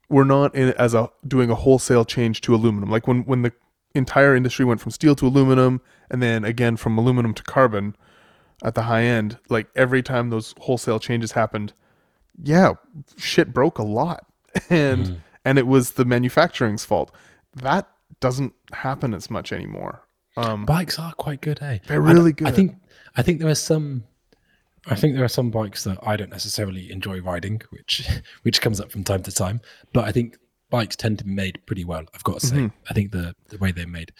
we're 0.09 0.23
not 0.23 0.55
in, 0.55 0.69
as 0.73 0.93
a 0.95 1.09
doing 1.27 1.51
a 1.51 1.55
wholesale 1.55 2.03
change 2.05 2.41
to 2.41 2.55
aluminum. 2.55 2.89
Like 2.89 3.07
when 3.07 3.23
when 3.25 3.43
the 3.43 3.51
entire 3.95 4.35
industry 4.35 4.65
went 4.65 4.81
from 4.81 4.91
steel 4.91 5.15
to 5.15 5.27
aluminum, 5.27 5.81
and 6.11 6.21
then 6.21 6.43
again 6.43 6.77
from 6.77 6.97
aluminum 6.97 7.33
to 7.33 7.43
carbon 7.43 7.95
at 8.63 8.75
the 8.75 8.83
high 8.83 9.03
end. 9.03 9.37
Like 9.49 9.67
every 9.75 10.03
time 10.03 10.29
those 10.29 10.53
wholesale 10.59 10.99
changes 10.99 11.31
happened, 11.33 11.73
yeah, 12.43 12.73
shit 13.17 13.53
broke 13.53 13.77
a 13.79 13.83
lot, 13.83 14.25
and 14.69 15.05
Mm. 15.05 15.17
and 15.45 15.57
it 15.57 15.67
was 15.67 15.91
the 15.91 16.05
manufacturing's 16.05 16.85
fault. 16.85 17.11
That 17.55 17.87
doesn't 18.19 18.53
happen 18.73 19.13
as 19.13 19.29
much 19.29 19.51
anymore. 19.51 20.01
Um, 20.37 20.65
Bikes 20.65 20.99
are 20.99 21.13
quite 21.13 21.41
good, 21.41 21.61
eh? 21.61 21.79
They're 21.87 22.01
I 22.05 22.11
really 22.11 22.31
I 22.31 22.33
good. 22.33 22.55
think 22.55 22.75
I 23.15 23.21
think 23.21 23.39
there 23.39 23.49
are 23.49 23.55
some 23.55 24.03
I 24.87 24.93
think 24.95 25.15
there 25.15 25.23
are 25.23 25.27
some 25.29 25.49
bikes 25.49 25.83
that 25.85 25.97
I 26.05 26.15
don't 26.15 26.29
necessarily 26.29 26.91
enjoy 26.91 27.19
riding, 27.21 27.61
which 27.71 28.07
which 28.43 28.61
comes 28.61 28.79
up 28.79 28.91
from 28.91 29.03
time 29.03 29.23
to 29.23 29.31
time. 29.31 29.61
But 29.93 30.05
I 30.05 30.11
think 30.11 30.37
bikes 30.77 30.95
tend 30.95 31.15
to 31.19 31.25
be 31.29 31.31
made 31.43 31.55
pretty 31.67 31.85
well. 31.91 32.03
I've 32.13 32.23
got 32.29 32.39
to 32.41 32.45
say, 32.51 32.57
Mhm. 32.57 32.71
I 32.89 32.93
think 32.95 33.07
the 33.17 33.25
the 33.51 33.57
way 33.63 33.71
they're 33.71 33.87
made, 33.99 34.11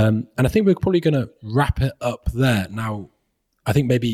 um, 0.00 0.14
and 0.36 0.46
I 0.46 0.50
think 0.50 0.62
we're 0.66 0.82
probably 0.84 1.00
going 1.08 1.18
to 1.22 1.26
wrap 1.58 1.76
it 1.88 1.92
up 2.12 2.22
there. 2.44 2.66
Now, 2.70 2.92
I 3.68 3.72
think 3.74 3.86
maybe 3.94 4.12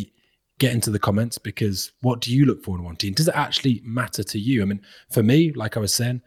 get 0.58 0.72
into 0.72 0.90
the 0.90 0.98
comments 1.08 1.36
because 1.50 1.78
what 2.06 2.20
do 2.24 2.28
you 2.36 2.42
look 2.46 2.60
for 2.64 2.72
in 2.76 2.82
one 2.90 2.96
team? 2.96 3.12
Does 3.20 3.28
it 3.28 3.36
actually 3.36 3.76
matter 3.84 4.22
to 4.32 4.38
you? 4.48 4.56
I 4.62 4.66
mean, 4.70 4.80
for 5.14 5.22
me, 5.22 5.38
like 5.62 5.76
I 5.76 5.80
was 5.80 5.94
saying, 6.00 6.18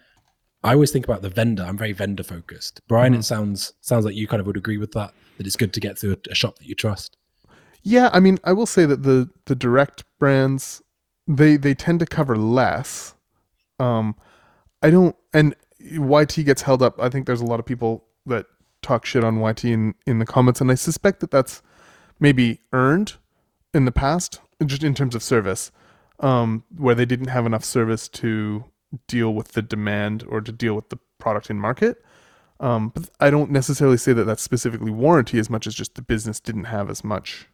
I 0.63 0.71
always 0.75 0.91
think 0.91 1.05
about 1.09 1.21
the 1.23 1.29
vendor. 1.39 1.63
I'm 1.63 1.77
very 1.77 1.93
vendor 2.03 2.23
focused. 2.35 2.75
Brian, 2.87 3.13
Mm-hmm. 3.13 3.19
it 3.21 3.23
sounds 3.33 3.59
sounds 3.89 4.05
like 4.05 4.15
you 4.15 4.27
kind 4.27 4.39
of 4.41 4.45
would 4.47 4.57
agree 4.63 4.77
with 4.83 4.91
that. 4.99 5.11
That 5.37 5.47
it's 5.47 5.55
good 5.63 5.73
to 5.73 5.79
get 5.87 5.97
through 5.97 6.13
a, 6.17 6.31
a 6.31 6.35
shop 6.41 6.53
that 6.59 6.67
you 6.67 6.75
trust. 6.75 7.17
Yeah, 7.95 8.07
I 8.17 8.19
mean, 8.19 8.37
I 8.43 8.53
will 8.57 8.65
say 8.75 8.85
that 8.91 9.01
the 9.09 9.29
the 9.49 9.55
direct 9.55 9.99
brands 10.19 10.81
they 11.39 11.57
they 11.65 11.73
tend 11.85 11.99
to 12.01 12.05
cover 12.17 12.35
less. 12.37 13.13
Um, 13.87 14.15
I 14.81 14.89
don't, 14.89 15.15
and 15.33 15.55
YT 15.79 16.45
gets 16.45 16.61
held 16.61 16.81
up. 16.81 16.99
I 17.01 17.09
think 17.09 17.25
there's 17.25 17.41
a 17.41 17.45
lot 17.45 17.59
of 17.59 17.65
people 17.65 18.05
that 18.25 18.45
talk 18.81 19.05
shit 19.05 19.23
on 19.23 19.41
YT 19.41 19.65
in 19.65 19.95
in 20.05 20.19
the 20.19 20.25
comments, 20.25 20.61
and 20.61 20.71
I 20.71 20.75
suspect 20.75 21.19
that 21.19 21.31
that's 21.31 21.61
maybe 22.19 22.59
earned 22.73 23.13
in 23.73 23.85
the 23.85 23.91
past, 23.91 24.39
just 24.65 24.83
in 24.83 24.93
terms 24.93 25.15
of 25.15 25.23
service, 25.23 25.71
um, 26.19 26.63
where 26.75 26.95
they 26.95 27.05
didn't 27.05 27.27
have 27.27 27.45
enough 27.45 27.63
service 27.63 28.07
to 28.09 28.65
deal 29.07 29.33
with 29.33 29.49
the 29.49 29.61
demand 29.61 30.23
or 30.27 30.41
to 30.41 30.51
deal 30.51 30.73
with 30.73 30.89
the 30.89 30.97
product 31.19 31.49
in 31.49 31.57
market. 31.59 32.03
Um, 32.59 32.89
but 32.89 33.09
I 33.19 33.29
don't 33.29 33.51
necessarily 33.51 33.97
say 33.97 34.11
that 34.13 34.25
that's 34.25 34.41
specifically 34.41 34.91
warranty 34.91 35.39
as 35.39 35.49
much 35.49 35.65
as 35.65 35.75
just 35.75 35.95
the 35.95 36.01
business 36.01 36.39
didn't 36.39 36.65
have 36.65 36.89
as 36.89 37.03
much, 37.03 37.47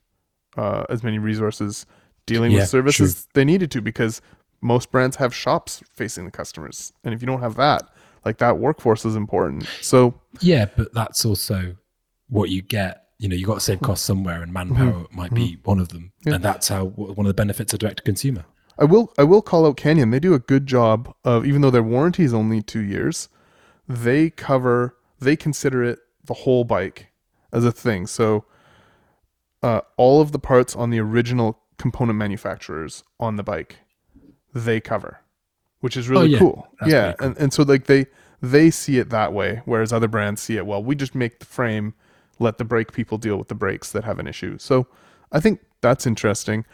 uh, 0.58 0.86
as 0.90 1.04
many 1.04 1.20
resources 1.20 1.86
dealing 2.26 2.52
Yeah, 2.52 2.62
with 2.62 2.70
services 2.70 3.28
they 3.34 3.46
needed 3.46 3.70
to 3.72 3.82
because 3.82 4.20
most 4.66 4.92
brands 4.92 5.16
have 5.18 5.34
shops 5.34 5.82
facing 5.94 6.26
the 6.26 6.32
customers. 6.32 6.92
And 7.04 7.14
if 7.14 7.22
you 7.22 7.28
don't 7.28 7.42
have 7.42 7.56
that, 7.56 7.84
like 8.26 8.38
that 8.40 8.58
workforce 8.58 9.06
is 9.06 9.16
important. 9.16 9.68
So 9.82 10.20
Yeah, 10.42 10.66
but 10.76 10.94
that's 10.94 11.24
also 11.24 11.76
what 12.28 12.50
you 12.50 12.62
get. 12.62 13.04
You 13.20 13.30
know, 13.30 13.36
you 13.36 13.46
got 13.46 13.54
to 13.56 13.60
save 13.62 13.80
costs 13.82 14.06
somewhere, 14.06 14.42
and 14.44 14.52
manpower 14.52 15.06
might 15.12 15.34
be 15.34 15.58
one 15.64 15.80
of 15.80 15.88
them, 15.90 16.12
Yeah. 16.26 16.36
and 16.36 16.44
that's 16.44 16.68
how 16.68 16.86
one 16.86 17.26
of 17.26 17.30
the 17.30 17.34
benefits 17.34 17.72
of 17.74 17.80
direct 17.80 17.98
to 17.98 18.04
consumer. 18.04 18.44
I 18.78 18.84
will 18.84 19.14
I 19.18 19.24
will 19.24 19.42
call 19.42 19.66
out 19.66 19.78
Canyon. 19.78 20.10
They 20.10 20.20
do 20.20 20.34
a 20.34 20.40
good 20.40 20.66
job 20.68 21.14
of 21.24 21.46
even 21.46 21.62
though 21.62 21.72
their 21.72 21.82
warranty 21.84 22.24
is 22.24 22.34
only 22.34 22.62
two 22.62 22.82
years, 22.82 23.30
they 23.88 24.30
cover 24.32 24.98
they 25.20 25.38
consider 25.38 25.82
it 25.82 26.00
the 26.26 26.34
whole 26.34 26.66
bike 26.66 27.08
as 27.54 27.64
a 27.64 27.72
thing. 27.72 28.06
So 28.06 28.44
uh, 29.64 29.82
all 29.96 30.20
of 30.22 30.34
the 30.34 30.40
parts 30.40 30.76
on 30.76 30.90
the 30.90 31.00
original 31.00 31.60
component 31.78 32.18
manufacturers 32.18 33.04
on 33.20 33.38
the 33.38 33.44
bike, 33.44 33.78
they 34.56 34.80
cover, 34.82 35.20
which 35.82 35.96
is 35.96 36.10
really 36.10 36.24
Oh, 36.24 36.30
yeah. 36.30 36.40
cool. 36.40 36.68
That's 36.80 36.92
yeah, 36.92 37.14
cool. 37.14 37.28
and 37.28 37.38
and 37.38 37.54
so 37.54 37.62
like 37.64 37.86
they 37.86 38.08
they 38.42 38.72
see 38.72 38.98
it 38.98 39.10
that 39.12 39.34
way, 39.34 39.62
whereas 39.66 39.94
other 39.94 40.08
brands 40.08 40.42
see 40.42 40.58
it 40.58 40.66
well. 40.66 40.84
We 40.84 40.96
just 40.96 41.14
make 41.14 41.40
the 41.40 41.46
frame, 41.46 41.94
let 42.40 42.58
the 42.58 42.66
brake 42.66 42.92
people 42.94 43.18
deal 43.20 43.38
with 43.38 43.50
the 43.50 43.56
brakes 43.56 43.92
that 43.92 44.04
have 44.06 44.18
an 44.20 44.28
issue. 44.28 44.58
So 44.58 44.88
I 45.32 45.40
think 45.40 45.60
that's 45.82 46.08
interesting. 46.08 46.66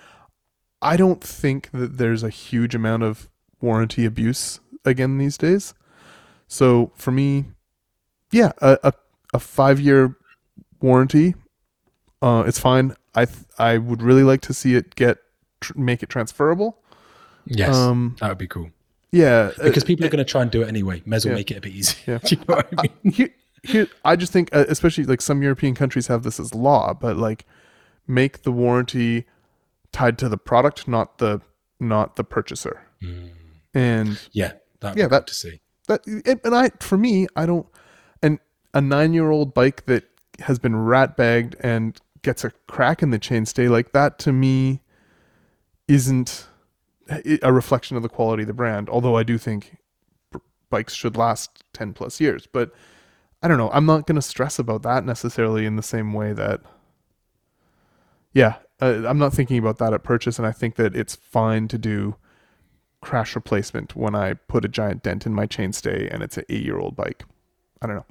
I 0.82 0.96
don't 0.98 1.22
think 1.24 1.70
that 1.72 1.98
there's 1.98 2.24
a 2.24 2.30
huge 2.30 2.74
amount 2.76 3.04
of 3.04 3.30
warranty 3.62 4.06
abuse 4.06 4.60
again 4.86 5.18
these 5.18 5.38
days. 5.38 5.74
So 6.48 6.92
for 6.96 7.12
me, 7.12 7.46
yeah, 8.32 8.52
a 8.62 8.78
a, 8.84 8.94
a 9.34 9.40
five 9.40 9.80
year 9.80 10.18
warranty, 10.82 11.36
uh, 12.22 12.44
it's 12.48 12.60
fine. 12.60 12.96
I 13.16 13.26
th- 13.26 13.46
I 13.60 13.78
would 13.78 14.02
really 14.02 14.24
like 14.24 14.42
to 14.42 14.54
see 14.54 14.76
it 14.76 14.96
get 14.96 15.18
tr- 15.62 15.78
make 15.78 16.02
it 16.04 16.10
transferable. 16.10 16.81
Yes, 17.46 17.76
Um, 17.76 18.16
that 18.20 18.30
would 18.30 18.38
be 18.38 18.48
cool 18.48 18.70
yeah, 19.12 19.52
uh, 19.60 19.64
because 19.64 19.84
people 19.84 20.06
are 20.06 20.10
going 20.10 20.24
to 20.26 20.30
try 20.30 20.42
and 20.42 20.50
do 20.50 20.62
it 20.62 20.68
anyway. 20.70 21.02
May 21.06 21.18
as 21.18 21.26
well 21.26 21.34
yeah. 21.34 21.40
make 21.40 21.52
it 21.52 21.58
a 21.58 21.62
bit 21.62 21.74
easier. 21.74 22.14
Yeah. 22.14 22.18
Do 22.30 22.36
you 22.36 22.42
know 22.48 22.56
what 22.56 22.68
I 22.78 22.82
mean? 23.04 23.12
here, 23.14 23.30
here, 23.64 23.88
I 24.06 24.16
just 24.16 24.32
think, 24.32 24.50
uh, 24.56 24.64
especially 24.70 25.04
like 25.04 25.20
some 25.22 25.42
European 25.44 25.76
countries 25.76 26.08
have 26.08 26.24
this 26.24 26.40
as 26.40 26.54
law, 26.56 26.94
but 26.94 27.18
like 27.18 27.46
make 28.08 28.44
the 28.44 28.52
warranty 28.54 29.26
tied 29.92 30.18
to 30.20 30.30
the 30.30 30.38
product, 30.38 30.88
not 30.88 31.18
the 31.18 31.42
not 31.80 32.16
the 32.16 32.24
purchaser. 32.24 32.84
And 33.74 34.20
Yeah, 34.32 34.54
that 34.80 34.96
Yeah, 34.96 35.08
that- 35.08 35.28
to 35.28 35.34
see. 35.34 35.60
that 35.88 36.06
and, 36.06 36.56
I 36.56 36.70
for 36.80 36.98
me, 36.98 37.28
I 37.36 37.46
don't 37.46 37.68
and 38.22 38.40
a 38.74 38.80
nine 38.80 39.14
year 39.14 39.30
old 39.32 39.54
bike 39.54 39.86
that 39.88 40.06
has 40.40 40.58
been 40.58 40.76
rat 40.76 41.18
bagged 41.18 41.56
and 41.60 42.00
gets 42.22 42.44
a 42.46 42.52
crack 42.68 43.04
in 43.04 43.10
the 43.10 43.20
chainstay 43.20 43.70
like 43.70 43.92
that 43.92 44.20
to 44.20 44.32
me 44.32 44.82
isn't 45.88 46.48
a 47.42 47.52
reflection 47.52 47.98
of 47.98 48.04
the 48.04 48.10
quality 48.10 48.44
of 48.44 48.48
the 48.48 48.54
brand. 48.54 48.90
Although 48.90 49.16
I 49.16 49.24
do 49.24 49.38
think 49.38 49.78
bikes 50.70 50.94
should 50.94 51.18
last 51.18 51.64
ten 51.74 51.94
plus 51.94 52.20
years, 52.20 52.48
but 52.52 52.72
I 53.42 53.48
don't 53.48 53.58
know. 53.58 53.72
I'm 53.72 53.86
not 53.86 54.08
going 54.08 54.16
to 54.16 54.22
stress 54.22 54.60
about 54.60 54.84
that 54.84 55.06
necessarily 55.06 55.66
in 55.66 55.76
the 55.76 55.84
same 55.84 56.14
way 56.14 56.34
that. 56.34 56.62
Yeah, 58.34 58.56
uh, 58.82 59.04
I'm 59.06 59.18
not 59.18 59.34
thinking 59.34 59.58
about 59.58 59.78
that 59.80 59.94
at 59.94 60.04
purchase, 60.04 60.38
and 60.38 60.48
I 60.48 60.52
think 60.54 60.76
that 60.76 60.96
it's 60.96 61.16
fine 61.16 61.68
to 61.68 61.78
do 61.78 62.16
crash 63.02 63.36
replacement 63.36 63.96
when 63.96 64.16
I 64.16 64.34
put 64.34 64.64
a 64.64 64.68
giant 64.68 65.04
dent 65.04 65.26
in 65.26 65.34
my 65.34 65.48
chainstay 65.48 66.12
and 66.14 66.22
it's 66.22 66.38
an 66.38 66.46
eight 66.50 66.64
year 66.64 66.78
old 66.78 66.96
bike. 66.96 67.26
I 67.82 67.88
don't 67.88 67.96
know. 67.98 68.06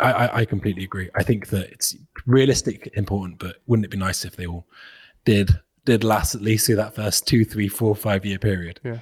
I, 0.00 0.40
I 0.40 0.44
completely 0.44 0.82
agree. 0.82 1.08
I 1.14 1.22
think 1.22 1.48
that 1.48 1.70
it's 1.70 1.94
realistic, 2.26 2.90
important, 2.94 3.38
but 3.38 3.56
wouldn't 3.66 3.84
it 3.84 3.90
be 3.90 3.96
nice 3.96 4.24
if 4.24 4.34
they 4.34 4.46
all 4.46 4.66
did 5.24 5.50
did 5.84 6.04
last 6.04 6.34
at 6.34 6.40
least 6.42 6.66
through 6.66 6.76
that 6.76 6.94
first 6.94 7.26
two, 7.26 7.44
three, 7.44 7.68
four, 7.68 7.94
five 7.94 8.24
year 8.24 8.38
period? 8.38 8.80
Yeah. 8.84 8.98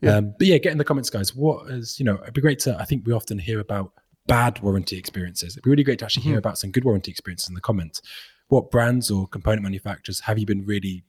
Yeah. 0.00 0.16
Um, 0.16 0.34
but 0.38 0.46
yeah, 0.46 0.58
get 0.58 0.72
in 0.72 0.78
the 0.78 0.84
comments, 0.84 1.10
guys. 1.10 1.34
What 1.34 1.70
is 1.70 1.98
you 1.98 2.04
know? 2.04 2.18
It'd 2.22 2.34
be 2.34 2.40
great 2.40 2.60
to. 2.60 2.76
I 2.78 2.84
think 2.84 3.06
we 3.06 3.12
often 3.12 3.38
hear 3.38 3.58
about 3.60 3.92
bad 4.26 4.60
warranty 4.60 4.96
experiences. 4.96 5.54
It'd 5.54 5.64
be 5.64 5.70
really 5.70 5.82
great 5.82 5.98
to 6.00 6.04
actually 6.04 6.20
Mm-hmm. 6.22 6.30
hear 6.30 6.38
about 6.38 6.58
some 6.58 6.70
good 6.70 6.84
warranty 6.84 7.10
experiences 7.10 7.48
in 7.48 7.54
the 7.54 7.60
comments. 7.60 8.00
What 8.48 8.70
brands 8.70 9.10
or 9.10 9.26
component 9.26 9.62
manufacturers 9.62 10.20
have 10.20 10.38
you 10.38 10.46
been 10.46 10.64
really, 10.64 11.02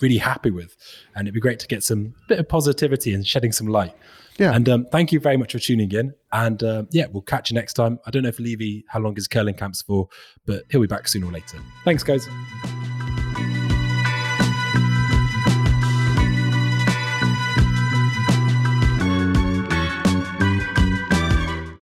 really 0.00 0.18
happy 0.18 0.50
with? 0.50 0.76
And 1.16 1.26
it'd 1.26 1.34
be 1.34 1.40
great 1.40 1.58
to 1.60 1.66
get 1.66 1.82
some 1.82 2.14
bit 2.28 2.38
of 2.38 2.48
positivity 2.48 3.12
and 3.12 3.26
shedding 3.26 3.52
some 3.52 3.66
light. 3.66 3.94
Yeah. 4.38 4.54
And 4.54 4.68
um, 4.68 4.86
thank 4.92 5.10
you 5.10 5.18
very 5.18 5.36
much 5.36 5.52
for 5.52 5.58
tuning 5.58 5.90
in. 5.90 6.14
And 6.30 6.62
uh, 6.62 6.84
yeah, 6.90 7.06
we'll 7.10 7.22
catch 7.22 7.50
you 7.50 7.54
next 7.56 7.72
time. 7.74 7.98
I 8.06 8.10
don't 8.10 8.22
know 8.22 8.28
if 8.28 8.38
Levy 8.38 8.84
how 8.88 9.00
long 9.00 9.16
his 9.16 9.26
curling 9.26 9.54
camp's 9.54 9.82
for, 9.82 10.08
but 10.46 10.62
he'll 10.70 10.80
be 10.80 10.86
back 10.86 11.08
sooner 11.08 11.26
or 11.26 11.32
later. 11.32 11.58
Thanks, 11.84 12.04
guys. 12.04 12.26